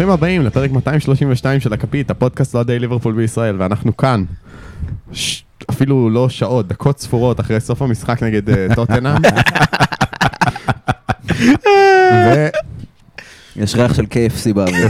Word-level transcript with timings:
ברוכים 0.00 0.14
הבאים 0.14 0.42
לפרק 0.42 0.70
232 0.70 1.60
של 1.60 1.72
הכפית, 1.72 2.10
הפודקאסט 2.10 2.54
לאוהדי 2.54 2.78
ליברפול 2.78 3.14
בישראל, 3.14 3.56
ואנחנו 3.58 3.96
כאן, 3.96 4.24
ש... 5.12 5.42
אפילו 5.70 6.10
לא 6.10 6.28
שעות, 6.28 6.68
דקות 6.68 7.00
ספורות 7.00 7.40
אחרי 7.40 7.60
סוף 7.60 7.82
המשחק 7.82 8.22
נגד 8.22 8.48
uh, 8.48 8.74
טוטנאם. 8.74 9.22
ו... 12.12 12.48
יש 13.56 13.74
ריח 13.74 13.94
של 13.94 14.04
KFC 14.04 14.54
באוויר. 14.54 14.88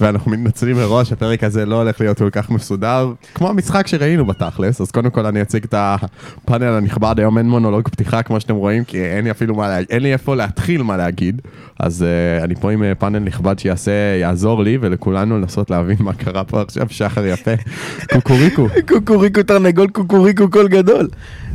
ואנחנו 0.00 0.30
מתנצלים 0.30 0.76
מראש, 0.76 1.12
הפרק 1.12 1.44
הזה 1.44 1.66
לא 1.66 1.76
הולך 1.76 2.00
להיות 2.00 2.18
כל 2.18 2.30
כך 2.30 2.50
מסודר, 2.50 3.12
כמו 3.34 3.48
המשחק 3.48 3.86
שראינו 3.86 4.26
בתכלס, 4.26 4.80
אז 4.80 4.90
קודם 4.90 5.10
כל 5.10 5.26
אני 5.26 5.42
אציג 5.42 5.64
את 5.64 5.74
הפאנל 5.76 6.64
הנכבד, 6.64 7.14
היום 7.18 7.38
אין 7.38 7.48
מונולוג 7.48 7.88
פתיחה 7.88 8.22
כמו 8.22 8.40
שאתם 8.40 8.54
רואים, 8.54 8.84
כי 8.84 9.04
אין 9.04 9.24
לי 9.24 9.30
אפילו 9.30 9.54
מה 9.54 9.68
להגיד, 9.68 9.90
אין 9.90 10.02
לי 10.02 10.12
איפה 10.12 10.36
להתחיל 10.36 10.82
מה 10.82 10.96
להגיד, 10.96 11.42
אז 11.78 12.04
uh, 12.04 12.44
אני 12.44 12.54
פה 12.54 12.70
עם 12.70 12.82
uh, 12.82 12.94
פאנל 12.98 13.18
נכבד 13.18 13.58
שיעשה, 13.58 13.92
יעזור 14.20 14.62
לי 14.62 14.78
ולכולנו 14.80 15.38
לנסות 15.38 15.70
להבין 15.70 15.96
מה 16.00 16.12
קרה 16.12 16.44
פה 16.44 16.60
עכשיו, 16.60 16.86
שחר 16.90 17.26
יפה, 17.26 17.50
קוקוריקו. 18.14 18.66
קוקוריקו 18.88 19.42
תרנגול, 19.42 19.88
קוקוריקו 19.88 20.50
קול 20.50 20.68
גדול. 20.68 21.08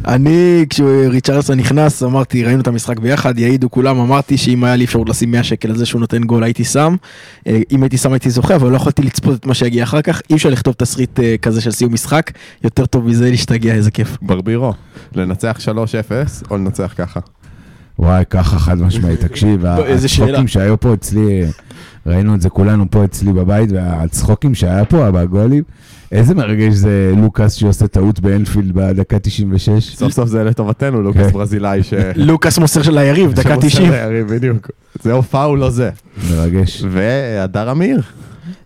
אני, 0.08 0.66
כשריצ'רלסון 0.70 1.58
נכנס, 1.58 2.04
אמרתי, 2.04 2.44
ראינו 2.44 2.62
את 2.62 2.68
המשחק 2.68 3.00
ביחד, 3.00 3.40
יעידו 3.40 3.72
כולם, 3.72 4.00
אמרתי 4.00 4.38
שאם 4.38 4.64
היה 4.64 4.76
לי 4.76 4.86
אפשרות 4.86 5.10
לשים 5.10 5.32
100 5.32 5.44
שקל 5.44 5.70
על 5.70 5.78
זה 5.78 5.86
שהוא 5.86 6.02
נותן 6.02 6.24
גול, 6.24 6.44
הייתי 6.44 6.64
שם. 6.64 6.96
אה, 7.48 7.60
אם 7.72 7.84
הייתי 7.84 7.98
שם 7.98 8.14
הייתי 8.14 8.25
זוכה, 8.30 8.56
אבל 8.56 8.72
לא 8.72 8.76
יכולתי 8.76 9.02
לצפות 9.02 9.40
את 9.40 9.46
מה 9.46 9.54
שיגיע 9.54 9.84
אחר 9.84 10.02
כך. 10.02 10.22
אי 10.30 10.36
אפשר 10.36 10.50
לכתוב 10.50 10.74
תסריט 10.78 11.20
אה, 11.20 11.36
כזה 11.42 11.62
של 11.62 11.72
סיום 11.72 11.94
משחק, 11.94 12.32
יותר 12.64 12.86
טוב 12.86 13.08
מזה 13.08 13.30
להשתגע, 13.30 13.74
איזה 13.74 13.92
כיף. 13.92 14.18
ברבירו, 14.22 14.74
לנצח 15.16 15.58
3-0 15.66 16.50
או 16.52 16.58
לנצח 16.58 16.94
ככה? 16.98 17.20
וואי, 18.00 18.24
ככה 18.30 18.60
חד 18.60 18.78
משמעית, 18.78 19.20
תקשיב. 19.28 19.66
הצחוקים 19.66 20.48
שהיו 20.48 20.80
פה 20.80 20.94
אצלי, 20.94 21.44
ראינו 22.06 22.36
את 22.36 22.42
זה 22.42 22.50
כולנו 22.50 22.86
פה 22.92 23.06
אצלי 23.06 23.34
בבית, 23.34 23.72
והצחוקים 23.72 24.56
שהיה 24.56 24.86
פה, 24.86 25.12
בגולים, 25.12 25.64
איזה 26.12 26.36
מרגש 26.36 26.74
זה 26.74 27.14
לוקאס 27.18 27.54
שעושה 27.54 27.88
טעות 27.88 28.20
באנפילד 28.20 28.72
בדקה 28.72 29.20
96. 29.20 29.96
סוף 29.96 30.12
סוף 30.12 30.30
זה 30.30 30.44
לטובתנו, 30.44 31.02
לוקאס 31.02 31.26
כן. 31.28 31.32
ברזילאי 31.34 31.84
ש... 31.84 31.94
לוקאס 32.16 32.58
מוסר 32.58 32.82
של 32.82 32.98
היריב, 32.98 33.34
דקה 33.34 33.50
שמוסר 33.50 33.68
90. 33.68 33.92
ליריב, 33.92 34.28
בדיוק. 34.28 34.72
זה 35.04 35.14
או 35.14 35.24
פאול 35.24 35.64
או 35.64 35.72
זה. 35.72 35.90
מרגש. 36.32 36.84
והדר 36.90 37.72
אמיר. 37.72 38.02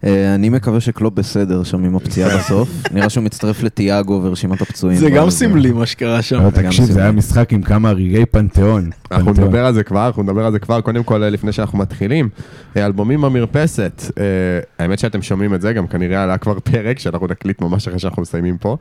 אה, 0.03 0.36
אני 0.36 0.50
מקווה 0.50 0.80
שקלופ 0.80 1.14
בסדר 1.14 1.64
שם 1.64 1.83
עם 1.83 1.95
הפציעה 1.95 2.30
בסוף. 2.38 2.69
נראה 2.92 3.09
שהוא 3.09 3.23
מצטרף 3.23 3.64
לתיאגו 3.64 4.22
ורשימת 4.23 4.61
הפצועים. 4.61 4.97
זה 5.00 5.09
גם 5.09 5.22
אבל- 5.22 5.30
סמלי 5.31 5.72
מה 5.72 5.86
שקרה 5.86 6.22
שם. 6.22 6.44
גם 6.44 6.50
תקשיב, 6.50 6.86
זה. 6.86 7.02
היה 7.02 7.11
משחק 7.11 7.53
עם 7.53 7.61
כמה 7.61 7.91
רגעי 7.91 8.25
פנתיאון. 8.25 8.89
אנחנו. 9.11 9.31
נדבר 9.31 9.66
על 9.66 9.73
זה 9.73 9.83
כבר, 9.83 10.08
אנחנו 10.08 10.23
נדבר 10.23 10.45
על 10.45 10.52
זה 10.52 10.59
כבר, 10.59 10.81
קודם 10.81 11.03
כל 11.03 11.17
לפני 11.17 11.52
שאנחנו 11.52 11.78
מתחילים. 11.78 12.30
אה, 12.78 12.86
אלבומים 12.86 13.22
במרפסת, 13.22 14.03
אה, 14.19 14.23
האמת 14.80 15.00
שאתם 15.00 15.22
שומעים 15.22 15.53
את 15.53 15.61
זה, 15.61 15.73
גם 15.73 15.88
כנראה 15.88 16.23
עלה 16.23 16.38
כבר 16.38 16.59
פרק 16.59 17.00
שאנחנו 17.00 17.28
נקליט 17.28 17.61
ממש 17.61 17.88
אחרי 17.88 18.00
שאנחנו 18.00 18.22
מסיימים 18.22 18.58
פה, 18.58 18.78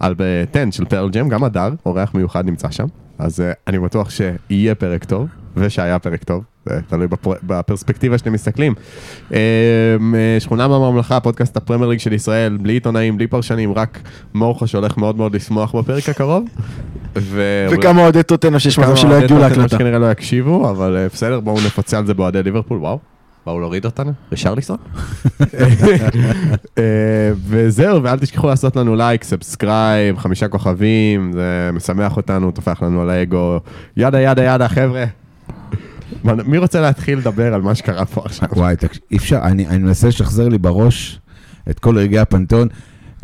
על 0.00 0.14
ב-10 0.18 0.70
של 0.70 0.84
פרל 0.84 1.10
ג'ם, 1.10 1.28
גם 1.28 1.44
הדר, 1.44 1.70
אורח 1.86 2.14
מיוחד 2.14 2.46
נמצא 2.46 2.70
שם, 2.70 2.86
אז 3.18 3.40
אה, 3.40 3.52
אני 3.66 3.78
בטוח 3.78 4.10
שיהיה 4.10 4.74
פרק 4.74 5.04
טוב, 5.04 5.28
ושהיה 5.56 5.98
פרק 5.98 6.24
טוב, 6.24 6.44
זה 6.66 6.80
תלוי 6.88 7.06
בפר- 7.06 7.34
בפרספקטיבה 7.42 8.18
שאתם 8.18 8.32
מסתכלים. 8.32 8.74
אה, 9.32 9.38
אה, 10.14 10.40
שכונה 10.40 10.68
בממלכה, 10.68 11.20
פודקאסט 11.20 11.56
הפרמייר 11.56 11.88
ליג 11.90 11.98
של 11.98 12.12
ישראל, 12.12 12.56
בלי 12.60 12.72
עיתונאים, 12.72 13.16
בלי 13.16 13.26
פרשנים, 13.26 13.72
רק 13.72 13.98
מורכוש 14.34 14.74
הולך 14.74 14.96
מאוד 14.98 15.16
מאוד 15.16 15.34
לשמוח 15.34 15.74
בפרק 15.76 16.08
הקרוב. 16.08 16.44
ו- 17.18 17.66
וכמה 17.70 18.02
אוהדי 18.02 18.22
טוטנהאם 18.22 18.58
שיש 18.58 18.78
מצב 18.78 18.86
כמה 18.88 18.96
שלא 18.96 19.14
יגיעו 19.14 19.38
להקלטה. 19.40 19.68
שכנראה 19.68 19.98
לא 19.98 20.10
יקשיבו, 20.10 20.70
אבל 20.70 20.96
אה, 20.96 21.06
בסדר, 21.08 21.40
בואו 21.40 21.56
נפצה 21.56 21.98
על 21.98 22.06
זה 22.06 22.14
באוהדי 22.14 22.42
ליברפול, 22.42 22.78
וואו. 22.78 22.98
באו 23.46 23.60
להוריד 23.60 23.84
אותנו? 23.84 24.12
רישרליסון? 24.32 24.76
אה, 26.78 26.82
וזהו, 27.46 28.02
ואל 28.02 28.18
תשכחו 28.18 28.46
לעשות 28.48 28.76
לנו 28.76 28.96
לייק, 28.96 29.24
subscribe, 29.24 30.18
חמישה 30.18 30.48
כוכבים, 30.48 31.32
זה 31.32 31.70
משמח 31.72 32.16
אותנו, 32.16 32.50
טופח 32.50 32.82
לנו 32.82 33.02
על 33.02 33.10
האגו. 33.10 33.60
yada 33.96 34.20
yada 34.20 34.42
yada, 34.44 34.68
חבר'ה. 34.68 35.04
מי 36.24 36.58
רוצה 36.58 36.80
להתחיל 36.80 37.18
לדבר 37.18 37.54
על 37.54 37.62
מה 37.62 37.74
שקרה 37.74 38.06
פה 38.06 38.22
עכשיו? 38.24 38.48
וואי, 38.52 38.76
תקשיב, 38.76 39.02
אי 39.10 39.16
אפשר, 39.16 39.40
אני, 39.42 39.66
אני 39.66 39.78
מנסה 39.78 40.08
לשחזר 40.08 40.48
לי 40.48 40.58
בראש 40.58 41.20
את 41.70 41.78
כל 41.78 41.98
רגעי 41.98 42.18
הפנתיאון. 42.18 42.68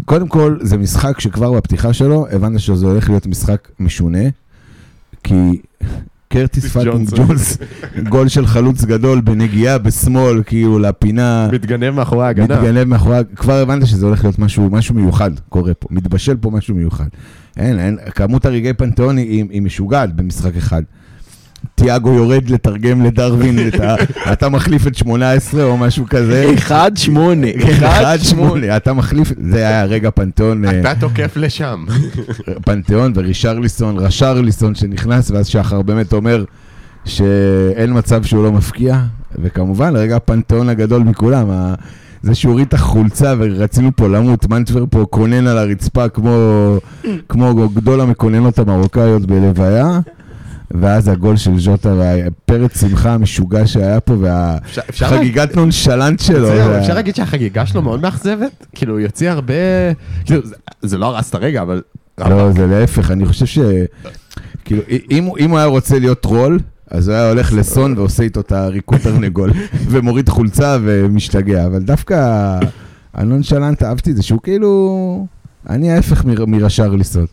קודם 0.04 0.28
כל, 0.28 0.58
זה 0.62 0.76
משחק 0.76 1.20
שכבר 1.20 1.52
בפתיחה 1.52 1.92
שלו, 1.92 2.26
הבנת 2.30 2.60
שזה 2.60 2.86
הולך 2.86 3.08
להיות 3.08 3.26
משחק 3.26 3.68
משונה, 3.80 4.28
כי 5.24 5.60
קרטיס 6.28 6.66
fucking. 6.72 7.08
ג'ונס, 7.16 7.58
גול 8.08 8.28
של 8.28 8.46
חלוץ 8.46 8.84
גדול 8.84 9.20
בנגיעה 9.20 9.78
בשמאל, 9.78 10.42
כאילו 10.46 10.78
לפינה, 10.78 11.48
מתגנב 11.52 11.90
מאחורי 11.90 12.26
ההגנה. 12.26 12.60
מתגנב 12.60 12.84
מאחורי, 12.84 13.18
כבר 13.36 13.54
הבנת 13.54 13.86
שזה 13.86 14.06
הולך 14.06 14.24
להיות 14.24 14.38
משהו, 14.38 14.70
משהו 14.70 14.94
מיוחד 14.94 15.30
קורה 15.48 15.74
פה, 15.74 15.88
מתבשל 15.90 16.36
פה 16.36 16.50
משהו 16.50 16.74
מיוחד. 16.74 17.08
אין, 17.56 17.78
אין, 17.78 17.98
כמות 18.14 18.46
הרגעי 18.46 18.72
פנתיאון 18.72 19.16
היא, 19.16 19.44
היא 19.50 19.62
משוגעת 19.62 20.16
במשחק 20.16 20.56
אחד. 20.56 20.82
תיאגו 21.74 22.12
יורד 22.12 22.50
לתרגם 22.50 23.02
לדרווין, 23.02 23.58
אתה 24.32 24.48
מחליף 24.48 24.86
את 24.86 24.94
18 24.94 25.64
או 25.64 25.76
משהו 25.76 26.04
כזה. 26.08 26.50
אחד 26.54 26.92
שמונה. 26.94 27.46
אחד 27.82 28.18
שמונה, 28.20 28.76
אתה 28.76 28.92
מחליף, 28.92 29.32
זה 29.50 29.68
היה 29.68 29.84
רגע 29.84 30.10
פנתיאון, 30.10 30.64
אה, 30.64 30.80
אתה 30.80 30.92
תוקף 31.00 31.36
לשם. 31.36 31.84
פנתיאון 32.64 33.12
ורישרליסון, 33.14 33.98
רשרליסון 33.98 34.74
שנכנס, 34.74 35.30
ואז 35.30 35.46
שחר 35.46 35.82
באמת 35.82 36.12
אומר 36.12 36.44
שאין 37.04 37.98
מצב 37.98 38.24
שהוא 38.24 38.44
לא 38.44 38.52
מפקיע, 38.52 38.98
וכמובן, 39.38 39.96
רגע 39.96 40.16
הפנתיאון 40.16 40.68
הגדול 40.68 41.02
מכולם, 41.02 41.74
זה 42.22 42.34
שהוא 42.34 42.50
הוריד 42.52 42.66
את 42.66 42.74
החולצה 42.74 43.34
ורצינו 43.38 43.90
פה 43.96 44.08
למות, 44.08 44.50
מנטבר 44.50 44.84
פה 44.90 45.06
קונן 45.10 45.46
על 45.46 45.58
הרצפה 45.58 46.08
כמו, 46.08 46.76
כמו 47.28 47.68
גדול 47.74 48.00
המקוננות 48.00 48.58
המרוקאיות 48.58 49.26
בלוויה. 49.26 50.00
ואז 50.70 51.08
הגול 51.08 51.36
של 51.36 51.58
ז'וטה 51.58 51.94
והפרץ 51.94 52.80
שמחה 52.80 53.14
המשוגע 53.14 53.66
שהיה 53.66 54.00
פה 54.00 54.14
והחגיגת 54.20 55.56
נונשלנט 55.56 56.20
שלו. 56.20 56.46
זהו, 56.46 56.56
זה- 56.56 56.78
אפשר 56.80 56.94
להגיד 56.94 57.14
שהחגיגה 57.16 57.66
שלו 57.66 57.82
מאוד 57.82 58.02
מאכזבת? 58.02 58.66
כאילו, 58.74 58.92
הוא 58.92 59.00
יוציא 59.00 59.30
הרבה... 59.30 59.54
כאילו, 60.24 60.42
זה- 60.82 60.98
לא 60.98 61.06
הרס 61.06 61.30
את 61.30 61.34
הרגע, 61.34 61.62
אבל... 61.62 61.82
לא, 62.18 62.52
זה 62.52 62.66
להפך, 62.66 63.10
אני 63.10 63.26
חושב 63.26 63.46
ש... 63.46 63.58
כאילו, 64.64 64.82
אם, 65.10 65.24
הוא- 65.24 65.38
אם 65.38 65.50
הוא 65.50 65.58
היה 65.58 65.66
רוצה 65.66 65.98
להיות 65.98 66.20
טרול, 66.20 66.58
אז 66.90 67.08
הוא 67.08 67.16
היה 67.16 67.28
הולך 67.28 67.52
לסון 67.52 67.94
ועושה 67.98 68.22
איתו 68.22 68.40
את 68.40 68.52
הריקוד 68.52 68.98
תרנגול, 68.98 69.50
ומוריד 69.90 70.28
חולצה 70.28 70.76
ומשתגע, 70.82 71.66
אבל 71.66 71.82
דווקא 71.82 72.58
הנונשלנט, 73.14 73.82
אהבתי 73.82 74.10
את 74.10 74.16
זה, 74.16 74.22
שהוא 74.22 74.40
כאילו... 74.42 75.26
אני 75.70 75.92
ההפך 75.92 76.24
מר- 76.24 76.44
מרישרליסון. 76.46 77.26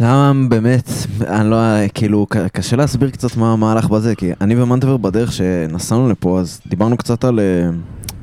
למה 0.00 0.48
באמת, 0.48 0.90
אני 1.26 1.50
לא, 1.50 1.56
כאילו, 1.94 2.26
קשה 2.52 2.76
להסביר 2.76 3.10
קצת 3.10 3.36
מה 3.36 3.56
מה 3.56 3.72
הלך 3.72 3.88
בזה, 3.88 4.14
כי 4.14 4.30
אני 4.40 4.62
ומנטבר 4.62 4.96
בדרך 4.96 5.32
שנסענו 5.32 6.08
לפה, 6.08 6.40
אז 6.40 6.60
דיברנו 6.66 6.96
קצת 6.96 7.24
על, 7.24 7.40
אה, 7.40 7.70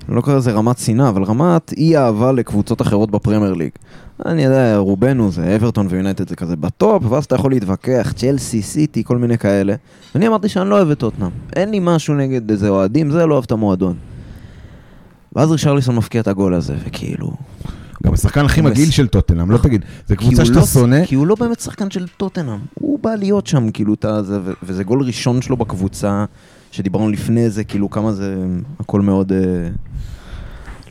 לא 0.10 0.22
קורא 0.22 0.36
לזה 0.36 0.52
רמת 0.52 0.78
שנאה, 0.78 1.10
אבל 1.10 1.24
רמת 1.24 1.74
אי 1.78 1.98
אהבה 1.98 2.32
לקבוצות 2.32 2.82
אחרות 2.82 3.12
בפרמייר 3.12 3.54
ליג. 3.54 3.72
אני 4.26 4.44
יודע, 4.44 4.78
רובנו 4.78 5.32
זה 5.32 5.56
אוורטון 5.56 5.88
ויונייטד 5.90 6.30
זה 6.30 6.36
כזה 6.36 6.56
בטופ, 6.56 7.04
ואז 7.10 7.26
אתה 7.26 7.36
יכול 7.36 7.52
להתווכח, 7.52 8.14
צ'לסי, 8.16 8.62
סיטי, 8.62 9.04
כל 9.04 9.18
מיני 9.18 9.38
כאלה. 9.38 9.76
ואני 10.16 10.28
אמרתי 10.28 10.50
שאני 10.50 10.70
לא 10.70 10.76
אוהב 10.76 10.90
את 10.90 11.00
טוטנאם. 11.00 11.30
אין 11.56 11.72
לי 11.72 11.80
משהו 11.82 12.14
נגד 12.14 12.52
איזה 12.52 12.70
אוהדים, 12.70 13.12
זה 13.12 13.26
לא 13.26 13.34
אוהב 13.34 13.44
את 13.44 13.52
המועדון. 13.52 13.96
ואז 15.36 15.52
רישרליסון 15.52 15.96
מפקיע 15.96 16.22
את 16.22 16.28
הגול 16.28 16.54
הזה, 16.54 16.76
וכאילו... 16.86 17.32
גם 18.02 18.14
השחקן 18.14 18.46
הכי 18.46 18.62
מגעיל 18.62 18.92
של 18.92 19.08
טוטנאם, 19.08 19.52
לא 19.52 19.58
תגיד, 19.58 19.86
זו 20.08 20.16
כי 20.16 20.16
קבוצה 20.16 20.42
הוא 20.42 20.46
שאתה 20.46 20.60
לא- 20.60 20.66
שונא, 20.66 21.06
כי 21.06 21.16
הוא 21.16 21.28
לא 21.28 21.36
באמת 21.36 21.60
שחקן 21.60 21.90
של 21.92 22.08
טוטנאם. 22.08 22.60
הוא 22.74 23.00
בא 23.00 23.16
להיות 23.16 23.48
שם, 23.48 23.72
כאילו, 23.72 23.96
ו- 24.26 24.52
וזה 24.64 24.84
גול 24.84 25.02
ראשון 25.02 25.42
שלו 25.42 25.58
בקבוצה, 25.58 26.26
שדיברנו 26.72 27.10
לפני 27.10 27.50
זה, 27.50 27.64
כאילו, 27.64 27.90
כמה 27.90 28.12
זה 28.14 28.36
הכל 28.80 29.02
מאוד... 29.02 29.32
אה, 29.32 29.38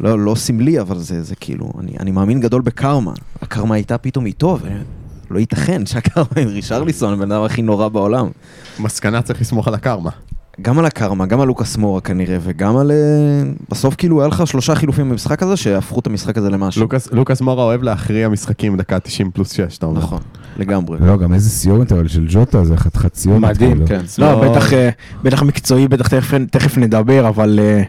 לא, 0.01 0.25
לא 0.25 0.35
סמלי, 0.35 0.81
אבל 0.81 0.99
זה, 0.99 1.23
זה 1.23 1.35
כאילו, 1.37 1.73
אני, 1.79 1.93
אני 2.01 2.11
מאמין 2.11 2.41
גדול 2.41 2.62
בקרמה. 2.62 3.12
הקרמה 3.43 3.75
הייתה 3.75 3.99
פתאום 3.99 4.27
איתו, 4.27 4.59
ולא 5.31 5.39
ייתכן 5.39 5.87
שהקרמה 5.87 6.27
עם 6.37 6.49
רישרליסון, 6.49 7.12
הבן 7.12 7.33
אדם 7.33 7.43
הכי 7.43 7.62
נורא 7.62 7.89
בעולם. 7.89 8.29
מסקנה 8.79 9.23
צריך 9.23 9.41
לסמוך 9.41 9.69
על 9.69 9.75
הקרמה. 9.75 10.11
גם 10.62 10.79
על 10.79 10.85
הקרמה, 10.87 11.27
גם 11.27 11.41
על 11.41 11.47
לוקאס 11.47 11.77
מורה 11.77 12.01
כנראה, 12.01 12.37
וגם 12.43 12.77
על... 12.77 12.91
אה, 12.91 12.97
בסוף 13.71 13.95
כאילו 13.95 14.21
היה 14.21 14.29
לך 14.29 14.47
שלושה 14.47 14.75
חילופים 14.75 15.11
במשחק 15.11 15.43
הזה 15.43 15.57
שהפכו 15.57 16.01
את 16.01 16.07
המשחק 16.07 16.39
הזה 16.39 16.51
למשהו. 16.51 16.83
לוקאס- 16.83 17.09
לוקאס 17.12 17.41
מורה 17.41 17.65
אוהב 17.65 17.83
להכריע 17.83 18.29
משחקים 18.29 18.77
דקה 18.77 18.99
90 19.01 19.31
פלוס 19.31 19.53
6, 19.53 19.79
אתה 19.79 19.87
אומר. 19.87 19.99
נכון, 20.01 20.21
לגמרי. 20.59 20.99
לא, 21.07 21.17
גם 21.17 21.35
איזה 21.35 21.51
סיומת 21.51 21.93
אבל 21.93 22.09
של 22.09 22.27
ג'וטה, 22.29 22.65
זה 22.65 22.77
חתיכת 22.77 23.15
סיומת. 23.15 23.51
מדהים, 23.51 23.71
כאילו. 23.73 23.87
כן. 23.87 24.01
לא, 24.19 24.51
בטח, 24.51 24.73
אה, 24.73 24.89
בטח 25.23 25.43
מקצועי, 25.43 25.89
בטח 25.89 26.09
תכף- 26.09 26.35
תכף 26.51 26.79
נדבר, 26.79 27.29
אבל 27.29 27.59
אה, 27.62 27.83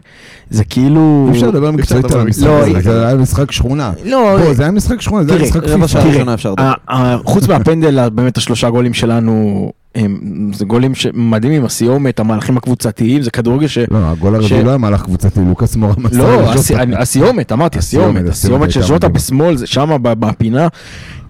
זה 0.49 0.63
כאילו... 0.63 1.25
אי 1.27 1.35
אפשר 1.35 1.47
לדבר 1.47 1.71
מקצועית 1.71 2.11
על 2.11 2.19
המשחק 2.19 2.45
לא, 2.47 2.59
הזה, 2.59 2.77
אי- 2.77 2.81
זה 2.81 3.07
היה 3.07 3.15
משחק 3.17 3.51
שכונה. 3.51 3.91
לא, 4.05 4.37
בוא, 4.37 4.53
זה 4.53 4.63
היה 4.63 4.71
משחק 4.71 5.01
שכונה, 5.01 5.23
זה 5.23 5.33
היה 5.33 5.43
משחק 5.43 5.63
רבע 5.63 5.87
שעה 5.87 6.01
פיפ"א. 6.01 6.13
ראשונה 6.13 6.33
אפשר 6.33 6.51
לדבר. 6.51 6.63
ה- 6.87 6.95
ה- 6.95 7.17
חוץ 7.23 7.47
מהפנדל, 7.47 8.09
באמת 8.09 8.37
השלושה 8.37 8.69
גולים 8.69 8.93
שלנו, 8.93 9.71
הם, 9.95 10.19
זה 10.53 10.65
גולים 10.65 10.91
מדהימים, 11.13 11.65
הסיומת, 11.65 12.19
המהלכים 12.19 12.57
הקבוצתיים, 12.57 13.21
זה 13.21 13.31
כדורגל 13.31 13.67
ש... 13.67 13.77
לא, 13.77 13.97
הגול 13.97 14.35
הרביעי 14.35 14.49
ש- 14.61 14.63
לא 14.63 14.69
היה 14.69 14.77
מהלך 14.77 15.01
קבוצתי, 15.03 15.39
לוקאס 15.49 15.75
מורה 15.75 15.93
מסר 15.97 16.17
לא, 16.17 16.51
הסיומת, 16.97 17.51
אמרתי, 17.51 17.77
הסיומת, 17.79 18.29
הסיומת, 18.29 18.71
של 18.71 18.81
ז'וטה. 18.81 19.07
בשמאל, 19.07 19.57
זה 19.57 19.65
ב- 20.01 20.13
בפינה, 20.13 20.67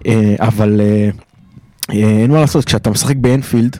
אה, 0.06 0.34
אבל 0.40 0.80
אה, 0.80 1.10
אה, 1.94 2.20
אין 2.22 2.30
מה 2.30 2.40
לעשות, 2.40 2.64
כשאתה 2.64 2.90
משחק 2.90 3.16
באנפילד, 3.16 3.76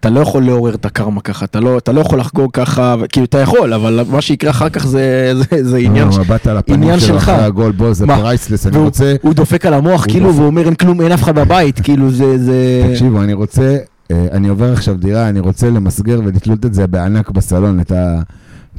אתה 0.00 0.10
לא 0.10 0.20
יכול 0.20 0.42
לעורר 0.42 0.74
את 0.74 0.84
הקרמה 0.84 1.20
ככה, 1.20 1.44
אתה 1.44 1.60
לא, 1.60 1.78
אתה 1.78 1.92
לא 1.92 2.00
יכול 2.00 2.18
לחגוג 2.20 2.50
ככה, 2.52 2.94
כאילו 3.12 3.26
אתה 3.26 3.38
יכול, 3.38 3.72
אבל 3.74 4.00
מה 4.10 4.20
שיקרה 4.20 4.50
אחר 4.50 4.68
כך 4.68 4.86
זה, 4.86 5.32
זה, 5.34 5.68
זה 5.68 5.76
עניין, 5.78 6.06
לא, 6.06 6.12
ש- 6.12 6.18
מבט 6.18 6.46
על 6.46 6.56
הפנים 6.56 6.82
עניין 6.82 7.00
שלך. 7.00 7.28
אחרי 7.28 7.44
הגול, 7.44 7.72
בוא, 7.72 7.92
זה? 7.92 8.06
priceless, 8.06 8.66
אני 8.66 8.78
רוצה... 8.78 9.14
הוא 9.22 9.34
דופק 9.34 9.66
על 9.66 9.74
המוח 9.74 10.04
כאילו. 10.08 10.34
והוא 10.34 10.46
אומר 10.46 10.64
אין 10.66 10.74
כלום, 10.74 11.00
אין 11.00 11.12
אף 11.12 11.22
אחד 11.22 11.34
בבית, 11.38 11.80
כאילו 11.80 12.10
זה. 12.10 12.86
תקשיבו, 12.92 13.22
אני 13.22 13.32
רוצה, 13.32 13.76
אני 14.10 14.48
עובר 14.48 14.72
עכשיו 14.72 14.94
דירה, 14.94 15.28
אני 15.28 15.40
רוצה 15.40 15.70
למסגר 15.70 16.20
ולתלות 16.24 16.66
את 16.66 16.74
זה 16.74 16.86
בענק 16.86 17.30
בסלון, 17.30 17.80
את 17.80 17.92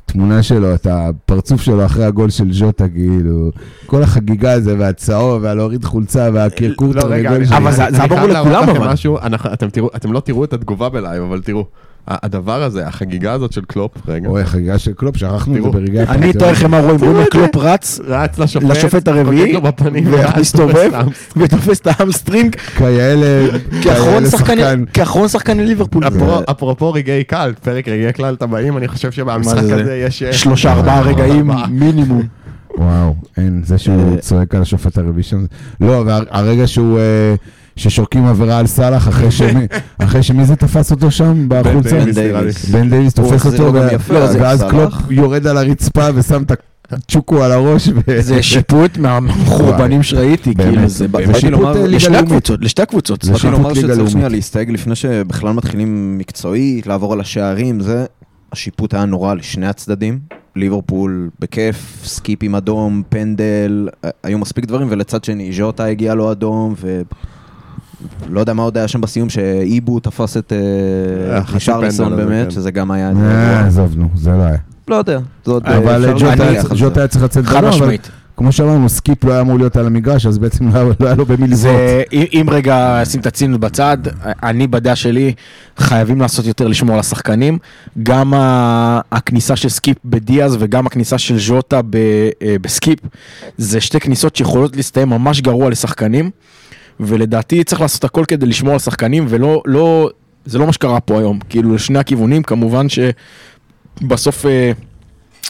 התמונה 0.06 0.44
שלו, 0.44 0.74
את 0.76 0.88
הפרצוף 0.90 1.62
שלו 1.62 1.86
אחרי 1.86 2.06
הגול 2.06 2.30
של 2.30 2.54
ז'וטה, 2.54 2.88
כאילו, 2.90 3.52
כל 3.86 4.04
החגיגה 4.04 4.52
הזה, 4.54 4.76
והצהוב, 4.80 5.44
והלהוריד 5.44 5.86
חולצה, 5.86 6.30
והקרקור 6.34 6.94
לא, 6.96 7.02
רגע. 7.06 7.30
אבל 7.58 7.72
זה- 7.72 7.84
ברור 8.10 8.28
להראות 8.28 8.52
לכולם, 8.52 8.70
אבל. 8.70 8.96
אתם 9.96 10.14
לא 10.14 10.20
תראו 10.20 10.44
את 10.44 10.54
התגובה 10.54 10.90
בלייב, 10.90 11.24
אבל 11.24 11.42
תראו. 11.42 11.66
הדבר 12.08 12.64
הזה, 12.64 12.88
החגיגה 12.88 13.34
הזאת 13.34 13.52
של 13.54 13.62
קלופ, 13.68 13.92
רגע, 14.08 14.30
אוי, 14.30 14.42
החגיגה 14.42 14.78
של 14.80 14.94
קלופ, 14.94 15.18
שכחנו 15.18 15.58
את 15.58 15.64
זה. 15.64 15.70
ברגעי 15.70 16.04
אני. 16.08 16.32
אתאר 16.32 16.52
לכם 16.52 16.72
מה 16.72 16.80
רואים, 16.80 17.00
רואים. 17.00 17.26
קלופ 17.32 17.56
רץ 17.56 18.00
רץ 18.08 18.40
לשופט, 18.40 19.08
הרביעי, 19.08 19.56
ומסתובב, 20.06 20.92
תופס 21.04 21.34
ותופס 21.38 21.80
את 21.80 21.88
ה 22.00 22.05
hamstring, 22.05 22.56
כאלה, 22.56 23.48
כאחרון 23.84 24.26
שחקן. 24.30 24.84
כאחרון 24.94 25.28
שחקני 25.28 25.66
ליברפול. 25.66 26.04
אפרופו- 26.52 26.94
רגעי 26.94 27.24
קל, 27.24 27.54
פרק 27.64 27.88
רגעי 27.88 28.14
קל 28.14 28.36
הבאים, 28.42 28.78
אני 28.78 28.88
חושב 28.88 29.12
שבמשחק? 29.12 29.58
הזה 29.58 29.96
יש... 30.08 30.24
אה, 30.24 30.34
שלושה 30.34 30.72
ארבעה 30.74 31.02
רגעים 31.02 31.52
ארבעה. 31.52 31.68
מינימום. 31.68 32.22
וואו, 32.78 33.16
אין, 33.38 33.62
זה 33.66 33.78
שהוא 33.78 34.14
אה, 34.16 34.18
צועק 34.18 34.56
על 34.56 34.62
השופט 34.62 34.98
הרביעי 34.98 35.24
שם. 35.24 35.46
לא, 35.82 36.04
והרגע 36.06 36.68
שהוא... 36.68 37.00
ששורקים 37.76 38.26
עבירה 38.26 38.58
על 38.60 38.68
סאלח 38.68 39.08
אחרי 39.08 39.32
שמי, 39.38 39.68
אחרי 39.98 40.24
שמי 40.24 40.46
זה 40.46 40.56
תפס 40.56 40.92
אותו 40.92 41.12
שם 41.12 41.46
בחולצה? 41.48 42.00
בן. 42.00 42.12
דייוויס. 42.12 42.66
בן 42.66 42.90
דייוויס 42.90 43.14
תופס 43.14 43.46
אותו, 43.46 43.74
ואז. 44.10 44.64
קלופ 44.70 44.94
יורד 45.10 45.48
על 45.48 45.58
הרצפה 45.58 46.08
ושם 46.16 46.44
את 46.44 46.52
הצ'וקו 46.92 47.44
על 47.44 47.52
הראש. 47.52 47.90
זה 48.20 48.44
שיפוט 48.44 48.98
מהחורבנים 48.98 50.04
שראיתי. 50.04 50.56
כאילו 50.56 50.88
זה 50.88 51.08
לשתי 51.14 51.50
ליגה 51.88 52.10
לאומית. 52.10 52.16
הקבוצות, 52.16 52.60
לשתי 52.62 52.82
הקבוצות. 52.82 53.22
זה 53.22 53.32
באתי 53.32 53.42
שיפוט 53.42 53.58
לומר 53.58 53.74
ליגה 53.74 53.94
שצריך. 53.94 54.10
שנייה 54.10 54.30
להסתייג 54.30 54.70
לפני 54.70 54.96
שבכלל 54.96 55.52
מתחילים 55.52 56.18
מקצועית, 56.18 56.88
לעבור 56.88 57.14
על 57.14 57.20
השערים, 57.20 57.80
זה, 57.80 58.06
השיפוט 58.52 58.94
היה 58.94 59.06
נורא 59.06 59.34
לשני 59.34 59.68
הצדדים. 59.68 60.20
ליברפול 60.56 61.30
בכיף, 61.40 62.02
סקיפ 62.06 62.44
עם 62.44 62.56
אדום, 62.56 63.04
פנדל, 63.10 63.90
אה, 64.06 64.10
היו 64.24 64.38
מספיק 64.38 64.66
דברים, 64.66 64.88
ולצד 64.92 65.24
שני 65.24 65.52
ז'וטה 65.54 65.86
הגיע 65.86 66.16
לו 66.16 66.32
אדום, 66.32 66.74
ו... 66.82 67.02
לא 68.30 68.40
יודע 68.40 68.54
מה 68.54 68.64
עוד 68.64 68.78
היה 68.78 68.88
שם 68.88 69.02
בסיום, 69.02 69.30
שאיבו 69.30 70.00
תפס 70.00 70.38
את 70.38 70.54
אה, 70.54 70.58
אה, 71.38 71.42
רישרליסון 71.54 72.16
באמת, 72.16 72.46
כן. 72.46 72.52
שזה 72.52 72.72
גם 72.72 72.92
היה... 72.92 73.12
אה. 73.22 73.66
עזוב, 73.68 73.94
נו, 73.98 74.10
זה 74.16 74.30
לא 74.32 74.44
היה. 74.44 74.58
לא 74.88 74.96
יודע, 74.96 75.20
זה 75.46 75.52
עוד... 75.52 75.64
אבל 75.66 76.14
ג'וטה 76.76 77.00
היה- 77.00 77.08
צריך 77.08 77.24
לצאת 77.24 77.46
חד 77.46 77.64
משמעית. 77.66 78.10
כמו 78.38 78.52
שאמרנו, 78.52 78.90
סקיפ 78.90 79.24
לא 79.24 79.32
היה 79.32 79.42
אמור 79.42 79.58
להיות 79.58 79.76
על 79.78 79.86
המגרש, 79.88 80.26
אז 80.26 80.38
בעצם 80.38 80.68
לא 80.68 80.74
היה- 80.80 80.94
לא 81.00 81.14
לו 81.14 81.26
במי. 81.26 81.56
זה, 81.56 82.04
אם 82.14 82.46
רגע 82.52 83.02
שים 83.06 83.20
את 83.22 83.26
הציניות 83.26 83.62
בצד, 83.62 83.98
אני 84.44 84.68
בדעה 84.68 84.96
שלי 84.96 85.34
חייבים 85.78 86.22
לעשות 86.22 86.46
יותר 86.46 86.68
לשמור 86.68 86.94
על 86.94 87.00
השחקנים. 87.00 87.58
גם 88.04 88.34
הכניסה 89.12 89.56
של 89.56 89.70
סקיפ 89.70 89.98
בדיאז 90.06 90.58
וגם 90.60 90.86
הכניסה 90.88 91.18
של 91.18 91.40
ז'וטה 91.40 91.82
ב- 91.90 92.30
בסקיפ, 92.62 93.00
זה 93.58 93.82
שתי 93.82 94.00
כניסות 94.00 94.36
שיכולות 94.36 94.76
להסתיים 94.76 95.10
ממש 95.10 95.42
גרוע 95.42 95.70
לשחקנים, 95.70 96.30
ולדעתי 97.00 97.64
צריך 97.64 97.82
לעשות 97.82 98.04
הכל 98.04 98.26
כדי 98.28 98.46
לשמור 98.46 98.74
על 98.74 98.80
שחקנים, 98.80 99.26
ולא, 99.30 99.62
לא, 99.66 100.10
זה 100.46 100.60
לא 100.60 100.66
מה 100.66 100.74
שקרה 100.74 101.00
פה 101.00 101.20
היום, 101.20 101.40
כאילו 101.50 101.76
לשני 101.76 102.00
הכיוונים, 102.00 102.44
כמובן 102.44 102.86
שבסוף... 102.90 104.46
אה, 104.46 104.72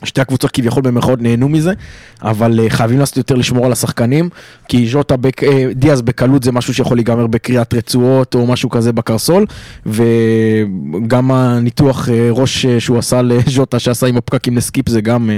שתי 0.03 0.21
הקבוצות 0.21 0.51
כביכול 0.51 0.83
במרכאות 0.83 1.21
נהנו 1.21 1.49
מזה, 1.49 1.73
אבל 2.21 2.59
אה, 2.59 2.69
חייבים 2.69 2.99
לעשות 2.99 3.17
יותר 3.17 3.35
לשמור 3.35 3.65
על 3.65 3.71
השחקנים, 3.71 4.29
כי 4.67 4.89
ז'וטה, 4.89 5.17
בק, 5.17 5.43
אה, 5.43 5.65
דיאז 5.75 6.01
בקלות 6.01 6.43
זה 6.43 6.51
משהו 6.51 6.73
שיכול 6.73 6.97
להיגמר 6.97 7.27
בקריאת 7.27 7.73
רצועות 7.73 8.35
או 8.35 8.47
משהו 8.47 8.69
כזה 8.69 8.93
בקרסול, 8.93 9.45
וגם 9.85 11.31
הניתוח 11.31 12.09
אה, 12.09 12.27
ראש 12.31 12.65
שהוא 12.65 12.97
עשה 12.97 13.21
לז'וטה 13.21 13.79
שעשה 13.79 14.07
עם 14.07 14.17
הפקקים 14.17 14.57
לסקיפ 14.57 14.89
זה 14.89 15.01
גם, 15.01 15.29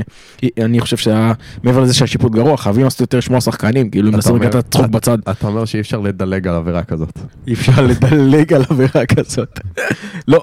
אני 0.61 0.79
חושב 0.79 0.97
שהיה, 0.97 1.33
מעבר 1.63 1.81
לזה 1.81 1.93
שהשיפוט 1.93 2.31
גרוע, 2.31 2.57
חייבים 2.57 2.83
לעשות 2.83 3.01
יותר 3.01 3.17
לשמור 3.17 3.35
על 3.35 3.37
השחקנים, 3.37 3.89
כאילו 3.89 4.09
אם 4.09 4.15
נשים 4.15 4.35
רגע 4.35 4.49
את 4.49 4.55
הצחוק 4.55 4.85
בצד, 4.85 5.17
אתה 5.31 5.47
אומר 5.47 5.65
שאי 5.65 5.79
אפשר 5.79 5.99
לדלג 5.99 6.47
על 6.47 6.55
עבירה 6.55 6.83
כזאת. 6.83 7.19
אי 7.47 7.53
אפשר 7.53 7.81
לדלג 7.81 8.53
על 8.53 8.63
עבירה 8.69 9.05
כזאת. 9.05 9.59
לא, 10.27 10.41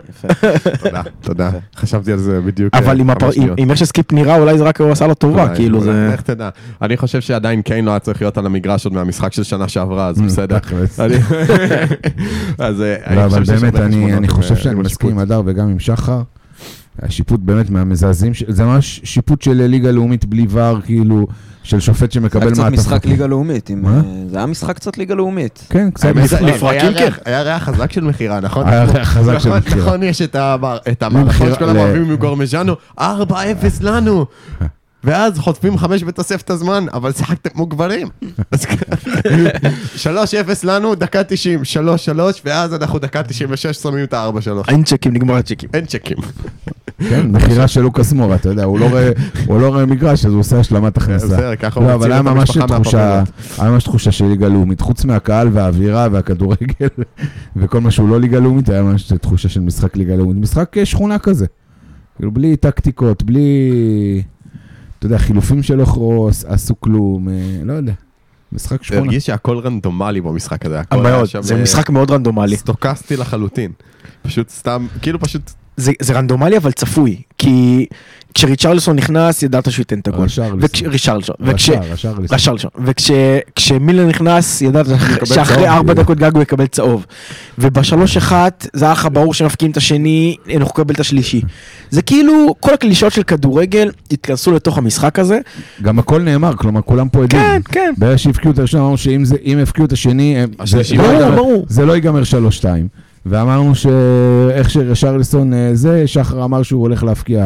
תודה, 0.83 1.03
תודה. 1.21 1.51
חשבתי 1.77 2.13
על 2.13 2.19
זה 2.19 2.41
בדיוק 2.41 2.75
אבל. 2.75 3.01
עם 3.57 3.71
איך 3.71 3.79
שסקיפ 3.79 4.10
נראה, 4.13 4.39
אולי 4.39 4.59
זה 4.59 4.65
רק 4.65 4.81
הוא 4.81 4.91
עשה 4.91 5.07
לו 5.07 5.15
טובה, 5.15 5.55
כאילו 5.55 5.81
זה... 5.81 6.11
לך 6.15 6.21
תדע. 6.21 6.49
אני 6.83 6.97
חושב 6.97 7.21
שעדיין 7.21 7.63
קיין 7.63 7.85
לא 7.85 7.91
היה 7.91 7.99
צריך 7.99 8.23
להיות 8.23 8.39
על 8.39 8.47
המגרש 8.47 8.85
עוד 8.85 8.95
מהמשחק 8.95 9.33
של 9.33 9.43
שנה 9.43 9.69
שעברה, 9.69 10.07
אז 10.09 10.21
בסדר. 10.21 10.59
תכלס. 10.59 11.01
אני- 11.01 11.15
אז 12.59 12.83
אני 13.07 13.17
לא, 13.17 13.25
אבל 13.25 13.45
חושב 14.29 14.55
אה, 14.55 14.61
שאני 14.61 14.81
מסכים 14.81 15.11
עם. 15.11 15.19
הדר 15.19 15.43
וגם 15.45 15.69
עם 15.69 15.79
שחר. 15.79 16.23
השיפוט 17.03 17.41
באמת 17.41 17.71
מהמזעזעים, 17.71 18.35
ש- 18.35 18.45
זה 18.49 18.65
ממש 18.65 19.01
שיפוט 19.05 19.43
של 19.43 19.53
ליגה 19.53 19.91
לאומית 19.91 20.25
בלי 20.25 20.47
ור, 20.51 20.81
כאילו, 20.85 21.27
של 21.63 21.81
שופט 21.81 21.99
זה 22.13 22.21
היה 22.21 22.29
שמקבל 22.31 22.51
קצת. 22.51 22.73
משחק 22.73 23.07
ליגה 23.07 23.27
לאומית, 23.27 23.69
עם, 23.71 23.83
מה? 23.83 23.97
אה, 23.97 24.01
זה 24.31 24.37
היה 24.37 24.47
משחק 24.47 24.77
קצת 24.77 24.99
ליגה 24.99 25.15
לאומית. 25.15 25.67
כן, 25.71 25.91
קצת 25.91 26.09
משחק. 26.17 26.43
לפרקים, 26.43 26.93
כן. 26.95 27.09
היה 27.25 27.43
ריח 27.43 27.63
חזק 27.63 27.93
של 27.93 28.05
מכירה, 28.05 28.41
נכון? 28.41 28.67
היה 28.69 28.85
ריח 28.85 29.09
חזק 29.09 29.39
של 29.39 29.49
נכון, 29.49 29.59
מכירה. 29.59 29.87
נכון, 29.87 30.03
יש 30.03 30.23
את 30.23 30.35
המע- 30.37 30.77
את 30.93 31.03
המערכות 31.03 31.49
שכולם 31.55 31.77
אוהבים 31.77 32.13
מגורמז'אנו, 32.13 32.75
4-0 32.99 33.03
לנו. 33.81 34.27
ואז 35.05 35.39
חוטפים 35.39 35.79
חמש 35.79 36.05
בתוספת 36.05 36.51
הזמן, 36.51 36.87
אבל 36.93 37.13
שיחקתם 37.13 37.51
מוגברים. 37.55 38.09
אז 38.53 38.65
כ- 38.67 38.83
3-0 40.07 40.07
לנו, 40.65 40.95
דקה 40.95 41.25
90, 41.25 41.61
3-3, 41.63 42.19
ואז 42.45 42.75
אנחנו 42.75 42.99
דקה 42.99 43.23
96 43.23 43.77
שמים 43.77 44.05
את 44.05 44.15
ה-4-3. 44.15 44.71
אין 44.71 44.85
צ'קים, 44.85 45.13
נגמר 45.13 45.35
הצ'קים. 45.37 45.69
אין 45.75 45.85
צ'קים. 45.87 46.17
כן, 47.09 47.27
מכירה 47.33 47.69
של 47.69 47.81
לוקאס 47.81 48.13
מורה, 48.13 48.35
אתה 48.37 48.49
יודע, 48.49 48.65
הוא 48.65 48.79
לא 48.81 48.89
רואה- 48.89 49.11
הוא 49.47 49.61
לא 49.61 49.87
מגרש, 49.87 50.25
אז 50.27 50.33
הוא 50.33 50.41
עושה 50.41 50.61
השלמת 50.61 50.97
הכנסה. 50.97 51.27
בסדר, 51.27 51.57
ככה 51.57 51.81
הוא 51.81 51.89
לא, 51.89 51.97
מציל 51.99 52.13
אבל 52.13 52.13
היה 52.13 52.21
את 52.21 52.25
ממש 52.37 52.51
המשפחה 52.57 52.67
תחושה, 52.81 52.97
מהפרלמנט. 52.99 53.59
היה 53.61 53.71
ממש 53.71 53.85
תחושה 53.85 54.13
של 54.13 54.25
ליגה 54.25 54.49
לאומית, 54.49 54.81
חוץ 54.81 55.05
מהקהל 55.05 55.49
והאווירה 55.53 56.09
והכדורגל 56.13 56.89
וכל 57.57 57.81
מה 57.81 57.91
שהוא 57.91 58.09
לא 58.09 58.21
ליגה 58.21 58.39
לאומית, 58.41 58.69
היה 58.69 58.83
ממש 58.83 59.13
תחושה 59.13 59.49
של 59.49 59.61
משחק 59.61 59.97
ליגה 59.97 60.17
לאומית. 60.17 60.37
משחק 60.37 60.79
אה, 60.79 60.85
שכונה 60.85 61.19
כזה. 61.19 61.47
כאילו, 62.17 62.31
בלי 62.33 62.57
טקטיקות, 62.57 63.23
בלי, 63.23 63.43
אתה 65.01 65.07
יודע, 65.07 65.19
חילופים 65.19 65.63
שלא 65.63 65.85
חרוס, 65.85 66.45
עשו 66.45 66.81
כלום, 66.81 67.29
אה, 67.29 67.35
לא 67.65 67.73
יודע. 67.73 67.93
משחק 68.53 68.83
שכונה. 68.83 69.01
הרגיש 69.01 69.27
שהכל 69.27 69.59
רנדומלי 69.59 70.21
במשחק 70.21 70.67
הזה. 70.67 70.81
היה 70.91 71.03
מאוד, 71.03 71.29
זה 71.41 71.55
אה, 71.55 71.63
משחק 71.63 71.91
מאוד 71.91 72.11
רנדומלי. 72.11 72.57
סטוקסטי 72.57 73.17
לחלוטין. 73.17 73.73
פשוט 74.23 74.49
סתם, 74.49 74.87
כאילו 75.03 75.21
פשוט, 75.21 75.53
זה, 75.81 75.93
זה 76.01 76.13
רנדומלי 76.13 76.57
אבל 76.57 76.73
צפוי, 76.73 77.17
כי 77.39 77.87
כשריצ'רלסון 78.35 78.97
נכנס 78.97 79.43
ידעת 79.43 79.73
שהוא 79.73 79.81
ייתן 79.81 79.99
את 79.99 80.09
הגול. 80.09 80.27
ריצ'רלסון. 80.85 81.35
ריצ'רלסון. 82.19 82.71
וכשמילר 82.85 84.07
נכנס 84.07 84.63
ידעת 84.63 84.87
שאחרי. 85.25 85.69
ארבע 85.69 85.95
דקות 85.95 86.19
גג 86.19 86.35
הוא 86.35 86.43
יקבל 86.43 86.67
צהוב. 86.67 87.07
ובשלוש 87.59 88.17
אחת 88.17 88.67
זה 88.73 88.85
היה 88.85 88.93
לך 88.93 89.09
ברור 89.13 89.35
שמפקיעים 89.35 89.73
את 89.73 89.77
השני, 89.77 90.37
אנחנו 90.57 90.73
נקבל 90.81 90.95
את 90.95 91.01
השלישי. 91.01 91.41
זה 91.91 92.03
כאילו 92.03 92.55
כל 92.61 92.75
הקלישאות 92.75 93.13
של 93.13 93.23
כדורגל 93.23 93.91
התכנסו 94.11 94.53
לתוך 94.53 94.79
המשחק 94.79 95.19
הזה. 95.19 95.39
גם 95.83 95.99
הכל 95.99 96.23
נאמר, 96.23 96.57
כלומר, 96.57 96.83
כולם 96.83 97.09
פה 97.09 97.23
יודעים. 97.23 97.43
כן, 97.43 97.61
כן. 97.73 97.93
ברגע 97.99 98.19
שהבקיעו 98.19 98.53
את 98.53 98.59
הראשון, 98.59 98.81
אמרנו 98.81 98.99
שאם 98.99 99.59
יבקיעו 99.63 99.87
את 99.87 99.93
השני, 99.93 100.37
לא. 101.37 101.63
זה 101.69 101.87
לא 101.87 101.93
ייגמר 101.93 102.23
3-2. 102.23 102.65
ואמרנו 103.27 103.75
שאיך 103.75 104.71
שרשרליסון 104.71 105.55
אה, 105.55 105.71
זה, 105.75 106.07
שחר 106.07 106.45
אמר 106.45 106.63
שהוא 106.63 106.83
הולך 106.83 107.03
להפקיע 107.03 107.45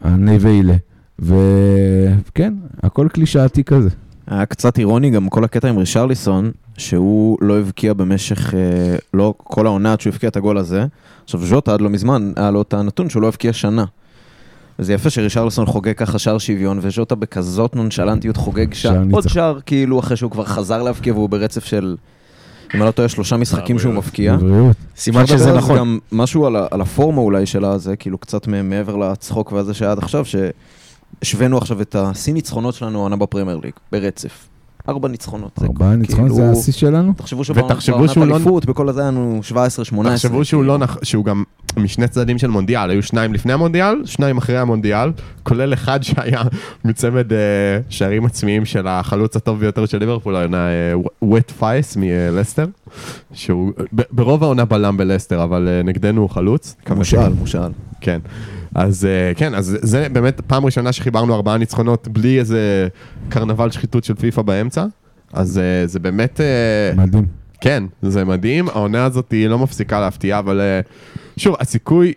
הנה 0.00 0.32
ואילה. 0.40 0.74
וכן, 1.18 2.54
הכל 2.82 3.08
קלישאתי 3.12 3.64
כזה. 3.64 3.88
היה 4.26 4.46
קצת 4.46 4.78
אירוני 4.78 5.10
גם 5.10 5.28
כל 5.28 5.44
הקטע 5.44 5.68
עם 5.68 5.76
רישרליסון, 5.76 6.50
שהוא 6.78 7.38
לא 7.40 7.58
הבקיע 7.58 7.94
במשך, 7.94 8.54
אה, 8.54 8.96
לא 9.14 9.34
כל 9.36 9.66
העונה 9.66 9.92
עד 9.92 10.00
שהוא 10.00 10.12
הבקיע 10.12 10.28
את 10.28 10.36
הגול 10.36 10.58
הזה. 10.58 10.86
עכשיו 11.24 11.46
ז'וטה 11.46 11.74
עד 11.74 11.80
לא 11.80 11.90
מזמן, 11.90 12.32
היה 12.36 12.50
לו 12.50 12.62
את 12.62 12.74
הנתון 12.74 13.10
שהוא 13.10 13.22
לא 13.22 13.28
הבקיע 13.28 13.52
שנה. 13.52 13.84
וזה 14.78 14.92
יפה 14.92 15.10
שרישרליסון 15.10 15.66
חוגג 15.66 15.92
ככה 15.92 16.18
שער 16.18 16.38
שוויון, 16.38 16.78
וז'וטה 16.82 17.14
בכזאת 17.14 17.76
נונשלנטיות 17.76 18.36
חוגג 18.36 18.74
שער, 18.74 19.02
עוד. 19.12 19.28
שער 19.28 19.58
כאילו 19.66 20.00
אחרי 20.00 20.16
שהוא 20.16 20.30
כבר 20.30 20.44
חזר 20.44 20.82
להבקיע 20.82 21.14
והוא 21.14 21.28
ברצף 21.28 21.64
של 21.64 21.96
אם 22.74 22.80
אני 22.80 22.86
לא 22.86 22.90
טועה, 22.90 23.08
שלושה 23.08 23.36
משחקים 23.36 23.78
שהוא 23.78 23.94
מבקיע. 23.94 24.36
בבריאות. 24.36 24.76
סימן 24.96 25.26
שזה 25.26 25.52
נכון. 25.52 25.78
גם 25.78 25.98
משהו 26.12 26.46
על, 26.46 26.80
הפורמה 26.80 27.20
אולי 27.20 27.46
שלה, 27.46 27.78
זה 27.78 27.96
כאילו 27.96 28.18
קצת 28.18 28.46
מ- 28.48 28.70
מעבר 28.70 28.96
לצחוק 28.96 29.52
והזה 29.52 29.74
שהיה 29.74 29.90
עד 29.92 29.98
עכשיו, 29.98 30.24
שהשווינו 31.22 31.58
עכשיו 31.58 31.80
את 31.82 31.94
השיא 31.94 32.34
ניצחונות 32.34 32.74
שלנו 32.74 32.98
העונה 32.98 33.16
בפרמייר 33.16 33.60
ליג, 33.62 33.72
ברצף. 33.92 34.48
ארבע 34.88 35.08
ניצחונות. 35.08 35.50
זה 35.60 35.66
ארבעה 35.66 35.96
ניצחונות 35.96 36.30
זה 36.30 36.42
כאילו- 36.42 36.58
השיא 36.58 36.72
שלנו? 36.72 37.12
תחשבו 37.16 37.40
ותחשבו 37.40 37.84
שבעונת 37.84 38.10
שהוא 38.10 38.26
לא- 38.26 38.36
אליפות, 38.36 38.66
בכל 38.66 38.88
הזה 38.88 39.00
היה 39.00 39.10
לנו 39.10 39.40
17-18. 39.42 40.04
תחשבו 40.04 40.44
שהוא 40.44 40.64
לא 40.64 40.78
נח... 40.78 40.98
שהוא 41.02 41.24
גם 41.24 41.44
משני 41.76 42.08
צדדים 42.08 42.38
של 42.38 42.46
מונדיאל, 42.46 42.90
היו 42.90 43.02
שניים 43.02 43.34
לפני 43.34 43.52
המונדיאל, 43.52 44.02
שניים 44.04 44.36
אחרי 44.38 44.58
המונדיאל, 44.58 45.12
כולל 45.42 45.72
אחד 45.74 46.02
שהיה 46.02 46.42
מצמד 46.84 47.32
אה, 47.32 47.38
שערים 47.88 48.26
עצמיים 48.26 48.64
של 48.64 48.86
החלוץ 48.88 49.36
הטוב 49.36 49.60
ביותר 49.60 49.86
של 49.86 49.98
ליברפול, 49.98 50.36
העונה 50.36 50.68
וואוט 51.22 51.50
פאס 51.50 51.96
מלסטר, 52.00 52.66
שהוא 53.32 53.72
ברוב 54.12 54.42
העונה 54.42 54.64
בלם 54.64 54.96
בלסטר, 54.96 55.42
אבל 55.44 55.68
אה, 55.68 55.82
נגדנו 55.82 56.20
הוא 56.20 56.30
חלוץ. 56.30 56.76
מושאל, 56.96 57.32
מושאל. 57.32 57.70
כן. 58.00 58.20
אז 58.76 59.04
אה, 59.04 59.34
כן, 59.34 59.54
אז 59.54 59.78
זה 59.82 60.08
באמת 60.12 60.40
פעם 60.40 60.64
ראשונה 60.64 60.92
שחיברנו 60.92 61.34
ארבעה 61.34 61.58
ניצחונות 61.58 62.08
בלי 62.08 62.38
איזה 62.38 62.88
קרנבל 63.28 63.70
שחיתות 63.70 64.04
של 64.04 64.14
פיפא 64.14 64.42
באמצע. 64.42 64.84
אז 65.32 65.58
אה, 65.58 65.86
זה 65.86 65.98
באמת... 65.98 66.40
אה, 66.40 67.02
מדהים. 67.04 67.26
כן, 67.60 67.84
זה 68.02 68.24
מדהים, 68.24 68.68
העונה 68.68 69.04
הזאת 69.04 69.30
היא 69.30 69.48
לא 69.48 69.58
מפסיקה 69.58 70.00
להפתיע, 70.00 70.38
אבל 70.38 70.60
שוב, 71.36 71.56
הסיכוי, 71.60 72.12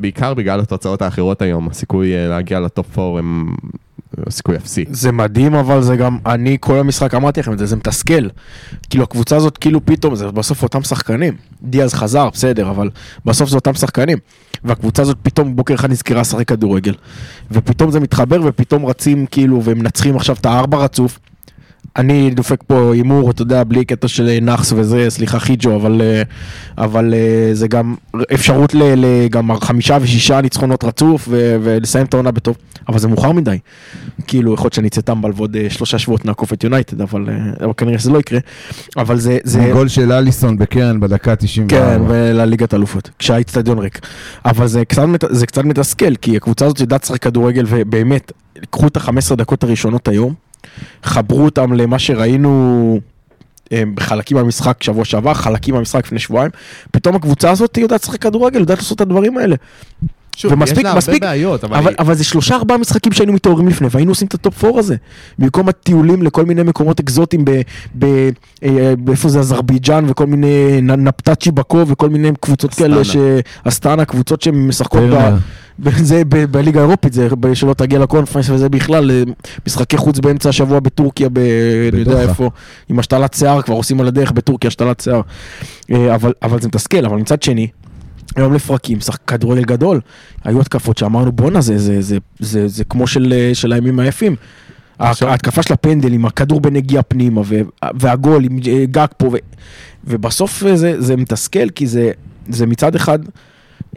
בעיקר 0.00 0.34
בגלל 0.34 0.60
התוצאות 0.60 1.02
האחרות 1.02 1.42
היום, 1.42 1.68
הסיכוי 1.68 2.12
להגיע 2.28 2.60
לטופ 2.60 2.98
4 2.98 3.18
הם 3.18 3.54
סיכוי 4.30 4.56
אפסי. 4.56 4.84
זה 4.90 5.12
מדהים, 5.12 5.54
אבל 5.54 5.82
זה 5.82 5.96
גם, 5.96 6.18
אני 6.26 6.56
כל 6.60 6.78
המשחק 6.78 7.14
אמרתי 7.14 7.40
לכם 7.40 7.52
את 7.52 7.58
זה, 7.58 7.66
זה 7.66 7.76
מתסכל. 7.76 8.28
כאילו 8.90 9.04
הקבוצה 9.04 9.36
הזאת, 9.36 9.58
כאילו 9.58 9.86
פתאום, 9.86 10.14
זה 10.14 10.30
בסוף 10.30 10.62
אותם 10.62 10.82
שחקנים. 10.82 11.34
דיאז 11.62 11.94
חזר, 11.94 12.28
בסדר, 12.32 12.70
אבל 12.70 12.90
בסוף 13.24 13.50
זה 13.50 13.56
אותם 13.56 13.74
שחקנים. 13.74 14.18
והקבוצה 14.64 15.02
הזאת 15.02 15.16
פתאום 15.22 15.56
בוקר 15.56 15.74
אחד 15.74 15.90
נזכרה 15.90 16.20
לשחק 16.20 16.48
כדורגל. 16.48 16.94
ופתאום 17.50 17.90
זה 17.90 18.00
מתחבר, 18.00 18.40
ופתאום 18.44 18.86
רצים 18.86 19.26
כאילו, 19.26 19.60
ומנצחים 19.64 20.16
עכשיו 20.16 20.36
את 20.40 20.46
הארבע 20.46 20.78
רצוף. 20.78 21.18
אני 21.96 22.30
דופק 22.30 22.62
פה 22.66 22.92
הימור, 22.94 23.30
אתה 23.30 23.42
יודע, 23.42 23.64
בלי 23.64 23.84
קטע 23.84 24.08
של 24.08 24.38
נאחס 24.42 24.72
וזה, 24.76 25.06
סליחה 25.08 25.38
חיג'ו, 25.38 25.76
אבל, 25.76 26.02
אה, 26.02 26.22
אבל 26.84 27.14
אה, 27.14 27.54
זה 27.54 27.68
גם 27.68 27.94
אפשרות 28.34 28.74
ל, 28.74 28.82
ל, 28.96 29.28
גם 29.28 29.60
חמישה 29.60 29.98
ושישה 30.00 30.40
ניצחונות 30.40 30.84
רצוף 30.84 31.26
ו, 31.30 31.56
ולסיים 31.62 32.06
את 32.06 32.14
העונה 32.14 32.30
בטוב, 32.30 32.56
אבל 32.88 32.98
זה 32.98 33.08
מאוחר 33.08 33.32
מדי. 33.32 33.58
כאילו, 34.26 34.54
יכול 34.54 34.64
להיות 34.64 34.72
שאני 34.72 34.88
אצא 34.88 35.00
טמבל 35.00 35.30
ועוד 35.34 35.56
אה, 35.56 35.70
שלושה 35.70 35.98
שבועות 35.98 36.24
נעקוף 36.24 36.52
את 36.52 36.64
יונייטד, 36.64 37.00
אבל, 37.00 37.28
אה, 37.28 37.64
אבל 37.64 37.72
כנראה 37.76 37.98
שזה 37.98 38.10
לא 38.10 38.18
יקרה. 38.18 38.38
אבל 38.96 39.18
זה... 39.18 39.38
זה 39.44 39.70
גול 39.72 39.88
של 39.88 40.12
אליסון 40.12 40.58
בקרן 40.58 41.00
בדקה 41.00 41.36
94. 41.36 41.80
כן, 41.80 42.02
ולליגת 42.08 42.74
אלופות, 42.74 43.10
כשהאיצטדיון 43.18 43.78
ריק. 43.78 44.06
אבל 44.44 44.66
זה 44.66 44.84
קצת, 44.84 45.04
זה 45.30 45.46
קצת 45.46 45.64
מתסכל, 45.64 46.16
כי 46.16 46.36
הקבוצה 46.36 46.66
הזאת 46.66 46.80
יודעת 46.80 47.04
לשחק 47.04 47.22
כדורגל, 47.22 47.64
ובאמת, 47.68 48.32
קחו 48.70 48.86
את 48.86 48.96
ה-15 48.96 49.34
דקות 49.36 49.64
הראשונות 49.64 50.08
היום, 50.08 50.34
חברו 51.02 51.44
אותם 51.44 51.72
למה 51.72 51.98
שראינו 51.98 53.00
אה, 53.72 53.82
בחלקים 53.94 54.36
מהמשחק 54.36 54.82
שבוע 54.82 55.04
שעבר, 55.04 55.34
חלקים 55.34 55.74
מהמשחק 55.74 56.06
לפני 56.06 56.18
שבועיים, 56.18 56.50
פתאום 56.90 57.16
הקבוצה 57.16 57.50
הזאת 57.50 57.76
יודעת 57.78 58.02
לשחק 58.02 58.22
כדורגל, 58.22 58.60
יודעת 58.60 58.78
לעשות 58.78 58.96
את 58.96 59.00
הדברים 59.00 59.38
האלה. 59.38 59.56
שוב, 60.36 60.52
ומספיק- 60.52 60.78
יש 60.78 60.84
לה 60.84 60.88
הרבה 60.88 60.98
מספיק- 60.98 61.22
בעיות, 61.22 61.64
אבל... 61.64 61.76
אבל, 61.76 61.88
היא- 61.88 61.96
אבל 61.98 62.14
זה 62.14 62.24
שלושה 62.24 62.54
ארבעה 62.56 62.78
משחקים 62.78 63.12
שהיינו 63.12 63.32
מתעוררים 63.32 63.68
לפני 63.68 63.88
והיינו 63.90 64.10
עושים 64.10 64.28
את 64.28 64.34
הטופ 64.34 64.64
4 64.64 64.78
הזה. 64.78 64.96
במקום 65.38 65.68
הטיולים 65.68 66.22
לכל 66.22 66.44
מיני 66.44 66.62
מקומות 66.62 67.00
אקזוטיים 67.00 67.44
ב... 67.44 67.50
ב 67.98 68.04
אה, 68.64 68.94
באיפה 68.98 69.28
זה 69.28 69.38
אזרבייג'אן 69.38 70.04
וכל 70.08 70.26
מיני 70.26 70.48
נפטצ'י 70.80 71.50
באקו 71.50 71.84
וכל 71.88 72.08
מיני 72.08 72.30
קבוצות 72.40 72.70
אסטנה. 72.70 72.88
כאלה 72.88 73.04
ש... 73.04 73.16
אסטנה, 73.64 74.04
קבוצות 74.04 74.42
שמשחקות 74.42 75.02
ב... 75.02 75.36
זה 75.82 76.22
ב- 76.28 76.44
בליגה 76.44 76.80
האירופית, 76.80 77.12
זה 77.12 77.28
ב- 77.40 77.54
שלא 77.54 77.74
תגיע 77.74 77.98
לקונפרנס 77.98 78.50
וזה 78.50 78.68
בכלל, 78.68 79.10
אה, 79.10 79.22
משחקי 79.66 79.96
חוץ 79.96 80.18
באמצע 80.18 80.48
השבוע 80.48 80.80
בטורקיה, 80.80 81.28
ב... 81.28 81.38
אני 81.92 82.00
יודע. 82.00 82.20
איפה, 82.22 82.50
עם 82.88 82.98
השתלת 82.98 83.34
שיער, 83.34 83.62
כבר 83.62 83.74
עושים 83.74 84.00
על 84.00 84.08
הדרך 84.08 84.32
בטורקיה 84.32 84.68
השתלת 84.68 85.00
שיער. 85.00 85.20
אה, 85.90 86.14
אבל, 86.14 86.32
אבל 86.42 86.60
זה 86.60 86.68
מתסכל, 86.68 87.04
אבל 87.06 87.16
מצד 87.16 87.42
שני, 87.42 87.66
היום 88.36 88.54
לפרקים, 88.54 89.00
שחק 89.00 89.20
כדורגל 89.26 89.64
גדול, 89.64 90.00
היו 90.44 90.60
התקפות 90.60 90.98
שאמרנו 90.98 91.32
בואנה 91.32 91.60
זה, 91.60 91.78
זה, 91.78 92.02
זה, 92.02 92.16
זה, 92.38 92.68
זה 92.68 92.84
כמו 92.84 93.06
של, 93.06 93.32
אה, 93.36 93.50
של 93.54 93.72
הימים 93.72 93.98
היפים. 93.98 94.36
עכשיו- 94.98 95.28
ההתקפה 95.28 95.62
של 95.62 95.72
הפנדל 95.72 96.12
עם 96.12 96.26
הכדור 96.26 96.60
בנגיעה 96.60 97.02
פנימה 97.02 97.40
ו- 97.44 97.60
והגול 97.94 98.44
עם 98.44 98.58
גג 98.90 99.06
פה 99.16 99.26
ו- 99.32 99.36
ובסוף 100.04 100.62
זה, 100.74 101.00
זה 101.02 101.16
מתסכל 101.16 101.70
כי 101.70 101.86
זה, 101.86 102.10
זה 102.48 102.66
מצד 102.66 102.94
אחד 102.94 103.18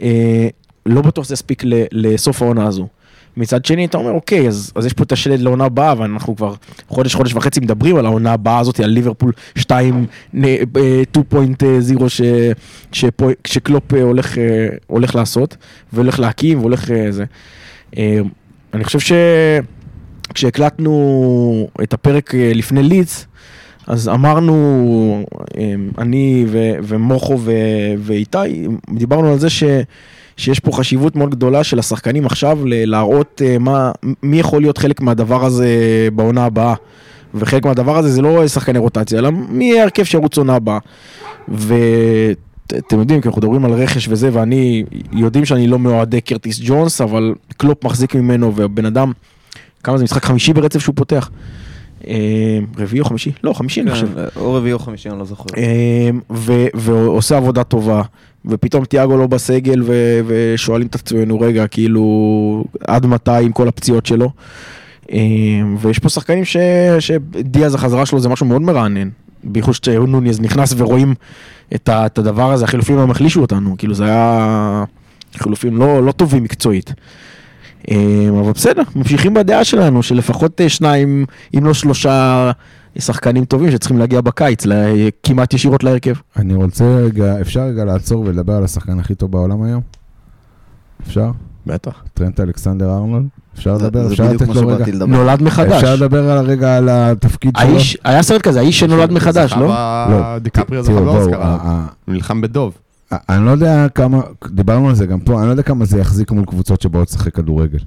אה, 0.02 0.48
לא 0.86 1.02
בטוח 1.02 1.24
שזה 1.24 1.34
יספיק 1.34 1.62
לסוף 1.92 2.42
העונה 2.42 2.66
הזו. 2.66 2.86
מצד 3.36 3.64
שני 3.64 3.84
אתה 3.84 3.98
אומר 3.98 4.10
אוקיי 4.10 4.48
אז, 4.48 4.72
אז 4.74 4.86
יש 4.86 4.92
פה 4.92 5.02
את 5.04 5.12
השלד 5.12 5.40
לעונה 5.40 5.64
הבאה 5.64 5.94
ואנחנו 5.98 6.36
כבר 6.36 6.54
חודש 6.88 7.14
חודש 7.14 7.34
וחצי 7.34 7.60
מדברים 7.60 7.96
על 7.96 8.06
העונה 8.06 8.32
הבאה 8.32 8.58
הזאת 8.58 8.80
על 8.80 8.90
ליברפול 8.90 9.32
2 9.58 10.06
נ- 10.34 10.44
אה, 10.44 11.02
2.0 11.12 12.08
ש, 12.08 12.20
שפה, 12.92 13.28
שקלופ 13.46 13.94
אה, 13.94 14.02
הולך, 14.02 14.38
אה, 14.38 14.44
הולך 14.86 15.14
לעשות 15.14 15.56
והולך 15.92 16.20
להקים 16.20 16.58
והולך 16.60 16.90
אה, 16.90 17.12
זה. 17.12 17.24
אה, 17.98 18.18
אני 18.74 18.84
חושב 18.84 19.14
שכשהקלטנו 20.28 20.92
את 21.82 21.92
הפרק 21.92 22.34
אה, 22.34 22.52
לפני 22.54 22.82
ליץ 22.82 23.26
אז 23.86 24.08
אמרנו, 24.08 25.24
אה, 25.58 25.74
אני 25.98 26.46
ו- 26.48 26.72
ומוחו 26.82 27.38
ו- 27.40 27.52
ואיתי, 27.98 28.66
דיברנו 28.90 29.32
על 29.32 29.38
זה 29.38 29.50
ש... 29.50 29.64
שיש 30.38 30.60
פה 30.60 30.72
חשיבות 30.72 31.16
מאוד 31.16 31.30
גדולה 31.30 31.64
של 31.64 31.78
השחקנים 31.78 32.26
עכשיו 32.26 32.58
להראות 32.64 33.42
אה, 33.44 33.58
מה, 33.58 33.90
מי 34.22 34.40
יכול 34.40 34.60
להיות 34.60 34.78
חלק 34.78 35.00
מהדבר 35.00 35.44
הזה 35.44 35.68
בעונה 36.14 36.44
הבאה. 36.44 36.74
וחלק 37.34 37.64
מהדבר 37.64 37.98
הזה 37.98 38.10
זה 38.10 38.22
לא 38.22 38.48
שחקני 38.48 38.78
רוטציה, 38.78 39.18
אלא 39.18 39.30
מי 39.30 39.64
יהיה 39.64 39.82
הרכב 39.82 40.04
שירוץ 40.04 40.38
עונה 40.38 40.54
הבאה. 40.54 40.78
ואתם 41.48 42.98
יודעים, 42.98 43.20
כי 43.20 43.28
אנחנו 43.28 43.40
מדברים 43.40 43.64
על 43.64 43.72
רכש 43.72 44.08
וזה, 44.08 44.28
ואני, 44.32 44.84
יודעים 45.12 45.44
שאני 45.44 45.66
לא 45.66 45.78
מאוהדי 45.78 46.20
קרטיס 46.20 46.60
ג'ונס, 46.64 47.00
אבל 47.00 47.34
קלופ 47.56 47.84
מחזיק 47.84 48.14
ממנו, 48.14 48.54
והבן 48.54 48.86
אדם, 48.86 49.12
כמה 49.84 49.98
זה 49.98 50.04
משחק 50.04 50.24
חמישי 50.24 50.52
ברצף 50.52 50.78
שהוא 50.78 50.94
פותח? 50.96 51.30
אה, 52.06 52.14
רביעי 52.78 53.00
או 53.00 53.04
חמישי? 53.04 53.32
לא, 53.44 53.52
חמישי 53.52 53.80
אני 53.80 53.90
חושב. 53.90 54.06
כן, 54.14 54.24
או 54.40 54.54
רביעי 54.54 54.72
או 54.72 54.78
חמישי, 54.78 55.08
אני 55.10 55.18
לא 55.18 55.24
זוכר. 55.24 55.44
אמ, 55.56 56.20
ועושה 56.74 57.36
עבודה 57.36 57.64
טובה, 57.64 58.02
ופתאום 58.46 58.84
תיאגו 58.84 59.16
לא 59.16 59.26
בסגל 59.26 59.82
ושואלים 60.26 60.86
את 60.86 60.94
עצמנו, 60.94 61.40
רגע, 61.40 61.66
כאילו, 61.66 62.64
עד 62.88 63.06
מתי 63.06 63.30
עם 63.44 63.52
כל 63.52 63.68
הפציעות 63.68 64.06
שלו? 64.06 64.30
אמ, 65.12 65.76
ויש 65.80 65.98
פה 65.98 66.08
שחקנים 66.08 66.44
ש- 66.44 66.56
שדיאז 66.98 67.74
החזרה 67.74 68.06
שלו 68.06 68.20
זה 68.20 68.28
משהו 68.28 68.46
מאוד 68.46 68.62
מרענן, 68.62 69.08
בייחוד 69.44 69.74
שנוניז 69.74 70.40
נכנס 70.40 70.74
ורואים 70.76 71.14
את, 71.74 71.88
ה- 71.88 72.06
את 72.06 72.18
הדבר 72.18 72.52
הזה, 72.52 72.64
החילופים 72.64 72.98
היום 72.98 73.10
החלישו 73.10 73.40
אותנו, 73.40 73.74
כאילו 73.78 73.94
זה 73.94 74.04
היה 74.04 74.84
חילופים 75.36 75.76
לא, 75.76 76.06
לא 76.06 76.12
טובים 76.12 76.42
מקצועית. 76.42 76.92
אמ, 77.90 77.98
אבל 78.40 78.52
בסדר, 78.52 78.82
ממשיכים 78.96 79.34
בדעה 79.34 79.64
שלנו, 79.64 80.02
שלפחות 80.02 80.60
אה, 80.60 80.68
שניים, 80.68 81.24
אם 81.58 81.64
לא 81.64 81.74
שלושה 81.74 82.50
שחקנים 82.98 83.44
טובים 83.44 83.70
שצריכים 83.70 83.98
להגיע 83.98 84.20
בקיץ, 84.20 84.66
ל- 84.66 84.72
כמעט 85.22 85.54
ישירות 85.54 85.84
להרכב. 85.84 86.14
אני 86.36 86.54
רוצה 86.54 86.84
רגע, 86.84 87.40
אפשר 87.40 87.60
רגע 87.60 87.84
לעצור 87.84 88.24
ולדבר 88.26 88.52
על 88.52 88.64
השחקן 88.64 88.98
הכי 89.00 89.14
טוב 89.14 89.30
בעולם 89.32 89.62
היום? 89.62 89.80
אפשר? 91.06 91.30
בטח. 91.66 92.02
טרנט 92.14 92.40
אלכסנדר 92.40 92.90
ארנולד? 92.94 93.26
אפשר 93.54 93.76
זה- 93.78 93.84
לדבר? 93.86 94.06
זה 94.06 94.12
אפשר 94.12 94.24
בדיוק 94.26 94.42
לתת 94.42 94.54
לו 94.54 94.66
רגע? 94.68 94.76
שבאתי 94.76 94.92
לדבר. 94.92 95.06
נולד 95.06 95.42
מחדש. 95.42 95.72
אפשר 95.72 95.94
לדבר 95.94 96.30
על 96.30 96.46
רגע 96.46 96.76
על 96.76 96.88
התפקיד 96.92 97.52
שלו? 97.58 97.76
היה 98.04 98.22
סרט 98.22 98.42
כזה, 98.42 98.60
האיש 98.60 98.80
שנולד 98.80 99.12
מחדש, 99.12 99.52
לא? 99.52 99.66
לא, 100.10 100.38
דיקפריו 100.38 100.84
תראו, 100.84 100.96
זכה 100.96 101.04
בואו, 101.04 101.14
באוסקר, 101.14 101.42
ה- 101.42 101.56
ה- 101.60 101.86
הוא 102.06 102.14
נלחם 102.14 102.40
בדוב. 102.40 102.78
אני 103.12 103.46
לא 103.46 103.50
יודע 103.50 103.88
כמה, 103.88 104.20
דיברנו 104.50 104.88
על 104.88 104.94
זה 104.94 105.06
גם 105.06 105.20
פה, 105.20 105.38
אני 105.38 105.46
לא 105.46 105.50
יודע 105.50 105.62
כמה 105.62 105.84
זה 105.84 105.98
יחזיק 105.98 106.30
מול 106.30 106.44
קבוצות 106.44 106.80
שבאות 106.80 107.08
לשחק 107.08 107.34
כדורגל. 107.34 107.78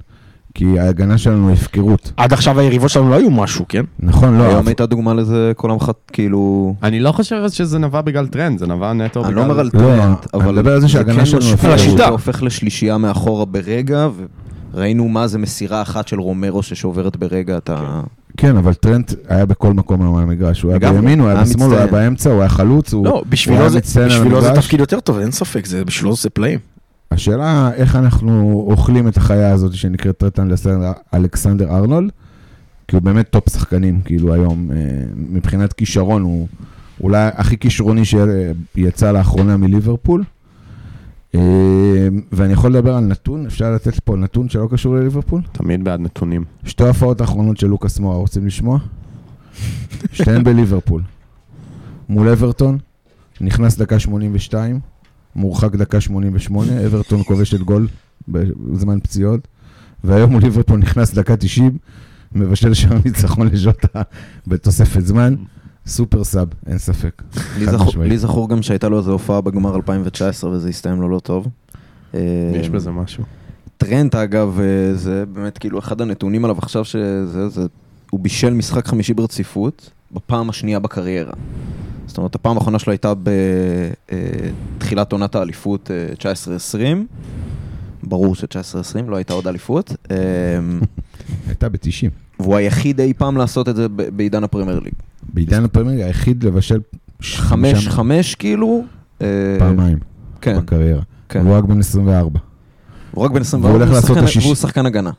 כי 0.54 0.78
ההגנה 0.78 1.18
שלנו 1.18 1.48
היא 1.48 1.56
הפקרות. 1.56 2.12
עד 2.16 2.32
עכשיו 2.32 2.60
היריבות 2.60 2.90
שלנו 2.90 3.10
לא 3.10 3.14
היו 3.14 3.30
משהו, 3.30 3.64
כן? 3.68 3.84
נכון, 4.00 4.38
לא, 4.38 4.42
היום 4.42 4.66
הייתה 4.66 4.86
דוגמה 4.86 5.14
לזה 5.14 5.52
כל 5.56 5.70
המחת, 5.70 5.96
כאילו... 6.12 6.74
אני 6.82 7.00
לא 7.00 7.12
חושב 7.12 7.48
שזה 7.48 7.78
נבע 7.78 8.00
בגלל 8.00 8.26
טרנט, 8.26 8.58
זה 8.58 8.66
נבע 8.66 8.92
נטו 8.92 9.20
בגלל... 9.20 9.32
אני 9.32 9.36
לא 9.36 9.42
אומר 9.42 9.60
על 9.60 9.66
לא, 9.66 9.70
טרנט, 9.70 10.16
אני 10.34 10.42
אבל 10.42 10.52
מדבר 10.52 10.72
על 10.72 10.80
זה 10.80 10.88
שההגנה 10.88 11.18
כן 11.18 11.26
שלנו. 11.26 11.44
על 11.64 11.72
השיטה. 11.72 11.96
זה 11.96 12.06
הופך 12.06 12.42
לשלישייה 12.42 12.98
מאחורה 12.98 13.44
ברגע, 13.44 14.08
וראינו 14.74 15.08
מה 15.08 15.26
זה 15.26 15.38
מסירה 15.38 15.82
אחת 15.82 16.08
של 16.08 16.20
רומרו 16.20 16.62
שעוברת 16.62 17.16
ברגע, 17.16 17.56
אתה... 17.56 18.00
כן, 18.36 18.56
אבל 18.56 18.74
טרנט 18.74 19.12
היה 19.28 19.46
בכל 19.46 19.72
מקום 19.72 20.16
על 20.16 20.22
המגרש, 20.22 20.62
הוא 20.62 20.70
היה 20.72 20.78
בימין, 20.92 21.20
הוא 21.20 21.28
היה 21.28 21.42
בשמאל, 21.42 21.66
הוא 21.66 21.76
היה. 21.76 21.86
באמצע, 21.86 22.30
הוא 22.30 22.40
היה 22.40 22.48
חלוץ, 22.48 22.92
הוא 22.94 23.04
לא, 23.06 23.22
בשבילו 23.28 23.60
היה 23.60 23.68
זה 23.68 23.78
מצטיין 23.78 24.10
על 24.10 24.18
בשבילו 24.18 24.40
זה. 24.42 24.52
תפקיד 24.54 24.80
יותר 24.80 25.00
טוב, 25.00 25.18
אין 25.18 25.30
ספק, 25.30 25.64
בשבילו 25.86 26.16
זה 26.16 26.30
פלאים. 26.30 26.58
השאלה 27.10 27.70
איך 27.74 27.96
אנחנו 27.96 28.64
אוכלים 28.70 29.08
את 29.08 29.16
החיה 29.16 29.52
הזאת 29.52 29.74
שנקראת 29.74 30.16
טרנט 30.18 30.50
אלכסנדר- 30.50 30.92
אלכסנדר 31.14 31.76
ארנולד, 31.76 32.10
כי 32.88 32.96
הוא 32.96 33.02
באמת 33.02 33.30
טופ 33.30 33.48
שחקנים, 33.50 34.00
כאילו 34.04 34.34
היום, 34.34 34.70
אה, 34.72 34.76
מבחינת 35.16 35.72
כישרון 35.72 36.22
הוא, 36.22 36.48
אולי 37.00 37.28
הכי 37.34 37.58
כישרוני 37.58 38.02
שיצא 38.04 39.12
לאחרונה 39.12 39.56
מליברפול. 39.56 40.24
אה, 41.34 42.08
ואני 42.32 42.52
יכול 42.52 42.70
לדבר 42.70 42.94
על 42.94 43.04
נתון, 43.04 43.46
אפשר 43.46 43.74
לתת 43.74 44.00
פה 44.00 44.16
נתון 44.16 44.48
שלא 44.48 44.68
קשור 44.70 44.94
לליברפול? 44.94 45.40
תמיד 45.52 45.84
בעד 45.84 46.00
נתונים. 46.00 46.44
שתי 46.64 46.84
ההופעות 46.84 47.20
האחרונות 47.20 47.56
של 47.56 47.66
לוקאס 47.66 47.98
מואה, 47.98 48.16
רוצים 48.16 48.46
לשמוע? 48.46 48.78
שתיהן 50.12 50.44
בליברפול. 50.44 51.02
מול 52.08 52.28
אברטון, 52.28 52.78
נכנס 53.40 53.76
דקה 53.76 53.98
82, 53.98 54.80
מורחק 55.36 55.74
דקה 55.74 56.00
88, 56.00 56.86
אברטון 56.86 57.22
כובשת 57.22 57.60
גול 57.60 57.88
בזמן 58.28 59.00
פציעות, 59.00 59.48
והיום 60.04 60.30
מול 60.30 60.42
ליברפול 60.42 60.78
נכנס 60.78 61.14
דקה 61.14 61.36
90, 61.36 61.78
מבשל 62.34 62.74
שם 62.74 62.96
ניצחון 63.04 63.46
לז'וטה 63.46 64.02
בתוספת 64.46 65.06
זמן. 65.06 65.34
סופר 65.86 66.24
סאב, 66.24 66.48
אין 66.66 66.78
ספק. 66.78 67.22
לי 67.58 67.66
זכור- 67.66 67.86
משמעית. 67.86 68.10
לי 68.10 68.18
זכור 68.18 68.48
גם 68.48 68.62
שהייתה 68.62 68.88
לו 68.88 68.98
איזו 68.98 69.12
הופעה 69.12 69.40
בגמר 69.40 69.76
2019 69.76 70.50
וזה 70.50 70.68
הסתיים 70.68 71.00
לו 71.00 71.08
לא 71.08 71.18
טוב. 71.18 71.46
יש 72.14 72.20
אה, 72.66 72.70
בזה 72.72 72.90
משהו. 72.90 73.24
טרנט 73.76 74.14
אגב, 74.14 74.58
אה, 74.60 74.94
זה 74.94 75.24
באמת 75.32 75.58
כאילו 75.58 75.78
אחד 75.78 76.00
הנתונים 76.00 76.44
עליו 76.44 76.58
עכשיו 76.58 76.84
שזה, 76.84 77.48
זה, 77.48 77.66
הוא 78.10 78.20
בישל 78.20 78.50
משחק 78.54 78.86
חמישי 78.86 79.14
ברציפות 79.14 79.90
בפעם 80.12 80.50
השנייה 80.50 80.78
בקריירה. 80.78 81.32
זאת 82.06 82.18
אומרת, 82.18 82.34
הפעם 82.34 82.56
האחרונה 82.56 82.78
שלו 82.78 82.90
הייתה 82.92 83.12
בתחילת 84.78 85.12
עונת 85.12 85.34
האליפות 85.34 85.90
אה, 85.90 86.32
19-20. 86.74 86.78
ברור 88.02 88.34
ש-19-20 88.34 88.46
לא 89.08 89.16
הייתה 89.16 89.32
עוד 89.34 89.46
אליפות. 89.48 89.96
אה, 90.10 90.16
הייתה 91.48 91.68
ב-90. 91.68 92.10
והוא 92.40 92.56
היחיד 92.56 93.00
אי 93.00 93.12
פעם 93.14 93.36
לעשות 93.36 93.68
את 93.68 93.76
זה 93.76 93.88
בעידן 93.88 94.44
הפרמייר 94.44 94.78
ליג. 94.78 94.92
בעידן 95.34 95.64
הפרמייר 95.64 96.06
היחיד 96.06 96.44
לבשל 96.44 96.80
חמש, 97.22 97.88
חמש 97.88 98.34
כאילו. 98.34 98.84
אה, 99.22 99.26
פעמיים 99.58 99.98
כן, 100.40 100.56
בקריירה. 100.58 101.00
כן. 101.28 101.46
הוא 101.46 101.54
רק 101.56 101.64
בן 101.64 101.78
24. 101.78 102.38
הוא 103.10 103.24
רק 103.24 103.30
בן 103.30 103.40
24, 103.40 103.68
והוא 103.74 103.82
הולך 103.84 103.94
לעשות 103.94 104.08
שחקן- 104.10 104.20
את 104.22 104.28
השיש- 104.28 104.44
והוא 104.44 104.54
שחקן 104.54 104.86
הגנה. 104.86 105.10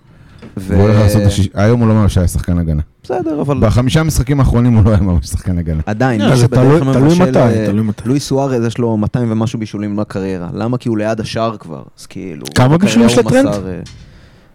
ו- 0.58 0.62
והוא 0.68 0.82
הולך 0.82 0.98
לעשות 1.00 1.22
את 1.22 1.28
השיש... 1.28 1.50
היום 1.54 1.80
הוא 1.80 1.88
לא 1.88 1.94
ממש 1.94 2.18
היה 2.18 2.28
שחקן 2.28 2.58
הגנה. 2.58 2.82
בסדר, 3.04 3.42
אבל 3.42 3.58
בחמישה 3.60 4.00
המשחקים 4.00 4.40
האחרונים 4.40 4.74
הוא 4.74 4.86
לא 4.86 4.90
היה 4.90 5.00
ממש 5.00 5.28
שחקן 5.28 5.58
הגנה. 5.58 5.82
עדיין, 5.86 6.22
מי 6.30 6.38
זה 6.38 6.48
תלוי- 6.48 6.80
מתי, 7.20 7.40
אה, 7.40 7.66
תלוי 7.68 7.84
מתי. 7.84 8.04
לואי 8.10 8.20
סוארז 8.20 8.64
יש 8.66 8.78
לו 8.78 8.98
200 8.98 9.32
ומשהו 9.32 9.60
בישולים 9.60 9.96
בקריירה. 9.96 10.50
למה? 10.54 10.78
כי 10.78 10.90
הוא 10.90 10.98
ליד 10.98 11.20
השער 11.20 11.58
כבר. 11.58 11.84
אז 12.00 12.06
כאילו... 12.06 12.46
כמה 12.56 12.78
בישולים 12.78 13.08
יש 13.10 13.18
אה, 13.18 13.24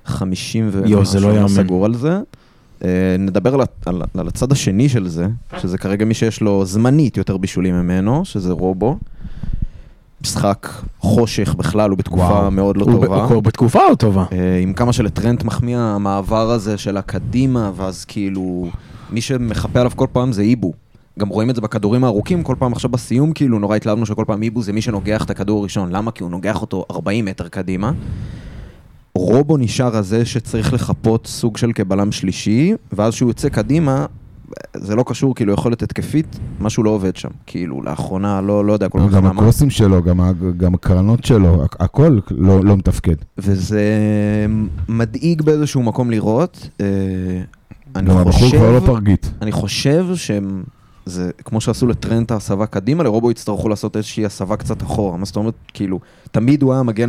50 0.07 0.69
ומשהו. 0.73 0.91
יואו, 0.91 1.05
זה 1.05 1.21
לא 1.21 1.29
יאמן. 1.35 1.49
סגור 1.49 1.85
על 1.85 1.95
זה. 1.95 2.19
אה, 2.85 2.89
נדבר 3.19 3.55
על, 3.55 3.61
על, 3.87 4.03
על 4.19 4.29
הצד 4.29 4.53
השני 4.53 4.89
של 4.89 5.09
זה, 5.09 5.27
שזה 5.59 5.79
כרגע 5.79 6.05
מי 6.05 6.15
שיש 6.15 6.41
לו 6.41 6.65
זמנית 6.65 7.17
יותר 7.17 7.37
בישולים 7.37 7.75
ממנו, 7.75 8.25
שזה 8.25 8.53
רובו. 8.53 8.99
משחק 10.23 10.69
חושך 11.01 11.55
בכלל, 11.55 11.91
הוא 11.91 11.99
בתקופה 11.99 12.23
וואו. 12.23 12.51
מאוד 12.51 12.77
לא 12.77 12.85
הוא 12.85 13.01
ב- 13.01 13.05
טובה. 13.05 13.25
הוא 13.25 13.43
בתקופה 13.43 13.79
לא 13.91 13.95
טובה. 13.95 14.25
אה, 14.33 14.59
עם 14.59 14.73
כמה 14.73 14.93
שלטרנט 14.93 15.45
מחמיא 15.45 15.79
המעבר 15.79 16.51
הזה 16.51 16.79
של 16.79 16.97
הקדימה, 16.97 17.71
ואז 17.77 18.05
כאילו, 18.05 18.69
מי 19.11 19.21
שמחפה 19.21 19.79
עליו 19.81 19.93
כל 19.97 20.07
פעם 20.13 20.33
זה 20.33 20.43
איבו. 20.43 20.73
גם 21.19 21.29
רואים 21.29 21.51
את 21.51 21.55
זה 21.55 21.61
בכדורים 21.61 22.05
הארוכים, 22.05 22.43
כל 22.43 22.55
פעם 22.59 22.73
עכשיו 22.73 22.91
בסיום, 22.91 23.33
כאילו, 23.33 23.59
נורא 23.59 23.77
התלהבנו 23.77 24.07
שכל 24.07 24.25
פעם 24.27 24.43
איבו 24.43 24.63
זה 24.63 24.73
מי 24.73 24.83
שנוגח 24.83 25.25
את 25.25 25.31
הכדור 25.31 25.61
הראשון. 25.61 25.93
למה? 25.93 26.11
כי 26.11 26.23
הוא 26.23 26.31
נוגח 26.31 26.61
אותו 26.63 26.85
40 26.91 27.25
מטר 27.25 27.49
קדימה. 27.49 27.93
רובו 29.15 29.57
נשאר 29.57 29.97
הזה 29.97 30.25
שצריך 30.25 30.73
לחפות 30.73 31.27
סוג 31.27 31.57
של 31.57 31.73
כבלם 31.75 32.13
שלישי, 32.13 32.73
ואז 32.93 33.13
כשהוא 33.15 33.31
יוצא 33.31 33.49
קדימה, 33.49 34.07
זה 34.77 34.97
לא 34.97 35.05
קשור, 35.07 35.35
כאילו, 35.35 35.53
יכולת 35.53 35.83
התקפית, 35.83 36.39
משהו 36.61 36.83
לא 36.83 36.91
עובד 36.91 37.17
שם. 37.17 37.29
כאילו, 37.47 37.83
לאחרונה, 37.83 38.41
לא, 38.41 38.65
לא 38.65 38.73
יודע 38.73 38.89
כל 38.89 38.99
כך 39.09 39.15
גם. 39.15 39.27
הקרוסים 39.27 39.71
שלו, 39.71 40.03
גם 40.03 40.21
גם 40.57 40.75
הקרנות 40.75 41.25
שלו, 41.25 41.65
הכ- 41.65 41.77
הכל 41.81 42.19
לא 42.31 42.65
לא 42.65 42.77
מתפקד. 42.77 43.15
וזה 43.39 43.83
מדאיג 44.89 45.43
באיזשהו 45.43 45.83
מקום 45.83 46.11
לראות. 46.11 46.69
אה, 46.81 46.87
אני 47.97 48.09
גם 48.11 48.17
הבחור 48.17 48.51
כבר 48.51 48.73
לא 48.73 48.81
חושב, 48.81 48.93
פרגית. 48.93 49.31
אני 49.43 49.53
חושב 49.53 50.07
שהם, 50.15 50.63
זה 51.09 51.31
כמו 51.45 51.61
שעשו 51.61 51.87
לטרנט 51.87 52.31
ההסבה 52.31 52.67
קדימה, 52.67 53.03
לרובו 53.05 53.31
יצטרכו 53.31 53.69
לעשות 53.69 53.97
איזושהי 53.97 54.25
הסבה 54.25 54.57
קצת 54.57 54.83
אחורה. 54.83 55.17
מה 55.17 55.25
זאת 55.25 55.37
אומרת, 55.37 55.55
כאילו, 55.75 56.01
תמיד 56.33 56.63
הוא 56.63 56.73
היה 56.73 56.81
המגן 56.81 57.09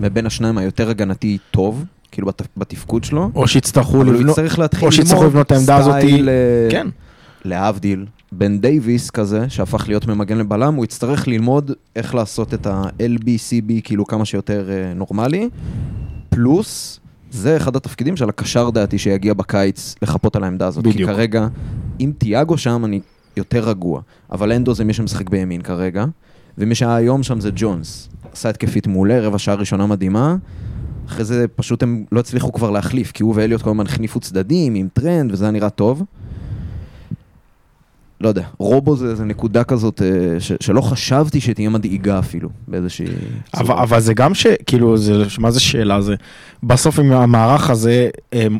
מבין 0.00 0.26
השניים 0.26 0.58
היותר 0.58 0.90
הגנתי 0.90 1.38
טוב, 1.50 1.84
כאילו 2.10 2.26
בת- 2.26 2.42
בתפקוד 2.56 3.04
שלו. 3.04 3.30
או 3.34 3.48
שיצטרכו 3.48 4.04
לבנות, 4.04 4.30
יצטרך 4.30 4.58
להתחיל 4.58 4.86
או 4.86 4.92
שיצטרכו 4.92 5.24
לבנות 5.24 5.46
את 5.46 5.52
העמדה 5.52 5.76
הזאת. 5.76 5.94
סטייל, 5.98 6.28
אה, 6.28 6.34
כן. 6.70 6.86
להבדיל, 7.44 8.06
בן 8.32 8.58
דייוויס 8.58 9.10
כזה, 9.10 9.48
שהפך 9.48 9.84
להיות 9.88 10.06
ממגן 10.06 10.38
לבלם, 10.38 10.74
הוא 10.74 10.84
יצטרך 10.84 11.28
ללמוד 11.28 11.70
איך 11.96 12.14
לעשות 12.14 12.54
את 12.54 12.66
ה-LBCB 12.66 13.72
כאילו 13.84 14.06
כמה 14.06 14.24
שיותר 14.24 14.70
אה, 14.70 14.94
נורמלי, 14.94 15.48
פלוס, 16.28 17.00
זה 17.30 17.56
אחד 17.56 17.76
התפקידים 17.76 18.16
של 18.16 18.28
הקשר 18.28 18.70
דעתי 18.70 18.98
שיגיע 18.98 19.34
בקיץ 19.34 19.94
לחפות 20.02 20.36
על 20.36 20.44
העמדה 20.44 20.66
הזאת. 20.66 20.84
כי 20.84 20.90
בדיוק. 20.90 21.10
כרגע, 21.10 21.46
אם 22.00 22.12
תיאגו 22.18 22.58
שם, 22.58 22.84
אני 22.84 23.00
יותר 23.36 23.68
רגוע, 23.68 24.00
אבל 24.32 24.52
אנדו 24.52 24.74
זה 24.74 24.84
מי 24.84 24.92
שמשחק 24.92 25.30
בימין 25.30 25.62
כרגע, 25.62 26.04
ומי 26.58 26.74
שהיה 26.74 26.96
היום 26.96 27.22
שם 27.22 27.40
זה 27.40 27.50
ג'ונס. 27.54 28.08
עשה 28.32 28.48
התקפית 28.48 28.86
מעולה, 28.86 29.20
רבע 29.20 29.38
שעה 29.38 29.54
ראשונה 29.54 29.86
מדהימה. 29.86 30.36
אחרי 31.08 31.24
זה 31.24 31.48
פשוט 31.56 31.82
הם 31.82 32.04
לא 32.12 32.20
הצליחו 32.20 32.52
כבר 32.52 32.70
להחליף, 32.70 33.12
כי 33.12 33.22
הוא 33.22 33.34
ואליוט 33.36 33.62
כל 33.62 33.70
הזמן 33.70 33.86
החניפו 33.86 34.20
צדדים 34.20 34.74
עם 34.74 34.88
טרנד, 34.92 35.32
וזה 35.32 35.44
היה 35.44 35.52
נראה 35.52 35.70
טוב. 35.70 36.02
לא 38.20 38.28
יודע, 38.28 38.46
רובו 38.58 38.96
זה, 38.96 39.14
זה 39.14 39.24
נקודה 39.24 39.64
כזאת 39.64 40.02
אה, 40.02 40.40
ש, 40.40 40.52
שלא 40.60 40.80
חשבתי 40.80 41.40
שתהיה 41.40 41.68
מדאיגה 41.68 42.18
אפילו, 42.18 42.48
באיזושהי... 42.68 43.06
אבל. 43.54 43.74
אבל 43.74 44.00
זה 44.00 44.14
גם 44.14 44.34
ש... 44.34 44.46
כאילו, 44.66 44.98
זה, 44.98 45.12
מה 45.38 45.50
זה 45.50 45.60
שאלה? 45.60 46.02
זה... 46.02 46.14
בסוף 46.62 46.98
עם 46.98 47.12
המערך 47.12 47.70
הזה, 47.70 48.08
הם, 48.32 48.58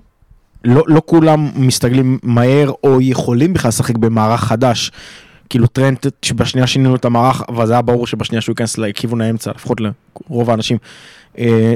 לא, 0.65 0.83
לא 0.87 1.03
כולם 1.07 1.51
מסתגלים 1.55 2.19
מהר 2.23 2.73
או 2.85 3.01
יכולים 3.01 3.53
בכלל 3.53 3.69
לשחק 3.69 3.97
במערך 3.97 4.41
חדש. 4.41 4.91
כאילו 5.49 5.67
טרנט, 5.67 6.07
שבשנייה 6.23 6.67
שינינו 6.67 6.97
את 6.97 7.05
המערך, 7.05 7.43
אבל 7.49 7.67
זה 7.67 7.73
היה 7.73 7.83
ברור 7.83 8.07
שבשנייה 8.07 8.41
שהוא 8.41 8.53
ייכנס 8.53 8.79
לכיוון 8.79 9.21
האמצע, 9.21 9.51
לפחות 9.51 9.79
לרוב 9.81 10.51
האנשים, 10.51 10.79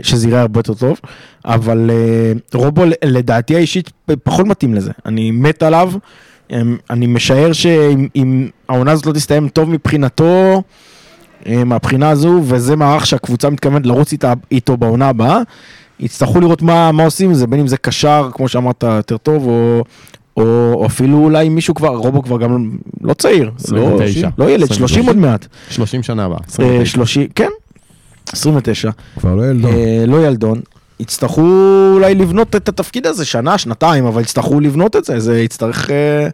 שזה 0.03 0.29
יראה 0.29 0.41
הרבה 0.41 0.59
יותר 0.59 0.75
טוב. 0.75 1.01
אבל 1.45 1.91
אה, 1.91 2.33
רובו 2.55 2.85
לדעתי 3.05 3.57
האישית 3.57 3.91
פחות 4.23 4.47
מתאים 4.47 4.75
לזה. 4.75 4.93
אני 5.07 5.31
מת 5.31 5.63
עליו. 5.63 5.93
אמ, 6.51 6.77
אני 6.91 7.07
משער 7.07 7.53
שאם 7.53 8.09
אם 8.17 8.49
העונה 8.69 8.93
הזאת 8.93 9.07
לא 9.07 9.13
תסתיים 9.13 9.49
טוב 9.49 9.71
מבחינתו, 9.71 10.63
אה, 11.47 11.65
מהבחינה 11.65 12.11
הזו, 12.11 12.41
וזה 12.45 12.77
מערך 12.77 13.07
שהקבוצה 13.07 13.51
מתכוונת 13.51 13.87
לרוץ 13.87 14.13
איתה, 14.13 14.33
איתו 14.51 14.77
בעונה 14.77 15.09
הבאה, 15.09 15.41
יצטרכו 16.01 16.41
לראות 16.41 16.63
מה, 16.63 16.93
מה 16.93 17.05
עושים 17.05 17.29
עם 17.29 17.35
זה, 17.35 17.47
בין 17.47 17.61
אם 17.61 17.67
זה 17.67 17.77
קשר, 17.77 18.29
כמו 18.33 18.49
שאמרת, 18.49 18.83
יותר 18.83 19.17
טוב, 19.17 19.47
או, 19.47 19.85
או, 20.37 20.43
או 20.75 20.87
אפילו 20.87 21.19
אולי 21.19 21.49
מישהו 21.49 21.75
כבר, 21.75 21.97
רובו 21.97 22.23
כבר 22.23 22.39
גם 22.39 22.71
לא 23.01 23.15
צעיר, 23.15 23.45
לא, 23.45 23.87
29. 23.87 24.29
לא 24.39 24.51
ילד, 24.51 24.73
30 24.73 25.07
עוד 25.07 25.17
מעט, 25.17 25.47
30 25.71 26.03
שנה 26.03 26.25
הבאה. 26.25 26.39
אה, 26.39 26.45
29. 26.47 26.93
30, 26.95 27.27
כן, 27.35 27.49
29, 28.33 28.91
כבר 29.19 29.35
לא 29.35 29.47
ילדון. 29.51 29.71
אה, 29.75 30.05
לא 30.07 30.27
ילדון. 30.27 30.61
יצטרכו 31.01 31.43
אולי 31.95 32.15
לבנות 32.15 32.57
את 32.57 32.69
התפקיד 32.69 33.07
הזה, 33.07 33.25
שנה, 33.25 33.59
שנתיים, 33.59 34.07
אבל 34.07 34.23
יצטרכו 34.23 34.61
לבנות 34.61 34.97
את 34.97 35.05
זה, 35.05 35.21
זה 35.21 35.41
יצטרך 35.41 35.91
אה, 35.91 36.29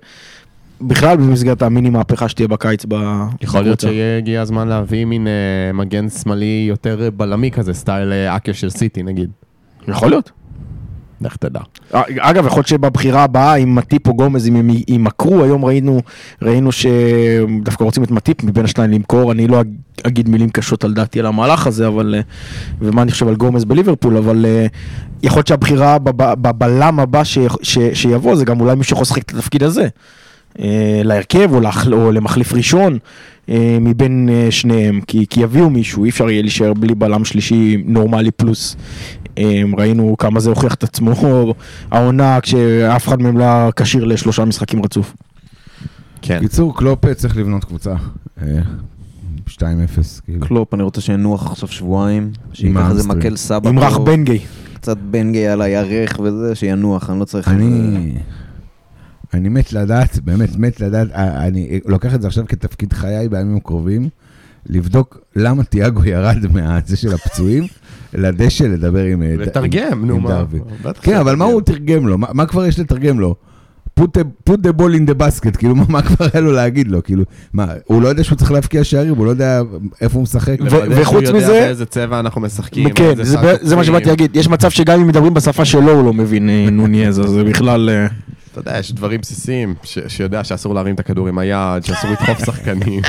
בכלל 0.81 1.17
במסגרת 1.17 1.63
המיני 1.63 1.91
מהפכה 1.91 2.29
שתהיה 2.29 2.49
בקיץ 2.49 2.85
ב- 2.89 2.95
יכול 3.41 3.61
להיות 3.61 3.79
בקבוצה. 3.79 3.95
שהגיע 3.97 4.41
הזמן 4.43 4.69
להביא 4.69 5.05
מין 5.05 5.27
אה, 5.27 5.33
מגן 5.73 6.09
שמאלי 6.09 6.65
יותר 6.69 7.11
בלמי 7.17 7.51
כזה, 7.51 7.75
סטייל 7.75 8.13
אה, 8.13 8.37
אקיה 8.37 8.55
של 8.55 8.71
סיטי 8.71 9.03
נגיד. 9.03 9.31
יכול 9.89 10.09
להיות. 10.11 10.31
לך 11.21 11.37
תדע. 11.37 11.61
אגב, 12.21 12.47
יכול 12.47 12.59
להיות 12.59 12.67
שבבחירה 12.67 13.23
הבאה, 13.25 13.55
אם 13.57 13.75
מטיפ 13.75 14.07
או 14.09 14.15
גומז, 14.17 14.49
אם 14.49 14.57
הם 14.57 14.71
יימכרו, 14.89 15.43
היום 15.45 15.65
ראינו, 15.65 16.01
ראינו 16.43 16.71
שדווקא 16.73 17.85
רוצים 17.85 18.05
את 18.05 18.11
מטיפ 18.11 18.45
מבין 18.45 18.65
השניים 18.65 18.91
למכור, 18.91 19.33
אני 19.33 19.47
לא 19.49 19.61
אג- 19.61 19.67
אגיד 20.03 20.29
מילים 20.29 20.51
קשות 20.51 20.85
על 20.85 20.95
דעתי 20.95 21.21
על 21.21 21.27
המהלך 21.27 21.67
הזה, 21.67 21.87
אבל, 21.87 22.15
אה, 22.17 22.21
ומה 22.81 23.03
אני 23.03 23.11
חושב 23.11 23.29
על 23.29 23.35
גומז 23.35 23.65
בליברפול, 23.65 24.17
אבל 24.17 24.45
אה, 24.49 24.67
יכול 25.23 25.39
להיות 25.39 25.47
שהבחירה 25.47 25.99
בב- 25.99 26.43
בבלם 26.43 27.01
הבא 27.01 27.25
ש, 27.25 27.39
ש, 27.63 27.79
שיבוא, 27.95 28.35
זה 28.37 28.45
גם 28.45 28.61
אולי 28.61 28.75
מישהו 28.75 28.95
יכול 28.95 29.03
לשחק 29.03 29.23
את 29.23 29.31
התפקיד 29.31 29.63
הזה. 29.63 29.89
אה, 30.61 31.01
להרכב 31.05 31.51
או, 31.55 31.61
להחל, 31.61 31.95
או 31.95 32.13
למחליף 32.13 32.53
ראשון 32.53 32.99
אה, 33.49 33.79
מבין 33.81 34.29
אה, 34.33 34.47
שניהם, 34.51 35.01
כי, 35.07 35.27
כי 35.31 35.41
יביאו 35.41 35.71
מישהו, 35.71 36.05
אי 36.05 36.11
אפשר 36.11 36.31
יהיה 36.31 36.43
להישאר 36.43 36.75
בלי 36.75 36.95
בלם 36.95 37.25
שלישי 37.25 37.83
נורמלי 37.87 38.31
פלוס. 38.31 38.77
אה, 39.39 39.63
ראינו 39.79 40.17
כמה 40.19 40.41
זה 40.41 40.51
הוכיח 40.51 40.75
את 40.75 40.83
עצמו 40.83 41.13
העונה 41.91 42.41
כשאף 42.41 43.09
אחד 43.09 43.23
מהם 43.23 43.39
לא 43.39 43.45
היה 43.45 43.69
כשיר 43.77 44.05
לשלושה 44.05 44.45
משחקים 44.45 44.85
רצוף. 44.85 45.15
כן. 46.23 46.41
קיצור, 46.41 46.77
קלופ 46.77 47.05
אה, 47.05 47.15
צריך 47.15 47.37
לבנות 47.37 47.65
קבוצה. 47.65 47.95
אה, 48.43 48.47
2-0, 49.49 49.61
כאילו. 50.25 50.47
קלופ, 50.47 50.75
אני 50.75 50.83
רוצה 50.83 51.01
שינוח 51.01 51.51
עכשיו 51.51 51.69
שבועיים, 51.69 52.31
שייקח 52.53 52.91
איזה. 52.91 53.09
מקל 53.09 53.37
סבא 53.37 53.69
עם 53.69 53.79
רך 53.79 53.95
טוב, 53.95 54.11
בנגי. 54.11 54.39
קצת 54.75 54.97
בנגי 54.97 55.47
על 55.47 55.63
הירך 55.63 56.21
וזה, 56.23 56.55
שינוח, 56.55 57.11
אני 57.11 57.21
לא 57.21 57.25
צריך... 57.25 57.49
אני... 57.49 58.15
אני 59.35 59.49
מת 59.49 59.73
לדעת, 59.73 60.19
באמת 60.19 60.57
מת 60.57 60.81
לדעת, 60.81 61.09
אה, 61.15 61.47
אני 61.47 61.81
לוקח 61.87 62.15
את 62.15 62.23
זה 62.23 62.29
עכשיו 62.29 62.45
כתפקיד 62.49 62.93
חיי 62.93 63.29
בימים 63.29 63.57
הקרובים, 63.57 64.09
לבדוק 64.67 65.19
למה 65.37 65.65
תיאגו 65.65 66.05
ירד 66.05 66.47
מהזה 66.53 66.97
של 66.97 67.15
הפצועים, 67.15 67.67
לדשא 68.15 68.65
לדבר 68.65 69.05
עם... 69.05 69.23
אה, 69.23 69.35
לתרגם, 69.39 70.05
נו 70.07 70.21
מה. 70.21 70.45
כן, 71.03 71.17
אבל 71.17 71.37
מה. 71.37 71.45
הוא 71.45 71.61
תרגם 71.61 72.07
לו? 72.07 72.19
מה 72.19 72.47
כבר 72.47 72.67
יש 72.67 72.79
לתרגם 72.79 73.21
לו? 73.21 73.35
put 74.01 74.05
the, 74.05 74.51
put 74.51 74.57
the 74.57 74.81
ball 74.81 74.95
in 74.95 75.11
the 75.11 75.21
basket, 75.23 75.57
כאילו, 75.59 75.75
מה- 75.75 75.85
מה 75.89 76.03
כבר 76.03 76.27
היה 76.33 76.41
לו 76.43 76.53
להגיד 76.53 76.89
לו? 76.89 77.03
כאילו, 77.03 77.25
מה, 77.53 77.67
הוא 77.85 78.03
לא 78.03 78.09
יודע 78.09 78.25
שהוא 78.25 78.37
צריך 78.39 78.53
להבקיע 78.53 78.85
שערים, 78.85 79.15
הוא 79.17 79.27
לא 79.27 79.31
יודע 79.31 79.63
איפה 80.01 80.15
הוא 80.17 80.23
משחק? 80.23 80.57
ו- 80.61 80.65
לוודא 80.65 80.85
שהוא 80.95 81.01
וחוץ 81.03 81.23
יודע 81.25 81.33
מזה- 81.39 81.47
באיזה 81.53 81.87
צבע 81.87 82.21
אנחנו 82.21 82.41
משחקים. 82.41 82.91
כן, 82.91 83.13
זה 83.17 83.37
זה 83.63 83.77
מה. 83.77 83.85
שבאתי 83.85 84.09
להגיד, 84.09 84.37
יש 84.37 84.49
מצב 84.49 84.71
שגם 84.71 85.01
אם 85.01 85.07
מדברים 85.07 85.35
בשפה 85.35 85.65
שלו 85.65 85.93
הוא 85.93 86.05
לא 86.05 86.13
מבין 86.13 86.49
אה, 86.51 86.67
נוניאז, 86.71 87.21
אז 87.21 87.31
זה 87.31 87.45
בכלל... 87.45 87.91
אה, 88.57 88.61
אתה 88.63 88.71
יודע, 88.71 88.79
יש 88.79 88.93
דברים 88.93 89.21
בסיסיים, 89.21 89.75
ש- 89.83 89.99
שיודע 90.09 90.45
שאסור 90.45 90.75
להרים 90.75 90.95
את 90.95 91.01
הכדור 91.01 91.29
עם 91.29 91.39
היד, 91.39 91.85
שאסור 91.85 92.11
לדחוף 92.11 92.45
שחקנים, 92.47 93.01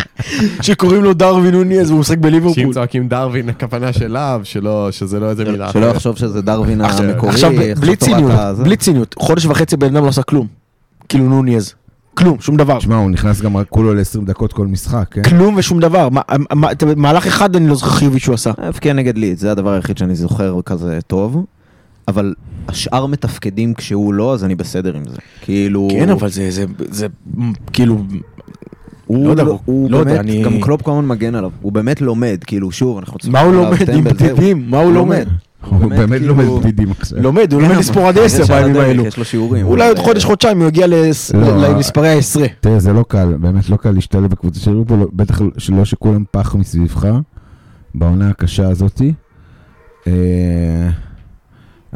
שקוראים 0.62 1.04
לו 1.04 1.14
דרווין 1.14 1.52
נוניאז 1.56 1.90
והוא 1.90 2.00
משחק 2.00 2.16
שאם 2.16 2.22
בליברפול. 2.22 2.74
צועקים 2.74 3.08
דרווין, 3.08 3.50
הכוונה 3.50 3.94
שלו, 3.94 4.20
שלא, 4.44 4.88
שזה 4.92 5.20
לא 5.20 5.30
איזה 5.30 5.46
מילה 5.46 5.72
שלא. 5.72 5.86
יחשוב 5.86 6.18
שזה 6.18 6.42
דרווין 6.42 6.82
המקורי. 6.82 7.32
עכשיו, 7.34 7.52
בלי 7.80 7.96
ציניות. 7.96 8.32
בלי 8.64 8.78
ציניות, 8.78 9.16
חודש 9.20 9.46
וחצי 9.46 9.78
בן 9.78 9.96
אדם 9.96 10.04
לא 10.04 10.10
עשה 10.10 10.24
כלום. 10.24 10.48
כאילו 11.10 11.26
נוניאז. 11.30 11.74
כלום, 12.16 12.38
שום 12.40 12.58
דבר. 12.58 12.78
תשמע, 12.78 12.96
הוא 12.96 13.10
נכנס 13.12 13.42
גם 13.42 13.58
רק 13.58 13.68
כולו 13.70 13.94
ל-20 13.94 14.26
דקות 14.26 14.54
כל 14.54 14.68
משחק, 14.68 15.06
כן? 15.12 15.24
כלום 15.24 15.56
ושום 15.58 15.80
דבר. 15.80 16.10
מה- 16.10 16.22
מה- 16.56 16.72
אתה- 16.72 16.86
מהלך 16.96 17.28
אחד 17.28 17.56
אני 17.56 17.68
לא 17.68 17.76
זוכר 17.76 17.90
חיובי 17.92 18.20
שהוא 18.20 18.36
עשה. 18.36 18.52
הבקיע 18.58 18.94
נגד 18.94 19.18
ליד, 19.18 19.38
זה 19.38 19.52
הדבר 19.52 19.70
היחיד 19.70 19.98
שאני 19.98 20.16
זוכר 20.16 20.60
כזה 20.66 21.00
טוב. 21.08 21.46
אבל 22.08 22.34
השאר 22.68 23.06
מתפקדים 23.06 23.74
כשהוא 23.74 24.14
לא, 24.14 24.34
אז 24.34 24.44
אני 24.44 24.56
בסדר 24.56 24.96
עם 24.98 25.04
זה. 25.06 25.16
כאילו... 25.42 25.88
כן, 25.92 26.10
אבל 26.10 26.30
זה, 26.30 26.52
זה, 26.52 26.66
זה, 26.90 27.08
כאילו, 27.74 28.04
הוא 29.08 29.26
לא 29.26 29.32
יודע, 29.32 29.44
לא- 29.44 29.60
הוא 29.66 29.92
לא 29.92 29.98
יודע, 29.98 30.12
באמת, 30.14 30.20
אני- 30.26 30.44
גם 30.44 30.62
קלופ 30.62 30.88
הזמן 30.90 31.08
מגן 31.08 31.36
עליו. 31.36 31.52
הוא 31.62 31.72
באמת 31.72 32.02
לומד, 32.02 32.38
כאילו, 32.48 32.72
שוב, 32.72 32.98
אנחנו 32.98 33.18
מה 33.30 33.42
הוא 33.42 33.54
לומד 33.54 33.90
עם. 33.90 34.04
בדידים? 34.04 34.70
מה 34.70 34.80
הוא 34.80 34.94
לומד? 34.94 35.28
הוא 35.70 35.90
באמת 35.90 36.10
כאילו- 36.20 36.36
לומד 36.36 36.62
בדידים 36.64 36.92
עכשיו. 36.92 37.22
לומד, 37.22 37.54
הוא 37.54 37.62
כן, 37.62 37.68
לומד 37.68 37.80
לספור 37.80 38.08
עד 38.08 38.18
עשר 38.18 38.46
בימים 38.46 38.76
האלו. 38.76 39.06
יש 39.06 39.18
לו 39.18 39.26
שיעורים. 39.26 39.66
אולי 39.66 39.88
עוד 39.88 40.00
חודש, 40.00 40.24
אה, 40.24 40.28
חודשיים 40.30 40.60
הוא 40.60 40.68
יגיע 40.68 40.88
לא, 40.88 40.98
למספרי 41.58 42.10
העשרה. 42.10 42.46
תראה, 42.60 42.80
זה 42.80 42.94
לא 42.94 43.06
קל, 43.08 43.34
באמת 43.40 43.70
לא 43.70 43.78
קל 43.78 43.92
להשתלב 43.92 44.26
בקבוצה 44.26 44.60
של 44.60 44.72
ליברפול, 44.72 45.08
בטח 45.14 45.42
שלא 45.58 45.86
שכולם 45.86 46.24
פח 46.32 46.56
מסביבך, 46.56 47.08
בעונה 47.96 48.30
הקשה 48.30 48.70
הזאתי. 48.70 49.14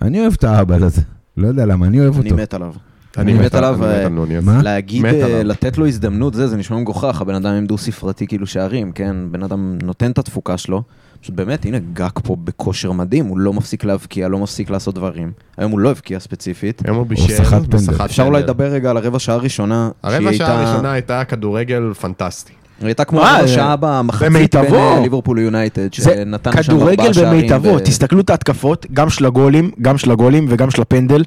אה, 0.02 0.08
אני 0.08 0.22
אוהב 0.22 0.34
את 0.34 0.44
האבא 0.44 0.76
הזה, 0.76 1.02
לא 1.38 1.48
יודע 1.48 1.66
למה, 1.66 1.86
אני 1.86 2.00
אוהב 2.00 2.18
אותו. 2.18 2.56
עליו. 2.56 2.74
אני 3.18 3.34
מת 3.34 3.56
עליו, 3.56 3.76
אני 3.76 3.94
מת 3.94 3.96
אה, 3.96 4.06
על 4.06 4.08
נוניאז. 4.08 4.46
מה? 4.46 4.62
להגיד, 4.62 5.06
אה, 5.06 5.26
עליו. 5.26 5.44
לתת 5.44 5.78
לו 5.78 5.88
הזדמנות, 5.88 6.34
זה, 6.34 6.48
זה 6.48 6.58
נשמע 6.58 6.78
מגוחך, 6.78 7.22
הבן 7.22 7.36
אדם 7.36 7.54
עם 7.54 7.66
דו 7.66 7.78
ספרתי 7.78 8.28
כאילו 8.28 8.48
שערים, 8.48 8.92
כן? 8.92 9.16
בן 9.32 9.44
אדם 9.44 9.78
נותן 9.84 10.12
את 10.12 10.18
התפוקה 10.18 10.58
שלו. 10.58 10.84
פשוט 11.22 11.36
באמת, 11.36 11.66
הנה 11.66 11.80
גאק 11.80 12.20
פה 12.24 12.36
בכושר 12.44 12.92
מדהים, 12.92 13.26
הוא 13.26 13.40
לא 13.40 13.54
מפסיק 13.54 13.84
להבקיע, 13.84 14.28
לא 14.28 14.40
מפסיק 14.40 14.70
לעשות 14.70 14.96
דברים. 14.96 15.32
היום 15.58 15.72
הוא 15.72 15.80
לא 15.80 15.92
הבקיע 15.92 16.20
ספציפית. 16.20 16.82
היום 16.86 16.98
הוא 16.98 17.08
בישל, 17.08 17.44
סחט 17.44 17.62
פנדל. 17.70 18.06
אפשר 18.06 18.24
אולי. 18.24 18.44
לדבר 18.44 18.66
רגע 18.66 18.90
על 18.90 18.98
הרבע 18.98 19.20
שעה 19.20 19.36
הראשונה. 19.36 19.90
הרבע 20.04 20.34
שעה 20.34 20.60
הראשונה 20.60 20.92
הייתה 20.92 21.24
כדורגל 21.26 21.94
פנטסטי. 21.94 22.54
היא 22.80 22.88
הייתה 22.88 23.06
כמו 23.06 23.22
אה, 23.24 23.36
רבע 23.38 23.48
זה- 23.48 23.54
שעה 23.54 23.76
במחצית 23.80 24.28
במיטבו. 24.30 24.62
בין 24.62 24.74
אה, 24.76 25.00
ליברפול 25.00 25.38
ליונייטד, 25.40 25.82
זה 25.96 26.04
שנתן 26.04 26.52
שם 26.52 26.62
כדורגל 26.74 27.02
ארבעה 27.02 27.14
שערים. 27.14 27.40
במיטבו, 27.40 27.68
ו- 27.74 27.80
תסתכלו 27.80 28.22
את 28.22 28.30
ההתקפות, 28.30 28.86
גם 28.94 29.10
של 29.10 29.26
הגולים, 29.26 29.72
גם 29.82 29.98
של 29.98 30.12
הגולים 30.12 30.46
וגם 30.50 30.72
של 30.72 30.82
הפנדל. 30.82 31.24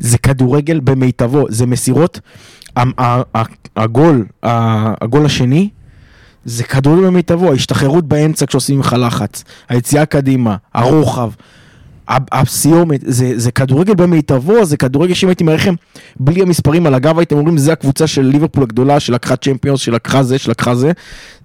זה 0.00 0.18
כדורגל 0.18 0.80
במיטבו, 0.80 1.44
זה 1.48 1.66
מסירות. 1.66 2.20
הגול, 3.76 4.24
הגול 4.42 5.26
השני, 5.26 5.68
זה 6.44 6.64
כדורגל 6.64 7.06
במיטבו, 7.06 7.50
ההשתחררות 7.50 8.04
באמצע 8.08 8.46
כשעושים 8.46 8.80
לך 8.80 8.96
לחץ, 8.98 9.44
היציאה 9.68 10.06
קדימה, 10.06 10.56
הרוחב, 10.74 11.30
הסיומת, 12.08 13.00
זה, 13.06 13.32
זה 13.36 13.50
כדורגל 13.50 13.94
במיטבו, 13.94 14.64
זה 14.64 14.76
כדורגל 14.76 15.14
שאם 15.14 15.28
הייתי 15.28 15.44
מראה 15.44 15.56
לכם 15.56 15.74
בלי 16.20 16.42
המספרים 16.42 16.86
על 16.86 16.94
הגב, 16.94 17.18
הייתם 17.18 17.36
אומרים 17.36 17.58
זה 17.58 17.72
הקבוצה 17.72 18.06
של 18.06 18.22
ליברפול 18.22 18.62
הגדולה 18.62 19.00
שלקחה 19.00 19.36
צ'מפיונס, 19.36 19.80
שלקחה 19.80 20.22
זה, 20.22 20.38
שלקחה 20.38 20.74
זה, 20.74 20.92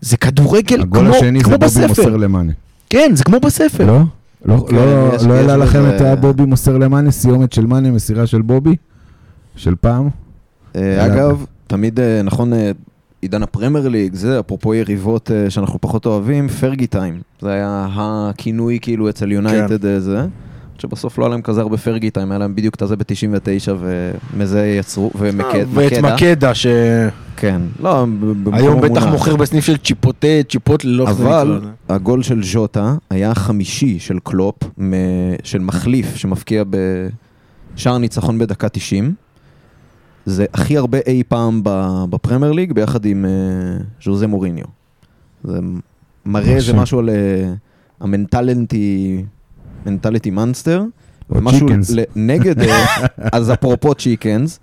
זה 0.01 0.17
כדורגל 0.17 0.81
הגול 0.81 1.05
כמו, 1.05 1.15
השני 1.15 1.39
כמו 1.43 1.51
זה 1.51 1.57
בובי 1.57 1.65
בספר. 1.87 1.87
מוסר 2.03 2.17
למאנה. 2.17 2.51
כן, 2.89 3.11
זה 3.15 3.23
כמו 3.23 3.39
בספר. 3.39 3.85
לא? 3.85 3.99
לא 4.45 4.65
כן, 4.69 4.75
לא- 4.75 5.11
יש- 5.15 5.23
לא 5.23 5.33
יש 5.33 5.39
העלה 5.39 5.57
לכם 5.57 5.83
את 5.95 6.01
הבובי 6.01 6.43
מוסר 6.45 6.77
למאנה, 6.77 7.11
סיומת 7.11 7.53
של 7.53 7.65
מאנה, 7.65 7.91
מסירה 7.91 8.27
של 8.27 8.41
בובי? 8.41 8.75
של 9.55 9.75
פעם? 9.81 10.09
אה, 10.75 11.05
אגב, 11.05 11.45
תמיד, 11.67 11.99
אה, 11.99 12.21
נכון, 12.23 12.53
אה, 12.53 12.71
עידן 13.21 13.43
הפרמייר 13.43 13.87
ליג, 13.89 14.13
זה 14.15 14.39
אפרופו 14.39 14.73
יריבות 14.73 15.31
אה, 15.31 15.49
שאנחנו 15.49 15.81
פחות 15.81 16.05
אוהבים, 16.05 16.49
פרגי 16.49 16.87
טיים. 16.87 17.21
זה 17.41 17.51
היה 17.51 17.87
הכינוי 17.91 18.79
כאילו 18.81 19.09
אצל 19.09 19.31
יונייטד 19.31 19.85
אה, 19.85 19.99
זה. 19.99 20.25
שבסוף 20.77 21.17
לא 21.17 21.25
היה 21.25 21.31
להם 21.31 21.41
כזה 21.41 21.61
הרבה 21.61 21.77
פרגי 21.77 22.09
טיים, 22.09 22.31
היה 22.31 22.39
להם 22.39 22.55
בדיוק 22.55 22.75
את 22.75 22.81
הזה 22.81 22.95
ב-99 22.95 23.71
ומזה 24.33 24.65
יצרו, 24.79 25.11
ואת 25.15 25.33
ומקדה. 25.33 26.15
מקדה, 26.15 26.55
שהיום 26.55 27.09
כן, 27.37 27.61
לא, 27.79 28.05
במקום 28.05 28.81
בטח 28.81 29.01
המונח. 29.01 29.05
מוכר 29.05 29.35
בסניף 29.35 29.65
של 29.65 29.77
צ'יפוטה, 29.77 30.27
לא 30.83 31.03
איך 31.03 31.13
זה 31.13 31.23
נקרא 31.23 31.41
אבל. 31.41 31.61
הגול 31.89 32.23
של 32.23 32.43
ז'וטה 32.43 32.95
היה 33.09 33.31
החמישי 33.31 33.99
של 33.99 34.19
קלופ, 34.23 34.55
של 35.43 35.59
מחליף 35.59 36.15
שמבקיע 36.15 36.63
בשער 37.75 37.97
ניצחון 37.97 38.39
בדקה 38.39 38.69
90. 38.69 39.13
זה 40.25 40.45
הכי 40.53 40.77
הרבה 40.77 40.97
אי 41.07 41.23
פעם 41.27 41.61
בפרמייר 42.09 42.51
ליג 42.51 42.73
ביחד 42.73 43.05
עם 43.05 43.25
אה, 43.25 43.31
ז'וזה 44.03 44.27
מוריניו. 44.27 44.65
זה 45.43 45.59
מראה 46.25 46.55
איזה 46.55 46.73
משהו. 46.73 46.81
משהו 46.81 46.99
על 46.99 47.09
אה, 47.09 47.53
ה 47.99 48.11
mentality, 48.11 49.23
mentality 49.85 50.29
monster. 50.29 50.83
ומשהו 51.29 51.67
נגד, 52.15 52.61
אה, 52.61 52.85
אז 53.33 53.51
אפרופו 53.51 53.95
chickens. 53.95 54.59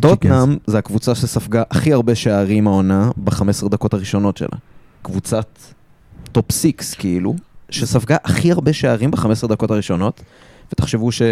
טוטנאם 0.00 0.56
זה 0.66 0.78
הקבוצה 0.78 1.14
שספגה 1.14 1.62
הכי 1.70 1.92
הרבה 1.92 2.14
שערים 2.14 2.66
העונה 2.66 3.10
ב-15 3.16 3.68
דקות 3.68 3.94
הראשונות 3.94 4.36
שלה. 4.36 4.58
קבוצת 5.02 5.58
top 6.32 6.52
6 6.52 6.94
כאילו, 6.98 7.34
שספגה 7.70 8.16
הכי 8.24 8.52
הרבה 8.52 8.72
שערים 8.72 9.10
ב-15 9.10 9.46
דקות 9.46 9.70
הראשונות, 9.70 10.20
ותחשבו 10.72 11.12
ש... 11.12 11.22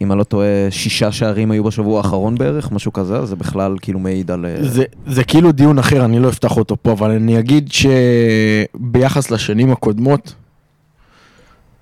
אם 0.00 0.12
אני 0.12 0.18
לא 0.18 0.24
טועה, 0.24 0.46
שישה 0.70 1.12
שערים 1.12 1.50
היו 1.50 1.64
בשבוע 1.64 1.98
האחרון 1.98 2.34
בערך, 2.34 2.72
משהו 2.72 2.92
כזה, 2.92 3.26
זה 3.26 3.36
בכלל 3.36 3.76
כאילו 3.82 3.98
מעיד 3.98 4.30
על... 4.30 4.46
אה, 4.46 4.56
זה, 4.68 4.84
זה 5.06 5.24
כאילו 5.24 5.52
דיון 5.52 5.78
אחר, 5.78 6.04
אני 6.04 6.18
לא 6.18 6.28
אפתח 6.28 6.56
אותו 6.56 6.76
פה, 6.82 6.92
אבל 6.92 7.10
אני 7.10 7.38
אגיד 7.38 7.70
שביחס 7.72 9.30
לשנים 9.30 9.72
הקודמות, 9.72 10.34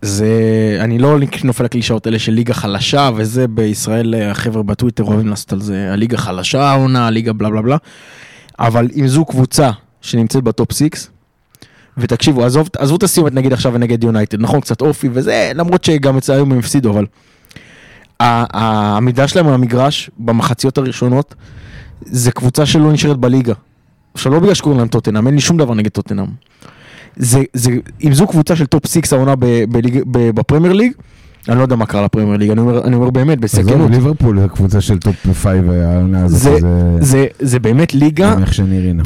זה, 0.03 0.77
אני 0.81 0.99
לא 0.99 1.17
נופל 1.45 1.65
לקלישאות 1.65 2.07
האלה 2.07 2.19
של 2.19 2.33
ליגה 2.33 2.55
חלשה, 2.55 3.11
וזה 3.17 3.49
בישראל, 3.49 4.15
אה, 4.15 4.31
החבר'ה 4.31 4.63
בטוויטר 4.63 5.05
אוהבים 5.05 5.29
לעשות 5.29 5.53
על 5.53 5.61
זה, 5.61 5.93
הליגה 5.93 6.17
חלשה 6.17 6.63
העונה, 6.63 7.07
הליגה 7.07 7.33
בלה 7.33 7.51
בלה 7.51 7.63
בלה, 7.63 7.77
אבל 8.59 8.89
אם 8.97 9.07
זו 9.07 9.25
קבוצה 9.25 9.71
שנמצאת 10.01 10.45
בטופ 10.45 10.73
6, 10.73 10.89
ותקשיבו, 11.99 12.45
עזוב, 12.45 12.69
עזבו 12.79 12.97
את 12.97 13.03
הסיומת 13.03 13.33
נגיד 13.33 13.53
עכשיו 13.53 13.79
נגד 13.79 14.05
יונייטד, 14.05 14.41
נכון, 14.41 14.61
קצת 14.61 14.81
אופי 14.81 15.09
וזה, 15.13 15.53
למרות 15.55 15.85
שגם 15.85 16.17
אצל 16.17 16.33
היום 16.33 16.53
הם 16.53 16.59
הפסידו, 16.59 16.91
אבל 16.91 17.07
העמידה 18.21 19.29
שלהם 19.29 19.49
על 19.49 19.55
המגרש 19.55 20.11
במחציות 20.19 20.79
הראשונות, 20.79 21.35
זה 22.01 22.33
קבוצה 22.33 22.67
שלא 22.67 22.93
נשארת 22.93 23.17
בליגה. 23.17 23.55
עכשיו 24.15 24.33
לא 24.33 24.41
בגלל 24.41 24.55
שקוראים 24.55 24.79
להם 24.79 24.89
טוטנאם, 24.89 25.27
אין 25.27 25.35
לי 25.35 25.41
שום 25.41 25.57
דבר 25.57 25.75
נגד 25.75 25.91
טוטנאם. 25.91 26.27
זה, 27.17 27.43
זה, 27.53 27.71
אם 28.05 28.15
זו 28.15 28.27
קבוצה 28.27 28.57
של 28.57 28.67
top 28.67 28.87
6 28.87 29.13
העונה 29.13 29.35
בפרמייר 30.35 30.73
ליג, 30.73 30.93
אני 31.49 31.59
לא 31.59 31.63
יודע 31.63 31.77
מה 31.77 31.87
קרה 31.87 32.05
לפרמייר 32.05 32.37
ליג, 32.37 32.51
אני 32.51 32.61
אומר, 32.61 32.85
אני 32.85 32.95
אומר 32.97 33.11
באמת, 33.11 33.45
עזוב, 33.45 33.63
בסכנות. 33.63 33.91
ליברפול 33.91 34.41
זה 34.41 34.49
קבוצה 34.49 34.81
של 34.81 34.99
top 34.99 35.27
five 35.43 35.71
העונה 35.71 36.25
הזאת, 36.25 36.41
זה, 36.41 36.59
זה... 36.61 36.97
זה, 37.01 37.27
זה 37.41 37.59
באמת 37.59 37.95
ליגה. 37.95 38.35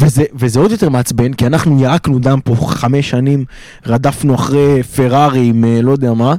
וזה, 0.01 0.25
וזה 0.35 0.61
עוד 0.61 0.71
יותר 0.71 0.89
מעצבן, 0.89 1.33
כי 1.33 1.47
אנחנו 1.47 1.81
ירקנו 1.81 2.19
דם 2.19 2.39
פה 2.45 2.57
חמש 2.61 3.11
שנים, 3.11 3.45
רדפנו 3.87 4.35
אחרי 4.35 4.83
פרארי 4.83 5.47
עם 5.47 5.65
אה, 5.65 5.83
לא 5.83 5.93
יודע 5.93 6.13
מה, 6.13 6.35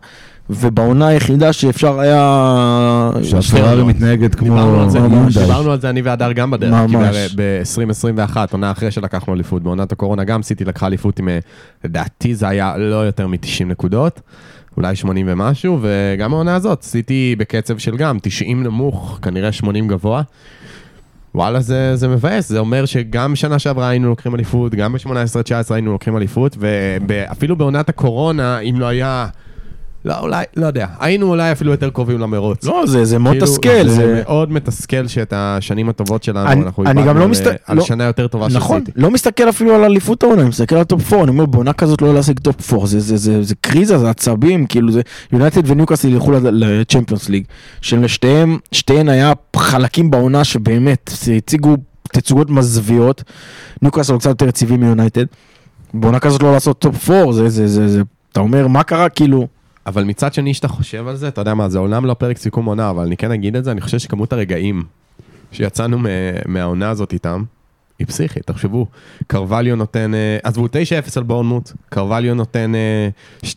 ובעונה 0.50 1.08
היחידה 1.08 1.54
שאפשר 1.54 2.00
היה... 2.00 3.12
שהפרארי 3.24 3.84
מתנהגת 3.84 4.36
כמו 4.36 4.48
דיברנו 4.48 4.82
על 4.82 4.90
זה, 4.90 4.98
יונדאי. 4.98 5.44
דיברנו 5.46 5.72
על 5.72 5.82
זה 5.82 5.90
אני 5.90 6.02
והדר 6.02 6.32
גם 6.32 6.52
בדרך, 6.52 6.74
ממש. 6.74 7.18
כי 7.18 7.36
ב-2021, 7.36 8.38
עונה 8.52 8.72
אחרי 8.72 8.92
שלקחנו 8.92 9.34
אליפות, 9.34 9.64
בעונת 9.64 9.92
הקורונה 9.92 10.24
גם 10.24 10.44
סיטי 10.44 10.66
לקחה 10.66 10.88
אליפות 10.88 11.20
עם, 11.20 11.30
אה, 11.30 11.40
לדעתי 11.84 12.36
זה 12.36 12.48
היה 12.48 12.78
לא 12.78 12.96
יותר 12.96 13.28
מ-90 13.28 13.66
נקודות, 13.66 14.22
אולי 14.78 14.96
80 14.96 15.26
ומשהו, 15.30 15.80
וגם 15.82 16.34
העונה 16.34 16.56
הזאת, 16.56 16.84
סיטי 16.84 17.36
בקצב 17.38 17.78
של 17.78 17.98
גם 17.98 18.18
90 18.22 18.64
נמוך, 18.64 19.20
כנראה 19.22 19.52
80 19.52 19.88
גבוה. 19.88 20.22
וואלה, 21.36 21.62
זה, 21.62 21.96
זה 21.96 22.08
מבאס, 22.08 22.50
זה 22.50 22.60
אומר 22.60 22.86
שגם 22.86 23.36
שנה 23.36 23.60
שעברה 23.60 23.90
היינו 23.90 24.10
לוקחים 24.10 24.36
אליפות, 24.36 24.76
גם 24.76 24.94
ב-18-19 24.94 25.74
היינו 25.74 25.92
לוקחים 25.92 26.18
אליפות, 26.18 26.58
ואפילו 27.08 27.56
בעונת 27.56 27.90
הקורונה, 27.90 28.60
אם 28.60 28.80
לא 28.80 28.86
היה 28.86 29.28
לא, 30.08 30.20
אולי, 30.20 30.44
לא 30.56 30.66
יודע. 30.66 30.88
היינו 31.00 31.30
אולי 31.30 31.52
אפילו 31.52 31.72
יותר 31.72 31.90
קרובים 31.90 32.20
למרוץ. 32.20 32.64
לא, 32.66 32.84
זה 32.88 33.06
זה 33.06 33.20
מאוד 33.20 33.34
כאילו, 33.34 33.46
תסכל. 33.46 33.70
זה 33.88 33.96
זה- 33.96 34.22
מאוד 34.26 34.52
מתסכל 34.52 35.08
שאת 35.08 35.34
השנים 35.36 35.90
הטובות 35.90 36.24
שלנו, 36.24 36.48
אני- 36.52 36.62
אנחנו 36.62 36.84
אני 36.84 36.92
גם 36.94 37.00
איבדנו 37.00 37.20
לא 37.20 37.26
ל- 37.26 37.30
מסת- 37.30 37.56
על 37.66 37.78
לא- 37.78 37.84
שנה 37.84 38.04
יותר 38.04 38.28
טובה 38.28 38.48
נכון, 38.54 38.80
סיטי. 38.86 38.92
לא 38.96 39.12
מסתכל 39.12 39.50
אפילו 39.50 39.76
על 39.76 39.84
אליפות 39.84 40.24
העונה, 40.24 40.42
אני 40.42 40.50
מסתכל 40.50 40.76
על 40.76 40.84
top 40.84 41.14
4, 41.14 41.24
אני 41.24 41.32
אומר 41.32 41.46
בעונה 41.46 41.74
כזאת 41.74 42.02
לא 42.02 42.14
להשיג 42.14 42.40
top 42.40 42.74
4, 42.74 42.86
זה, 42.86 43.00
זה, 43.00 43.18
זה, 43.18 43.44
זה 43.44 43.56
קריזה, 43.62 43.98
זה 43.98 44.10
עצבים, 44.10 44.66
כאילו 44.66 44.92
זה, 44.92 45.02
יונייטד 45.32 45.70
וניוקאסל 45.72 46.08
ילכו 46.14 46.32
לצ'מפיונס 46.52 47.30
ליג, 47.30 47.44
שלשתיהם, 47.82 48.58
שתיהן 48.72 49.10
היה 49.10 49.34
חלקים 49.56 50.12
בעונה 50.12 50.44
שבאמת, 50.44 51.12
זה 51.24 51.34
הציגו 51.34 51.78
תצוגות 52.14 52.50
מזוויעות, 52.50 53.24
ניוקאסל 53.82 54.18
קצת 54.18 54.30
יותר 54.30 54.48
יציבים 54.48 54.80
מיונייטד, 54.80 55.26
בעונה 55.94 56.20
כזאת 56.20 56.44
לא 56.44 56.52
לעשות 56.52 56.80
top 56.80 57.10
4, 57.10 57.32
זה, 57.32 57.50
זה, 57.50 57.68
זה, 57.68 57.88
זה, 57.88 58.02
אתה 58.32 58.40
אומר 58.40 58.68
מה 58.68 58.84
קרה, 58.84 59.10
כאילו, 59.10 59.48
אבל 59.88 60.04
מצד 60.04 60.34
שני, 60.34 60.54
שאתה 60.54 60.68
חושב 60.68 61.08
על 61.08 61.16
זה, 61.16 61.28
אתה 61.28 61.42
יודע 61.42 61.54
מה, 61.54 61.70
זה 61.70 61.80
אומנם 61.80 62.06
לא 62.06 62.14
פרק 62.14 62.38
סיכום 62.38 62.66
עונה, 62.66 62.90
אבל 62.90 63.04
אני 63.04 63.18
כן 63.18 63.32
אגיד 63.32 63.56
את 63.56 63.64
זה, 63.64 63.72
אני 63.72 63.82
חושב 63.82 63.98
שכמות 64.00 64.34
הרגעים 64.34 64.84
שיצאנו 65.52 65.98
מה- 66.00 66.10
מהעונה 66.46 66.90
הזאת 66.90 67.14
איתם, 67.14 67.44
היא 68.00 68.08
פסיכית, 68.08 68.44
תחשבו. 68.46 68.86
קרווליו 69.28 69.76
נותן, 69.76 70.14
אה, 70.14 70.38
עזבו 70.44 70.68
9-0 70.68 70.72
על 71.18 71.24
בורנמוט, 71.24 71.72
קרווליו 71.90 72.36
נותן 72.36 72.72
אה, 72.76 73.10
2-1 73.50 73.56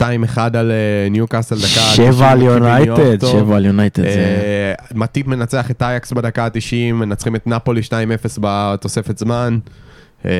על 0.54 0.70
אה, 0.70 1.08
ניוקאסל 1.10 1.56
דקה. 1.56 1.66
שבע 1.66 2.10
90, 2.12 2.22
על 2.24 2.42
יונייטד, 2.42 3.20
טוב. 3.20 3.32
שבע 3.32 3.56
על 3.56 3.66
יונייטד. 3.66 4.04
אה, 4.04 4.72
מטיפ 4.94 5.26
מנצח 5.26 5.70
את 5.70 5.82
אייקס 5.82 6.12
בדקה 6.12 6.44
ה-90, 6.44 6.92
מנצחים 6.94 7.36
את 7.36 7.46
נפולי 7.46 7.80
2-0 7.82 7.92
בתוספת 8.40 9.18
זמן. 9.18 9.58
אה, 10.26 10.30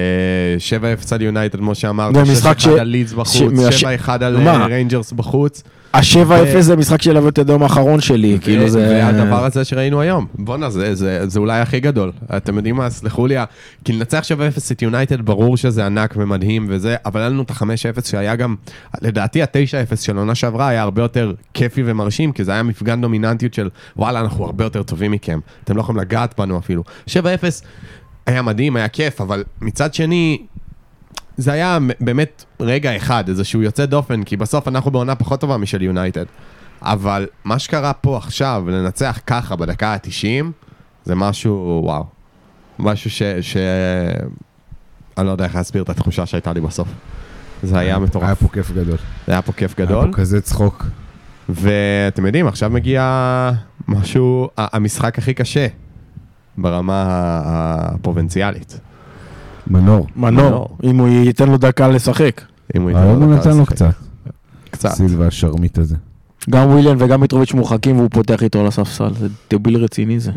7-0 1.02 1.14
על 1.14 1.22
יונייטד, 1.22 1.58
כמו 1.58 1.74
שאמרת, 1.74 2.14
זה 2.14 2.32
משחק 2.32 2.56
6-1 2.58 2.60
ש- 2.60 2.66
על 2.66 2.86
לידס 2.88 3.12
בחוץ, 3.12 3.52
ש- 3.70 3.84
7-1 3.84 4.08
על 4.24 4.36
מה? 4.36 4.50
אה, 4.50 4.66
ריינג'רס 4.66 5.12
בחוץ. 5.12 5.62
השבע 5.94 6.42
אפס 6.42 6.64
זה 6.64 6.76
משחק 6.76 7.02
שילווה 7.02 7.28
את 7.28 7.38
היום 7.48 7.62
האחרון 7.62 8.00
שלי, 8.00 8.38
כאילו 8.42 8.68
זה... 8.68 8.88
והדבר 8.90 9.44
הזה 9.44 9.64
שראינו 9.64 10.00
היום, 10.00 10.26
בואנה, 10.34 10.70
זה, 10.70 11.18
אולי 11.36 11.60
הכי 11.60 11.80
גדול. 11.80 12.12
אתם 12.36 12.56
יודעים 12.56 12.76
מה, 12.76 12.90
סלחו 12.90 13.26
לי, 13.26 13.36
כי 13.84 13.92
לנצח 13.92 14.22
7-0 14.24 14.72
את 14.72 14.82
יונייטד, 14.82 15.22
ברור 15.22 15.56
שזה 15.56 15.86
ענק 15.86 16.14
ומדהים 16.16 16.66
וזה, 16.68 16.96
אבל 17.06 17.20
היה 17.20 17.28
לנו 17.28 17.42
את 17.42 17.50
ה-5-0 17.50 17.64
שהיה 18.08 18.36
גם, 18.36 18.54
לדעתי 19.02 19.42
ה-9-0 19.42 19.96
של 19.96 20.16
עונה 20.16 20.34
שעברה 20.34 20.68
היה 20.68 20.82
הרבה 20.82 21.02
יותר 21.02 21.32
כיפי 21.54 21.82
ומרשים, 21.86 22.32
כי 22.32 22.44
זה 22.44 22.52
היה 22.52 22.62
מפגן 22.62 23.00
דומיננטיות 23.00 23.54
של, 23.54 23.68
וואלה, 23.96 24.20
אנחנו 24.20 24.44
הרבה 24.44 24.64
יותר 24.64 24.82
טובים 24.82 25.10
מכם, 25.10 25.40
אתם 25.64 25.76
לא 25.76 25.80
יכולים 25.80 26.00
לגעת 26.00 26.34
בנו 26.38 26.58
אפילו. 26.58 26.82
7-0 27.08 27.12
היה 28.30 28.42
מדהים, 28.42 28.76
היה 28.76 28.88
כיף, 28.88 29.20
אבל 29.20 29.44
מצד 29.60 29.94
שני, 29.94 30.46
זה 31.36 31.52
היה 31.52 31.78
באמת 32.00 32.44
רגע 32.60 32.96
אחד, 32.96 33.28
איזשהו 33.28 33.62
יוצא 33.62 33.86
דופן, 33.86 34.22
כי 34.22 34.36
בסוף 34.36 34.68
אנחנו 34.68 34.90
בעונה 34.90 35.14
פחות 35.14 35.40
טובה 35.40 35.56
משל 35.56 35.82
יונייטד. 35.82 36.24
אבל 36.82 37.26
מה 37.44 37.58
שקרה 37.58 37.92
פה 37.92 38.16
עכשיו, 38.16 38.64
לנצח 38.68 39.20
ככה 39.26 39.56
בדקה 39.56 39.88
ה-90, 39.88 40.44
זה 41.04 41.14
משהו, 41.14 41.80
וואו. 41.84 42.04
משהו 42.78 43.10
ש... 43.10 43.22
ש... 43.40 43.56
אני 45.18 45.26
לא 45.26 45.32
יודע 45.32 45.44
איך 45.44 45.54
להסביר 45.54 45.82
את 45.82 45.88
התחושה 45.88 46.26
שהייתה 46.26 46.52
לי 46.52 46.60
בסוף. 46.60 46.88
זה 47.62 47.78
היה 47.78 47.88
היה 47.88 47.98
מטורף. 47.98 48.42
פה 48.42 48.48
כיף 48.48 48.70
גדול. 48.70 48.96
זה 49.26 49.32
היה 49.32 49.42
פה 49.42 49.52
כיף 49.52 49.74
היה 49.78 49.86
גדול. 49.86 50.12
פה 50.12 50.16
כזה 50.16 50.40
צחוק. 50.40 50.86
ואתם 51.48 52.26
יודעים, 52.26 52.46
עכשיו 52.46 52.70
מגיע 52.70 53.50
משהו, 53.88 54.48
המשחק 54.56 55.18
הכי 55.18 55.34
קשה 55.34 55.66
ברמה 56.62 57.04
הפרובינציאלית. 57.44 58.80
מנור. 59.66 60.06
מנור. 60.16 60.78
אם 60.84 60.98
הוא 60.98 61.08
ייתן 61.08 61.48
לו 61.48 61.56
דקה 61.56 61.88
לשחק. 61.88 62.40
אם 62.76 62.82
הוא 62.82 62.90
ייתן 62.90 63.02
היום 63.02 63.22
הוא 63.22 63.34
דקה 63.34 63.40
נתן 63.40 63.56
לו 63.56 63.62
לשחק. 63.62 63.74
קצת. 63.74 63.94
קצת. 64.70 64.88
סילבה 64.88 65.26
השרמית 65.26 65.78
הזה. 65.78 65.96
גם 66.50 66.70
וויליאן 66.70 66.96
וגם 66.98 67.20
מיטרוביץ' 67.20 67.52
מורחקים 67.54 67.96
והוא 67.96 68.08
פותח 68.10 68.42
איתו 68.42 68.60
על 68.60 68.66
הספסל, 68.66 69.14
זה 69.14 69.28
דביל 69.50 69.84
רציני 69.84 70.20
זה. 70.20 70.32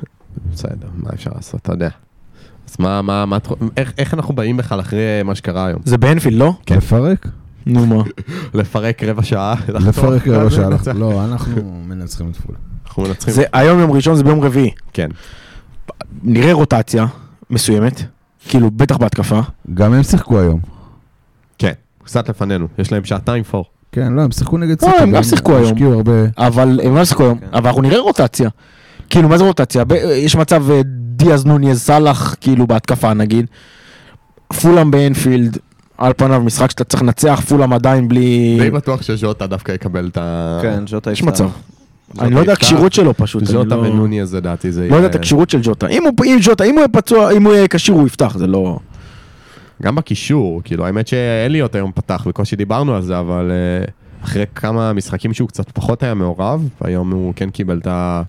בסדר, 0.54 0.88
מה 0.98 1.10
אפשר 1.14 1.32
לעשות, 1.36 1.62
אתה 1.62 1.74
יודע. 1.74 1.90
אז 2.70 2.76
מה, 2.80 3.02
מה, 3.02 3.26
מה, 3.26 3.38
איך, 3.78 3.94
איך 3.98 4.14
אנחנו 4.14 4.36
באים 4.36 4.58
בכלל 4.58 4.80
אחרי 4.80 5.24
מה 5.26 5.36
שקרה 5.36 5.66
היום? 5.66 5.82
זה 5.86 5.98
באנפילד, 5.98 6.38
לא? 6.38 6.54
כן. 6.66 6.78
לפרק? 6.78 7.28
נו 7.66 7.86
מה. 7.86 8.04
לפרק 8.54 9.04
רבע 9.04 9.24
שעה? 9.24 9.56
לפרק 9.68 10.28
רבע 10.28 10.50
שעה. 10.50 10.70
לא, 10.94 11.26
אנחנו 11.26 11.82
מנצחים 11.88 12.30
את 12.32 12.36
פולה. 12.36 12.58
אנחנו 12.86 13.04
מנצחים. 13.04 13.34
זה 13.34 13.44
היום 13.54 13.80
יום 13.80 13.92
ראשון, 13.92 14.16
זה 14.16 14.24
ביום 14.24 14.42
רביעי. 14.42 14.72
כן. 14.94 15.10
נראה 16.24 16.54
רוטציה 16.54 17.06
מסוימת, 17.50 18.02
כאילו 18.50 18.72
בטח 18.72 18.98
בהתקפה. 18.98 19.40
גם 19.74 19.94
הם 19.94 20.04
שיחקו 20.04 20.40
היום. 20.40 20.60
כן. 21.58 21.74
קצת 22.04 22.30
לפנינו. 22.30 22.68
יש 22.78 22.92
להם 22.92 23.06
שעתיים 23.06 23.44
פור. 23.44 23.66
כן, 23.92 24.14
לא, 24.14 24.22
הם 24.22 24.32
שיחקו 24.32 24.58
נגד 24.58 24.84
לא, 24.84 24.88
סיטי. 24.88 25.04
הם 25.04 25.12
גם 25.12 25.24
שיחקו 25.24 25.52
היום. 25.52 25.64
השקיעו 25.64 25.94
הרבה... 25.94 26.12
אבל 26.38 26.80
הם 26.84 26.96
לא 26.96 27.02
ישחקו 27.02 27.24
היום, 27.24 27.38
כן. 27.38 27.48
אבל 27.54 27.68
אנחנו 27.68 27.82
נראה 27.82 28.00
רוטציה. 28.00 28.50
כאילו, 29.10 29.30
מה 29.30 29.38
זה 29.38 29.44
רוטציה? 29.44 29.84
יש 30.16 30.36
מצב 30.36 30.72
אה, 30.72 30.82
דיאז 30.86 31.46
נוניז 31.46 31.82
סאלח, 31.82 32.36
כאילו 32.42 32.68
בהתקפה 32.68 33.14
נגיד. 33.14 33.46
פולאם 34.62 34.92
באנפילד, 34.92 35.58
על 35.98 36.14
פניו 36.18 36.42
משחק 36.42 36.72
שאתה 36.72 36.84
צריך 36.84 37.04
לנצח, 37.04 37.42
פולאם 37.48 37.74
עדיין 37.74 38.08
בלי... 38.08 38.58
די 38.60 38.70
בטוח 38.72 39.02
שז'וטה 39.02 39.48
דווקא 39.48 39.72
יקבל 39.72 40.10
את 40.12 40.18
ה... 40.18 40.60
כן, 40.62 40.88
ז'וטה 40.88 41.12
יש. 41.12 41.24
מצב. 41.24 41.50
אני 42.20 42.36
לא 42.36 42.40
יודע. 42.40 42.54
הכשירות 42.54 42.94
שלו 42.94 43.14
פשוט. 43.18 43.44
אני 43.44 43.52
ז'וטה 43.52 43.76
לא- 43.76 43.82
ונוני 43.82 44.22
אז 44.22 44.36
לדעתי 44.36 44.72
זה 44.72 44.88
לא 44.90 44.96
יודע 44.96 45.08
את 45.08 45.16
הכשירות 45.16 45.50
של 45.50 45.60
ג'וטה. 45.64 45.88
אם 45.88 46.04
הוא 46.04 46.14
אם 46.26 46.38
ג'וטה, 46.42 46.64
אם 46.64 46.72
הוא 46.72 46.80
יהיה 46.80 46.88
פצוע, 46.88 47.32
אם 47.32 47.44
הוא 47.44 47.54
יהיה 47.54 47.68
כשיר 47.68 47.96
הוא 47.96 48.08
יפתח, 48.08 48.38
זה 48.38 48.48
לא... 48.48 48.80
גם 49.84 49.96
בקישור, 49.96 50.62
כאילו, 50.64 50.86
האמת 50.86 51.08
שאליוט 51.08 51.76
היום 51.76 51.92
פתח, 51.96 52.26
בקושי 52.28 52.56
דיברנו 52.56 52.96
על 52.96 53.02
זה, 53.02 53.20
אבל 53.20 53.52
אה, 53.52 53.86
אחרי 54.24 54.46
כמה 54.56 54.94
משחקים 54.94 55.34
שהוא 55.34 55.48
קצת 55.50 55.72
פחות 55.72 56.04
היה 56.04 56.14
מעורב, 56.14 56.70
היום 56.82 57.12
הוא 57.12 57.34
כן 57.36 57.50
קיבל 57.50 57.78
את 57.78 57.88
ה... 57.88 58.22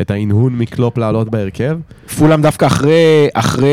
את 0.00 0.10
ההנהון 0.10 0.58
מקלופ 0.58 0.98
לעלות 0.98 1.28
בהרכב. 1.28 1.78
פולאם 2.18 2.42
דווקא 2.42 2.66
אחרי... 2.66 3.28
אחרי... 3.34 3.68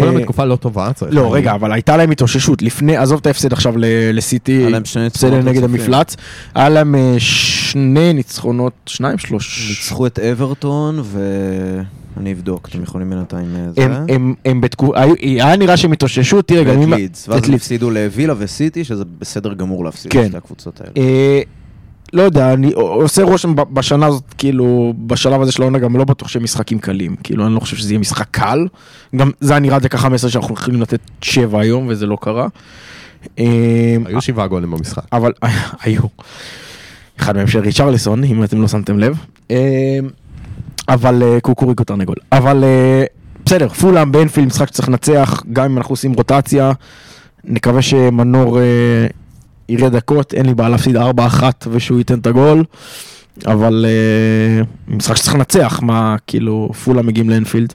כולם 0.00 0.14
בתקופה 0.14 0.44
לא 0.44 0.56
טובה, 0.56 0.92
צריך 0.92 1.14
לא, 1.14 1.22
להגיד. 1.22 1.36
רגע, 1.36 1.54
אבל 1.54 1.72
הייתה 1.72 1.96
להם 1.96 2.10
התאוששות. 2.10 2.62
לפני, 2.62 2.96
עזוב 2.96 3.18
את 3.20 3.26
ההפסד 3.26 3.52
עכשיו 3.52 3.74
לסיטי, 4.12 4.66
בסדר 5.14 5.42
נגד. 5.42 5.64
המפלץ. 5.64 6.16
היה 6.54 6.68
להם 6.68 6.94
אה, 6.94 7.14
שני 7.18 8.12
ניצחונות, 8.12 8.72
שניים, 8.86 9.18
שלוש... 9.18 9.68
ניצחו 9.70 10.06
את 10.06 10.18
אברטון 10.18 11.02
ואני 12.16 12.32
אבדוק, 12.32 12.68
אתם 12.68 12.82
יכולים 12.82 13.10
בינתיים 13.10 13.56
אה, 13.56 13.72
זה. 13.76 13.84
הם, 13.84 14.06
הם, 14.08 14.34
הם 14.44 14.60
בתקופה, 14.60 15.00
היה 15.20 15.56
נראה 15.56 15.76
שהם 15.76 15.92
התאוששו, 15.92 16.42
תראה, 16.42 16.64
גם 16.64 16.78
ואת 16.78 16.84
אם... 16.84 16.94
לידס, 16.94 17.28
ואז 17.28 17.48
הם. 17.48 17.54
הפסידו 17.54 17.90
לווילה 17.90 18.34
וסיטי, 18.38 18.84
שזה 18.84 19.04
בסדר 19.18 19.54
גמור 19.54 19.84
להפסיד 19.84 20.12
כן. 20.12 20.20
את 20.20 20.26
שתי 20.26 20.36
הקבוצות 20.36 20.80
האלה. 20.80 20.92
לא 22.12 22.22
יודע, 22.22 22.52
אני 22.52 22.72
עושה 22.72 23.22
רושם 23.22 23.54
בשנה 23.56 24.06
הזאת, 24.06 24.34
כאילו, 24.38 24.94
בשלב 25.06 25.42
הזה 25.42 25.52
של 25.52 25.62
העונה 25.62 25.78
גם 25.78 25.96
לא 25.96 26.04
בטוח 26.04 26.28
שהם 26.28 26.42
משחקים 26.42 26.78
קלים. 26.78 27.16
כאילו, 27.24 27.46
אני 27.46 27.54
לא 27.54 27.60
חושב 27.60 27.76
שזה 27.76 27.92
יהיה 27.92 27.98
משחק 27.98 28.26
קל. 28.30 28.66
גם 29.16 29.30
זה 29.40 29.52
היה 29.52 29.60
נראה 29.60 29.78
דקה 29.78 29.98
15 29.98 30.30
שאנחנו 30.30 30.54
יכולים 30.54 30.82
לתת 30.82 31.00
7 31.22 31.60
היום, 31.60 31.86
וזה 31.88 32.06
לא 32.06 32.18
קרה. 32.20 32.48
אה, 33.38 33.96
היו 34.04 34.20
שבעה 34.20 34.46
גולים 34.46 34.70
במשחק. 34.70 35.02
אבל 35.12 35.32
היו. 35.82 36.02
אחד 37.18 37.36
מהם 37.36 37.46
של 37.46 37.58
ריצ'רליסון, 37.58 38.24
אם 38.24 38.44
אתם 38.44 38.62
לא 38.62 38.68
שמתם 38.68 38.98
לב. 38.98 39.18
אה, 39.50 39.98
אבל 40.88 41.22
אה, 41.22 41.40
קוקוריקו 41.40 41.84
תרנגול. 41.84 42.16
אבל 42.32 42.64
אה, 42.64 43.04
בסדר, 43.44 43.68
פולאם 43.68 44.12
באנפילד 44.12 44.46
משחק 44.46 44.68
שצריך 44.68 44.88
לנצח, 44.88 45.42
גם 45.52 45.64
אם 45.64 45.78
אנחנו 45.78 45.92
עושים 45.92 46.12
רוטציה. 46.12 46.72
נקווה 47.44 47.82
שמנור 47.82 48.60
אה, 48.60 49.06
יראה 49.70 49.88
דקות, 49.88 50.34
אין 50.34 50.46
לי 50.46 50.54
בעיה 50.54 50.68
להפסיד 50.68 50.96
4-1 50.96 51.00
ושהוא 51.70 51.98
ייתן 51.98 52.18
את 52.18 52.26
הגול. 52.26 52.64
אבל 53.46 53.86
אה, 53.88 54.62
משחק 54.88 55.16
שצריך 55.16 55.34
לנצח, 55.34 55.80
מה, 55.82 56.16
כאילו, 56.26 56.70
פולאם 56.84 57.06
מגיעים 57.06 57.30
לאנפילד. 57.30 57.74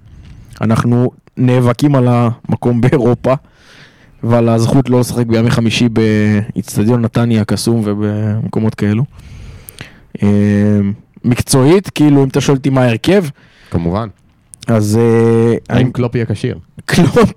אנחנו 0.61 1.11
נאבקים 1.37 1.95
על 1.95 2.07
המקום 2.07 2.81
באירופה. 2.81 3.33
ועל 4.23 4.49
הזכות 4.49 4.89
לא 4.89 4.99
לשחק 4.99 5.25
בימי 5.25 5.51
חמישי 5.51 5.89
באיצטדיון 5.89 7.01
נתניה 7.01 7.41
הקסום 7.41 7.81
ובמקומות 7.85 8.75
כאלו. 8.75 9.03
אה, 10.23 10.79
מקצועית, 11.23 11.89
כאילו 11.89 12.23
אם 12.23 12.27
אתה 12.27 12.41
שואל 12.41 12.57
אותי 12.57 12.69
מה 12.69 12.81
ההרכב, 12.81 13.23
כמובן. 13.71 14.07
אז 14.67 14.99
אה, 15.01 15.55
האם 15.69 15.91
קלופ 15.91 16.15
יהיה 16.15 16.25
כשיר? 16.25 16.59
קלופ, 16.85 17.31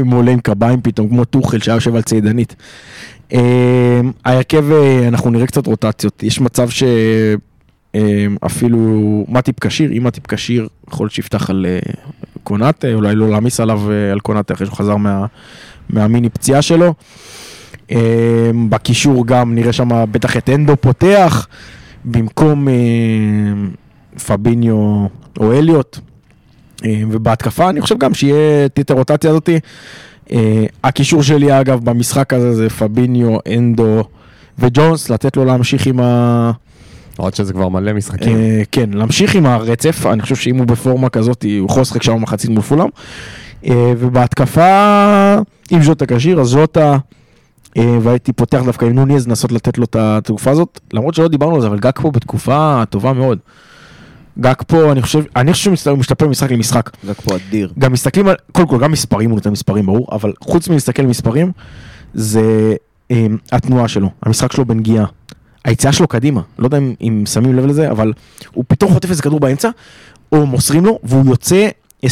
הוא 0.00 0.14
עולה 0.14 0.32
עם 0.32 0.40
קביים 0.40 0.80
פתאום, 0.82 1.08
כמו 1.08 1.24
טוחל 1.24 1.58
שהיה 1.58 1.74
יושב 1.74 1.94
על 1.96 2.02
צידנית. 2.02 2.56
אה, 3.32 4.00
ההרכב, 4.24 4.72
אה, 4.72 5.08
אנחנו 5.08 5.30
נראה 5.30 5.46
קצת 5.46 5.66
רוטציות, 5.66 6.22
יש 6.22 6.40
מצב 6.40 6.68
שאפילו 7.92 8.78
מטיפ 9.28 9.60
כשיר, 9.60 9.92
אם 9.92 10.04
מטיפ 10.04 10.26
כשיר, 10.26 10.68
יכול 10.88 11.08
שיפתח 11.08 11.50
על 11.50 11.66
אה, 11.68 11.78
קונאטה, 12.42 12.94
אולי 12.94 13.14
לא 13.14 13.30
להעמיס 13.30 13.60
עליו 13.60 13.80
אה, 13.90 14.12
על 14.12 14.20
קונאטה 14.20 14.54
אחרי 14.54 14.66
שהוא 14.66 14.76
חזר 14.76 14.96
מה, 14.96 15.26
מהמיני 15.88 16.28
פציעה 16.28 16.62
שלו. 16.62 16.94
אה, 17.90 18.50
בקישור 18.68 19.26
גם 19.26 19.54
נראה 19.54 19.72
שם 19.72 20.04
בטח 20.10 20.36
את 20.36 20.50
אנדו 20.50 20.76
פותח, 20.76 21.48
במקום 22.04 22.68
אה, 22.68 22.74
פביניו 24.26 25.06
או 25.40 25.52
אליוט. 25.52 25.98
אה, 26.84 27.02
ובהתקפה 27.10 27.70
אני 27.70 27.80
חושב 27.80 27.98
גם 27.98 28.14
שיהיה 28.14 28.66
את 28.66 28.90
הרוטציה 28.90 29.30
הזאתי. 29.30 29.58
אה, 30.32 30.64
הקישור 30.84 31.22
שלי 31.22 31.60
אגב 31.60 31.84
במשחק 31.84 32.32
הזה 32.32 32.54
זה 32.54 32.70
פביניו, 32.70 33.36
אנדו 33.56 34.04
וג'ונס, 34.58 35.10
לתת 35.10 35.36
לו 35.36 35.44
להמשיך 35.44 35.86
עם, 35.86 36.00
ה... 36.00 36.50
עוד 37.16 37.34
שזה 37.34 37.52
כבר 37.52 37.68
מלא 37.68 37.92
משחקים. 37.92 38.36
אה, 38.36 38.62
כן, 38.72 38.90
להמשיך 38.92 39.34
עם 39.34 39.46
הרצף, 39.46 40.06
אני 40.06 40.22
חושב 40.22 40.36
שאם 40.36 40.56
הוא 40.58 40.66
בפורמה 40.66 41.08
כזאת, 41.08 41.42
הוא 41.42 41.66
יכול 41.66 41.82
לשחק 41.82 42.02
שם 42.02 42.22
מחצית 42.22 42.50
מול 42.50 42.62
פולאם. 42.62 42.88
ובהתקפה, 43.72 45.34
אם 45.72 45.82
ז'וטה 45.82 46.06
כשיר, 46.06 46.40
אז 46.40 46.46
ז'וטה, 46.46 46.98
אה, 47.76 47.98
והייתי 48.02 48.32
פותח 48.32 48.62
דווקא 48.64 48.84
עם 48.84 48.92
נוניז, 48.92 49.28
לנסות 49.28 49.52
לתת 49.52 49.78
לו 49.78 49.84
את 49.84 49.96
התקופה 49.98 50.50
הזאת, 50.50 50.80
למרות 50.92 51.14
שלא 51.14 51.28
דיברנו 51.28 51.54
על 51.54 51.60
זה, 51.60 51.66
אבל 51.66 51.78
גג 51.78 51.90
פה 52.00 52.10
בתקופה 52.10 52.82
טובה 52.90 53.12
מאוד. 53.12 53.38
גג 54.38 54.54
פה, 54.66 54.92
אני 54.92 55.02
חושב, 55.02 55.22
אני 55.36 55.52
חושב 55.52 55.76
שהוא 55.76 55.98
משתפר 55.98 56.28
משחק 56.28 56.50
למשחק. 56.50 56.90
רק 57.04 57.20
פה 57.20 57.36
אדיר. 57.36 57.72
גם 57.78 57.92
מסתכלים 57.92 58.28
על, 58.28 58.34
קודם 58.52 58.68
כל, 58.68 58.78
גם 58.78 58.92
מספרים, 58.92 59.30
הוא 59.30 59.36
נותן 59.36 59.50
מספרים, 59.50 59.86
ברור, 59.86 60.08
אבל 60.12 60.32
חוץ 60.40 60.68
מלהסתכל 60.68 61.02
על 61.02 61.08
מספרים, 61.08 61.52
זה 62.14 62.74
אה, 63.10 63.26
התנועה 63.52 63.88
שלו, 63.88 64.10
המשחק 64.22 64.52
שלו 64.52 64.64
בנגיעה. 64.64 65.06
היציאה 65.64 65.92
שלו 65.92 66.08
קדימה, 66.08 66.40
לא 66.58 66.66
יודע 66.66 66.78
אם, 66.78 66.94
אם 67.00 67.24
שמים 67.26 67.56
לב 67.56 67.66
לזה, 67.66 67.90
אבל 67.90 68.12
הוא 68.52 68.64
פתאום 68.68 68.92
חוטף 68.92 69.10
איזה 69.10 69.22
כדור 69.22 69.40
באמצע, 69.40 69.68
או 70.32 70.46
מוסרים 70.46 70.84
לו, 70.86 70.98
והוא 71.02 71.26
יוצא 71.26 71.68
20-30 72.06 72.08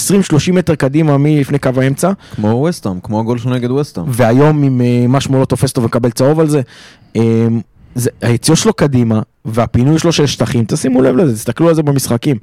מטר 0.53 0.75
קדימה 0.75 1.19
מלפני 1.19 1.59
קו 1.59 1.71
האמצע, 1.77 2.13
כמו 2.35 2.49
ווסטהאם, 2.49 3.01
כמו 3.01 3.21
הגול 3.21 3.39
שלו 3.39 3.51
נגד 3.51 3.71
ווסטהאם. 3.71 4.07
והיום 4.09 4.65
אם 4.65 4.81
אה, 4.81 5.07
מה 5.09 5.21
שמו 5.21 5.41
לא 5.41 5.45
תופס 5.45 5.71
אותו 5.71 5.83
ומקבל 5.83 6.11
צהוב 6.11 6.41
על 6.41 6.49
זה, 6.49 6.61
אה, 7.17 7.47
זה 7.95 8.11
היציאות 8.21 8.59
שלו 8.59 8.73
קדימה, 8.73 9.21
והפינוי 9.45 9.99
שלו 9.99 10.13
של 10.13 10.27
שטחים, 10.27 10.65
תשימו 10.69 11.03
לב 11.03 11.17
לזה, 11.17 11.35
תסתכלו 11.35 11.69
על 11.69 11.75
זה 11.75 11.83
במשחקים. 11.83 12.37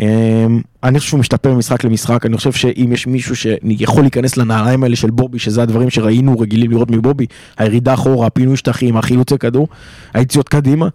אה, 0.00 0.46
אני 0.84 0.98
חושב 0.98 1.10
שהוא 1.10 1.20
משתפר 1.20 1.54
ממשחק 1.54 1.84
למשחק, 1.84 2.26
אני 2.26 2.36
חושב 2.36 2.52
שאם 2.52 2.90
יש 2.92 3.06
מישהו 3.06 3.36
שיכול 3.36 4.02
להיכנס 4.02 4.36
לנעליים 4.36 4.82
האלה 4.82 4.96
של 4.96 5.10
בובי, 5.10 5.38
שזה 5.38 5.62
הדברים 5.62 5.90
שראינו 5.90 6.38
רגילים 6.38 6.70
לראות 6.70 6.90
מבובי, 6.90 7.26
הירידה 7.58 7.94
אחורה, 7.94 8.26
הפינוי 8.26 8.56
שטחים, 8.56 8.96
החילוצי 8.96 9.38
כדור, 9.38 9.68
היציאות 10.14 10.48
קדימה. 10.48 10.88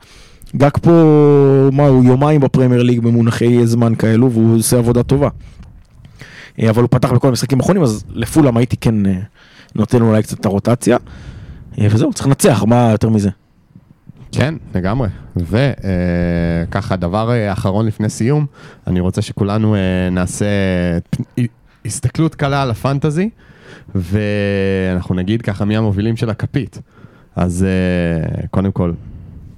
גג 0.56 0.70
פה, 0.82 0.92
מה, 1.72 1.88
הוא 1.88 2.04
יומיים 2.06 2.42
בפרמייר 2.42 2.84
ליג 2.84 3.00
במונחי 3.00 3.68
זמן 3.68 3.96
כאלו, 3.96 4.32
והוא 4.32 4.58
עושה 4.58 4.78
עבודה 4.78 5.04
טובה. 5.04 5.30
אה, 6.60 6.70
אבל 6.70 6.82
הוא 6.82 6.90
פתח 6.92 7.12
בכל 7.12 7.28
המשחקים 7.28 7.60
האחרונים, 7.60 7.84
אז 7.84 8.04
לפולאם 8.14 8.58
הייתי 8.58 8.78
כן 8.78 9.06
אה, 9.06 9.14
נותן 9.76 10.02
אולי 10.02 10.24
קצת 10.24 10.40
את 10.40 10.46
הרוטציה. 10.46 10.98
אה, 11.80 11.88
וזהו, 11.92 12.14
צריך 12.14 12.28
לנצח, 12.28 12.64
מה 12.68 12.90
יותר 12.92 13.10
מזה? 13.10 13.30
כן, 14.38 14.56
לגמרי. 14.76 15.08
וככה, 15.36 16.96
דבר 16.96 17.32
אה, 17.32 17.54
אחרון 17.54 17.86
לפני 17.86 18.10
סיום, 18.10 18.46
אני 18.88 19.00
רוצה 19.00 19.22
שכולנו 19.22 19.76
אה, 19.76 20.10
נעשה 20.12 20.46
הסתכלות 21.86 22.36
קלה 22.36 22.62
על 22.62 22.72
הפנטזי, 22.72 23.30
ואנחנו 23.96 25.16
נגיד 25.16 25.42
ככה 25.42 25.66
מי 25.66 25.78
המובילים 25.78 26.18
של 26.18 26.30
הכפית. 26.30 26.82
אז 27.36 27.66
אה, 27.66 28.48
קודם 28.48 28.72
כל, 28.72 28.92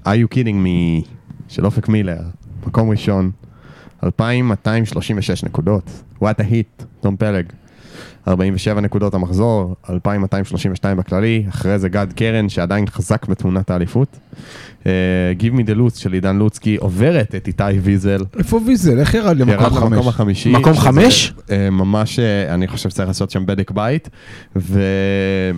are 0.06 0.08
you 0.08 0.34
kidding 0.34 0.66
me 0.66 1.08
של 1.48 1.66
אופק 1.66 1.88
מילר, 1.88 2.22
מקום 2.68 2.90
ראשון, 2.90 3.32
2,236 4.04 5.44
נקודות, 5.44 6.04
what 6.24 6.40
a 6.40 6.44
hit, 6.52 6.84
תום 7.02 7.16
פלג. 7.18 7.46
47 8.28 8.82
נקודות 8.82 9.14
המחזור, 9.14 9.76
2,232 9.90 10.98
בכללי, 10.98 11.46
אחרי 11.50 11.80
זה 11.80 11.90
גד 11.90 12.08
קרן 12.16 12.50
שעדיין 12.50 12.88
חזק 12.88 13.26
בתמונת 13.26 13.72
האליפות. 13.72 14.20
Give 15.40 15.54
me 15.54 15.62
the 15.68 15.78
lose 15.78 16.00
של 16.00 16.14
עידן 16.14 16.36
לוצקי 16.36 16.76
עוברת 16.76 17.36
את 17.36 17.48
איתי 17.48 17.64
ויזל, 17.82 18.24
איפה 18.38 18.60
ויזל? 18.66 19.00
איך 19.00 19.14
ירד 19.14 19.40
ירד 19.40 19.40
למקום 19.40 19.94
למקום 19.94 20.04
חמש? 20.04 20.08
החמישי. 20.08 20.52
מקום 20.52 20.74
חמש? 20.74 21.34
uh, 21.38 21.52
ממש, 21.72 22.20
uh, 22.20 22.22
אני 22.54 22.68
חושב 22.68 22.90
שצריך 22.90 23.08
לעשות 23.08 23.32
שם 23.32 23.46
בדק 23.46 23.72
בית, 23.72 24.10
ואנחנו 24.56 25.58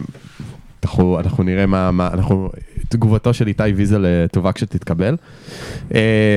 אנחנו 1.19 1.43
נראה 1.43 1.65
מה, 1.65 1.91
מה, 1.91 2.09
אנחנו, 2.13 2.49
תגובתו 2.89 3.33
של 3.33 3.47
איתי 3.47 3.63
ויזל 3.63 4.05
אה, 4.05 4.25
טובה 4.31 4.51
כשתתקבל. 4.51 5.15
אה, 5.89 5.93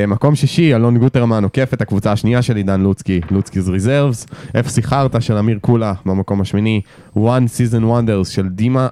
מקום 0.09 0.35
שישי, 0.35 0.75
אלון 0.75 0.99
גוטרמן 0.99 1.45
עוקף 1.45 1.75
את 1.75 1.81
הקבוצה 1.83 2.13
השנייה 2.13 2.43
של 2.43 2.57
עידן 2.57 2.81
לוצקי, 2.81 3.21
Lutzky's 3.31 3.71
Reserves, 3.71 4.27
אפסי 4.61 4.83
חרטא 4.83 5.21
של 5.21 5.37
אמיר 5.37 5.59
קולה 5.61 5.93
במקום 6.07 6.41
השמיני, 6.41 6.81
One 7.17 7.19
Season 7.49 7.83
Wonders 7.83 8.31
של 8.31 8.49
דימה 8.49 8.89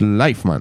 שלייפמן, 0.00 0.60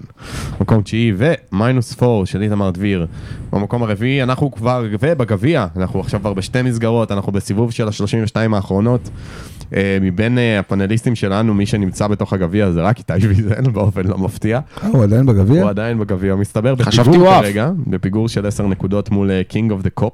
מקום 0.61 0.81
תשיעי, 0.81 1.13
ו 1.17 1.30
Minus 1.30 1.93
Four 1.93 2.25
של 2.25 2.41
איתמר 2.41 2.69
דביר 2.71 3.07
במקום 3.53 3.83
הרביעי, 3.83 4.23
אנחנו 4.23 4.51
כבר, 4.51 4.85
ובגביע, 4.99 5.67
אנחנו 5.77 5.99
עכשיו 5.99 6.19
כבר 6.19 6.33
בשתי 6.33 6.61
מסגרות, 6.61 7.11
אנחנו 7.11 7.31
בסיבוב 7.31 7.71
של 7.71 7.87
ה-32 7.87 8.55
האחרונות. 8.55 9.09
אה, 9.59 9.73
מבין 10.01 10.37
אה, 10.37 10.59
הפאנליסטים 10.59 11.15
שלנו, 11.15 11.53
מי 11.53 11.65
שנמצא 11.65 12.07
בתוך 12.07 12.33
הגביע 12.33 12.71
זה 12.71 12.81
רק 12.81 12.97
איתי 12.97 13.27
ויזל 13.27 13.69
באופן 13.73 14.07
לא 14.07 14.17
מפתיע. 14.17 14.59
אה, 14.83 14.87
הוא 14.87 15.03
עדיין 15.03 15.25
בגביע? 15.25 15.61
הוא 15.61 15.69
עדיין 15.69 15.99
בגביע, 15.99 16.35
מסתבר 16.35 16.75
בפיגור. 16.75 17.41
כרגע, 17.41 17.71
בפיגור 17.87 18.29
של 18.29 18.45
10 18.45 18.67
נקודות 18.67 19.09
מול 19.11 19.43
King 19.43 19.71
of 19.71 19.81
the 19.81 19.89
Kop 19.89 20.13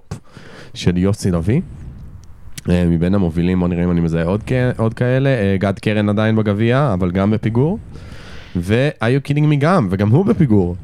של 0.73 0.97
יוסי 0.97 1.31
לביא. 1.31 1.61
אה, 2.69 2.85
מבין 2.87 3.15
המובילים, 3.15 3.59
בוא 3.59 3.67
נראה 3.67 3.83
אם 3.83 3.91
אני 3.91 4.01
מזהה 4.01 4.23
עוד, 4.23 4.41
כ- 4.45 4.51
עוד 4.79 4.93
כאלה, 4.93 5.29
אה, 5.29 5.55
גד 5.59 5.79
קרן 5.79 6.09
עדיין 6.09 6.35
בגביע, 6.35 6.93
אבל 6.93 7.11
גם 7.11 7.31
בפיגור. 7.31 7.77
ו-Are 8.57 8.93
you 9.05 9.31
kidding 9.31 9.51
me 9.51 9.55
גם, 9.59 9.87
וגם 9.91 10.09
הוא 10.09 10.25
בפיגור. 10.25 10.75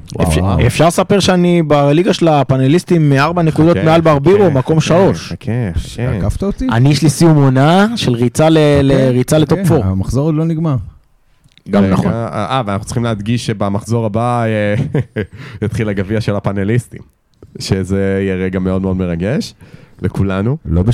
אפשר- 0.68 0.88
לספר 0.88 1.20
שאני 1.20 1.64
בליגה 1.64 2.14
של 2.14 2.28
הפאנליסטים 2.28 3.14
ארבע 3.14 3.42
נקודות 3.42 3.78
חכה, 3.78 3.86
מעל 3.86 4.02
ברבירו, 4.02 4.46
חכה, 4.46 4.50
מקום 4.60 4.80
חכה, 4.80 4.88
שלוש. 4.88 5.28
חכה, 5.32 5.52
חכה. 5.76 6.10
עקפת 6.18 6.44
אותי? 6.44 6.68
אני 6.72 6.90
יש 6.90 7.02
לי 7.04 7.10
סיום 7.10 7.36
עונה 7.38 7.88
של 7.96 8.14
ריצה 8.14 8.50
ל- 8.50 8.58
לריצה 8.82 9.38
ל 9.38 9.43
top 9.43 9.60
כן, 9.68 9.74
4. 9.76 9.86
המחזור 9.88 10.26
עוד 10.26 10.36
לא 10.36 10.46
נגמר. 10.46 10.76
גם 11.70 11.84
נכון. 11.86 12.12
אה, 12.14 12.62
ואנחנו 12.66 12.86
צריכים 12.86 13.04
להדגיש 13.04 13.46
שבמחזור 13.46 14.06
הבא 14.06 14.44
אה, 14.44 14.76
יתחיל 15.66 15.90
הגביע 15.90 16.22
של 16.22 16.36
הפאנליסטים. 16.36 17.02
שזה 17.60 18.20
יהיה 18.22 18.36
רגע 18.36 18.60
מאוד 18.60 18.82
מאוד 18.82 18.98
מרגש 18.98 19.54
לכולנו. 20.02 20.58
לא 20.66 20.84
ב-35? 20.84 20.94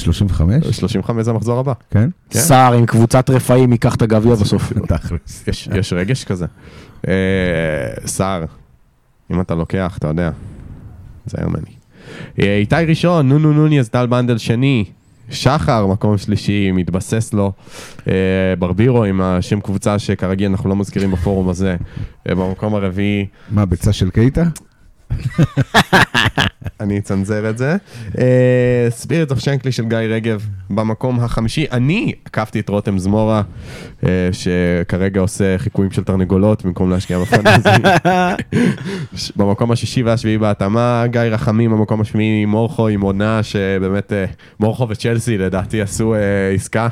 35 0.62 1.26
זה 1.26 1.32
המחזור 1.32 1.60
הבא. 1.60 1.74
כן? 1.91 2.10
כן. 2.30 2.39
סער 2.39 2.74
עם 2.74 2.86
קבוצת 2.86 3.30
רפאים 3.30 3.72
ייקח 3.72 3.96
את 3.96 4.02
הגביע 4.02 4.36
בסוף. 4.36 4.74
יש, 5.48 5.70
יש 5.76 5.93
רגש 5.93 6.24
כזה. 6.24 6.46
אה, 7.08 7.13
סער, 8.06 8.46
אם 9.32 9.41
אתה 9.41 9.56
לוקח, 9.56 9.98
אתה 9.98 10.08
יודע, 10.08 10.32
זה 11.26 11.38
יומני. 11.41 11.72
אה, 12.39 12.58
איתי 12.58 12.76
ראשון, 12.88 13.30
נו 13.30 13.39
נו 13.39 13.54
נוניס, 13.54 13.89
טל 13.89 14.06
בנדל 14.08 14.38
שני, 14.38 14.86
שחר, 15.30 15.88
מקום 15.88 16.17
שלישי, 16.17 16.72
מתבסס 16.72 17.34
לו. 17.34 17.52
אה, 18.08 18.13
ברבירו 18.60 19.04
עם 19.04 19.22
השם 19.22 19.60
קבוצה 19.60 20.00
שכרגיל 20.00 20.52
אנחנו 20.52 20.70
לא 20.70 20.76
מזכירים 20.76 21.12
בפורום 21.12 21.50
הזה. 21.50 21.76
אה, 22.30 22.36
במקום 22.36 22.76
הרביעי, 22.76 23.26
מה, 23.50 23.65
ביצה 23.65 23.93
של 23.93 24.10
קייטה? 24.10 24.43
אני 26.80 26.98
אצנזר 26.98 27.50
את 27.50 27.58
זה. 27.58 27.76
ספיריט 28.89 29.32
אוף 29.32 29.39
שנקלי 29.39 29.72
של 29.72 29.86
גיא 29.86 29.98
רגב, 29.98 30.48
במקום 30.70 31.20
החמישי, 31.20 31.65
אני 31.72 32.13
עקפתי 32.26 32.60
את 32.60 32.70
רותם 32.70 33.00
זמורה, 33.00 33.41
אה, 34.06 34.30
שכרגע 34.32 35.22
עושה 35.22 35.58
חיקויים 35.58 35.91
של 35.91 36.04
תרנגולות 36.04 36.65
במקום 36.65 36.89
להשקיע 36.89 37.20
בפנטזי. 37.20 37.70
במקום 39.38 39.72
השישי 39.72 40.04
והשביעי 40.04 40.38
בהתאמה, 40.38 41.04
גיא 41.08 41.22
רחמים 41.22 41.72
במקום 41.72 42.02
השביעי 42.02 42.43
עם 42.43 42.50
מורכו, 42.50 42.88
עם 42.88 43.02
עונה 43.02 43.43
שבאמת, 43.43 44.13
אה, 44.13 44.26
מורכו 44.60 44.89
וצ'לסי 44.89 45.38
לדעתי 45.38 45.82
עשו 45.82 46.15
אה, 46.15 46.20
עסקה, 46.56 46.88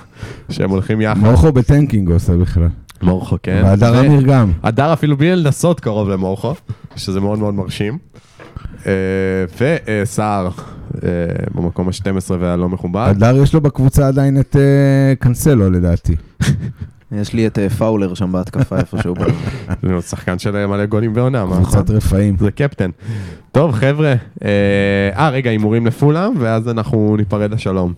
שהם 0.49 0.69
הולכים 0.69 1.01
יחד. 1.01 1.17
מורכו 1.17 1.51
בטנקינג 1.51 2.11
עושה 2.11 2.37
בכלל. 2.37 2.84
מורכו, 3.01 3.37
כן. 3.43 3.61
והדר 3.65 3.99
אמיר 3.99 4.21
גם. 4.21 4.51
הדר 4.63 4.93
אפילו 4.93 5.17
בלי 5.17 5.35
לנסות 5.35 5.79
קרוב 5.79 6.09
למורכו, 6.09 6.53
שזה 6.95 7.19
מאוד 7.19 7.39
מאוד 7.39 7.53
מרשים. 7.53 7.97
אה, 8.85 8.91
וסער 10.03 10.49
אה, 11.03 11.09
במקום 11.55 11.87
ה-12 11.87 12.33
והלא 12.39 12.69
מכובד. 12.69 13.07
הדר 13.07 13.37
יש 13.43 13.53
לו 13.53 13.61
בקבוצה 13.61 14.07
עדיין 14.07 14.39
את 14.39 14.55
אה, 14.55 15.15
קאנסלו 15.19 15.69
לדעתי. 15.69 16.15
יש 17.11 17.33
לי 17.33 17.47
את 17.47 17.59
פאולר 17.77 18.13
שם 18.13 18.31
בהתקפה 18.31 18.77
איפשהו. 18.77 19.15
זה 19.83 19.93
עוד 19.93 20.03
שחקן 20.03 20.39
של 20.39 20.65
מלא 20.65 20.85
גולים 20.85 21.13
בעונה, 21.13 21.45
מה? 21.45 21.55
קבוצת 21.55 21.89
רפאים. 21.89 22.37
זה 22.39 22.51
קפטן. 22.51 22.89
טוב 23.51 23.71
חבר'ה, 23.71 24.13
אה, 24.43 24.49
אה, 25.17 25.29
רגע, 25.29 25.49
הימורים 25.49 25.85
לפולאם, 25.85 26.33
ואז 26.39 26.69
אנחנו 26.69 27.15
ניפרד 27.17 27.51
לשלום. 27.51 27.93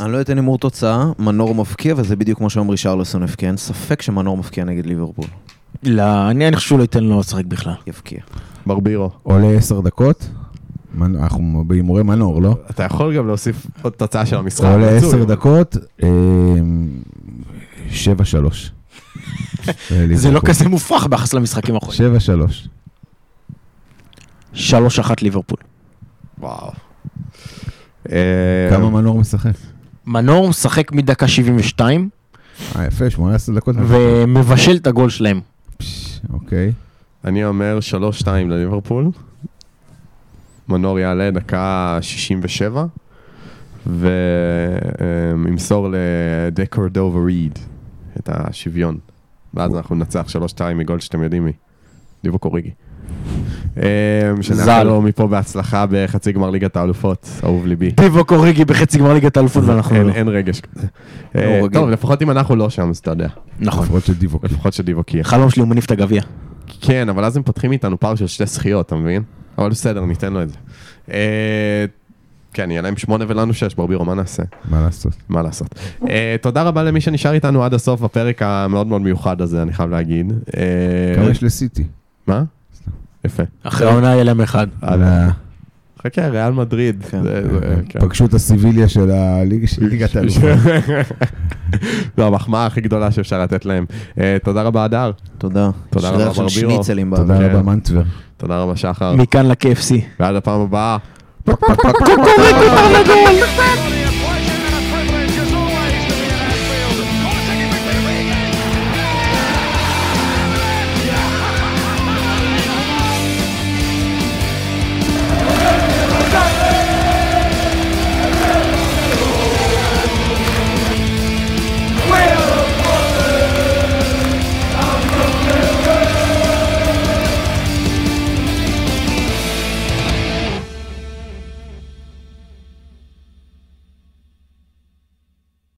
אני 0.00 0.12
לא 0.12 0.20
אתן 0.20 0.36
הימור 0.36 0.58
תוצאה, 0.58 1.04
מנור 1.18 1.54
מבקיע, 1.54 1.94
וזה 1.96 2.16
בדיוק 2.16 2.38
כמו 2.38 2.50
שעומרי 2.50 2.76
שרלסון 2.76 3.22
הבקיע. 3.22 3.48
אין 3.48 3.56
ספק 3.56 4.02
שמנור 4.02 4.36
מבקיע 4.36 4.64
נגד 4.64 4.86
ליברפול. 4.86 5.24
לא, 5.82 6.30
אני 6.30 6.56
חושב 6.56 6.68
שהוא 6.68 6.78
לא 6.78 6.82
ייתן 6.82 7.04
לו 7.04 7.20
לשחק 7.20 7.44
בכלל. 7.44 7.74
יבקיע. 7.86 8.18
ברבירו. 8.66 9.10
עולה 9.22 9.50
עשר 9.50 9.80
דקות. 9.80 10.28
אנחנו 11.00 11.64
בהימורי 11.66 12.02
מנור, 12.02 12.42
לא? 12.42 12.56
אתה 12.70 12.82
יכול 12.84 13.16
גם 13.16 13.26
להוסיף 13.26 13.66
עוד 13.82 13.92
תוצאה 13.92 14.26
של 14.26 14.36
המשחק. 14.36 14.64
עולה. 14.64 14.88
עשר 14.88 15.24
דקות, 15.24 15.76
אה, 16.02 16.08
שבע 17.90 18.24
שלוש. 18.24 18.72
זה 20.14 20.30
לא 20.30 20.40
כזה 20.44 20.68
מופרך 20.68 21.06
ביחס 21.06 21.34
למשחקים 21.34 21.74
האחרונים. 21.74 21.98
שבע 21.98 22.20
שלוש. 22.20 22.68
שלוש 24.52 24.98
אחת 24.98 25.22
ליברפול. 25.22 25.58
וואו. 26.38 26.70
אה, 28.12 28.68
כמה 28.70 28.90
מנור 28.90 29.18
משחק? 29.18 29.52
מנור 30.08 30.48
משחק 30.48 30.92
מדקה 30.92 31.28
72 31.28 32.08
אה, 32.76 32.86
יפה, 32.86 33.10
18 33.10 33.54
דקות. 33.54 33.76
ומבשל 33.78 34.76
את 34.76 34.86
הגול 34.86 35.10
שלהם. 35.10 35.40
פש, 35.76 36.20
אוקיי. 36.32 36.72
אני 37.24 37.44
אומר 37.44 37.78
3-2 38.22 38.28
לליברפול. 38.28 39.10
מנור 40.68 40.98
יעלה 40.98 41.30
דקה 41.30 41.98
67, 42.00 42.86
וימסור 43.86 45.88
לדקורדובה 45.92 47.20
ריד 47.26 47.58
את 48.18 48.28
השוויון. 48.32 48.98
ואז 49.54 49.74
אנחנו 49.74 49.94
ננצח 49.94 50.26
3-2 50.58 50.62
מגול 50.74 51.00
שאתם 51.00 51.22
יודעים 51.22 51.44
מי. 51.44 51.52
דיווק 52.22 52.44
אוריגי. 52.44 52.70
אה, 53.82 53.82
שנאחל 54.40 54.62
ז"ל. 54.64 54.82
לו 54.82 55.02
מפה 55.02 55.26
בהצלחה 55.26 55.84
בחצי 55.90 56.32
גמר 56.32 56.50
ליגת 56.50 56.76
האלופות, 56.76 57.28
אהוב 57.44 57.66
ליבי. 57.66 57.90
דיבו 57.90 58.24
קוריגי 58.24 58.64
בחצי 58.64 58.98
גמר 58.98 59.12
ליגת 59.14 59.36
האלופות 59.36 59.64
ואנחנו 59.64 59.96
אין- 59.96 60.06
לא. 60.06 60.12
אין 60.12 60.28
רגש 60.28 60.60
כזה. 60.60 60.86
אה, 61.36 61.60
רגיל. 61.64 61.80
טוב, 61.80 61.88
לפחות 61.90 62.22
אם 62.22 62.30
אנחנו 62.30 62.56
לא 62.56 62.70
שם, 62.70 62.90
אז 62.90 62.98
אתה 62.98 63.10
יודע. 63.10 63.28
נכון. 63.60 63.84
לפחות 63.84 64.04
של 64.04 64.14
דיווק. 64.14 64.44
לפחות 64.44 64.72
שדיווק 64.72 65.14
יהיה. 65.14 65.24
חלום 65.24 65.50
שלי 65.50 65.60
הוא 65.62 65.68
מניף 65.68 65.84
את 65.86 65.90
הגביע. 65.90 66.22
כן, 66.80 67.08
אבל 67.08 67.24
אז 67.24 67.36
הם 67.36 67.42
פותחים 67.42 67.72
איתנו 67.72 68.00
פער 68.00 68.14
של 68.14 68.26
שתי 68.26 68.46
זכיות, 68.46 68.86
אתה 68.86 68.94
מבין? 68.96 69.22
אבל 69.58 69.70
בסדר, 69.70 70.04
ניתן 70.04 70.32
לו 70.32 70.42
את 70.42 70.48
זה. 70.48 70.56
אה, 71.12 71.84
כן, 72.52 72.70
יהיה 72.70 72.82
להם 72.82 72.96
שמונה 72.96 73.24
ולנו 73.28 73.54
שש, 73.54 73.74
ברבירו, 73.74 74.04
מה 74.04 74.14
נעשה? 74.14 74.42
מה 74.70 74.80
לעשות? 74.80 75.12
מה 75.28 75.42
לעשות. 75.42 75.74
אה, 76.08 76.36
תודה 76.42 76.62
רבה 76.62 76.82
למי 76.82 77.00
שנשאר 77.00 77.32
איתנו 77.32 77.64
עד 77.64 77.74
הסוף 77.74 78.00
בפרק 78.00 78.42
המאוד 78.42 78.86
מאוד 78.86 79.02
מיוחד 79.02 79.40
הזה, 79.40 79.62
אני 79.62 79.72
חייב 79.72 79.90
להגיד. 79.90 80.32
אה, 80.56 80.62
כמה 81.16 81.30
יש 81.30 81.42
לסיטי? 81.42 81.84
מה? 82.26 82.42
יפה. 83.24 83.42
אחרי 83.62 83.90
העונה 83.90 84.06
יהיה 84.14 84.24
להם 84.24 84.40
אחד. 84.40 84.66
חכה, 86.02 86.28
ריאל 86.28 86.52
מדריד. 86.52 87.02
כן. 87.10 87.20
כן. 87.88 88.00
פגשו 88.00 88.24
את 88.24 88.34
הסיביליה 88.34 88.88
של 88.88 89.10
הליגה 89.10 89.66
ליגת 89.80 90.16
האלופות. 90.16 90.42
זו 92.16 92.26
המחמאה 92.26 92.66
הכי 92.66 92.80
גדולה 92.80 93.10
שאפשר 93.10 93.42
לתת 93.42 93.64
להם. 93.64 93.86
אה, 94.20 94.36
תודה 94.44 94.62
רבה, 94.62 94.84
הדר. 94.84 95.10
תודה. 95.38 95.70
תודה 95.90 96.10
רבה, 96.10 96.30
ברבירו. 96.32 96.84
תודה. 97.16 97.38
כן. 97.38 97.44
רבה 97.44 97.62
מנטבר. 97.62 98.02
תודה 98.36 98.58
רבה, 98.58 98.76
שחר. 98.76 99.14
מכאן 99.14 99.46
ל-KFC. 99.46 99.94
ועד 100.20 100.34
הפעם 100.36 100.60
הבאה. 100.60 100.96
קוקוריקו 101.44 102.24
תרנגול! 102.46 103.97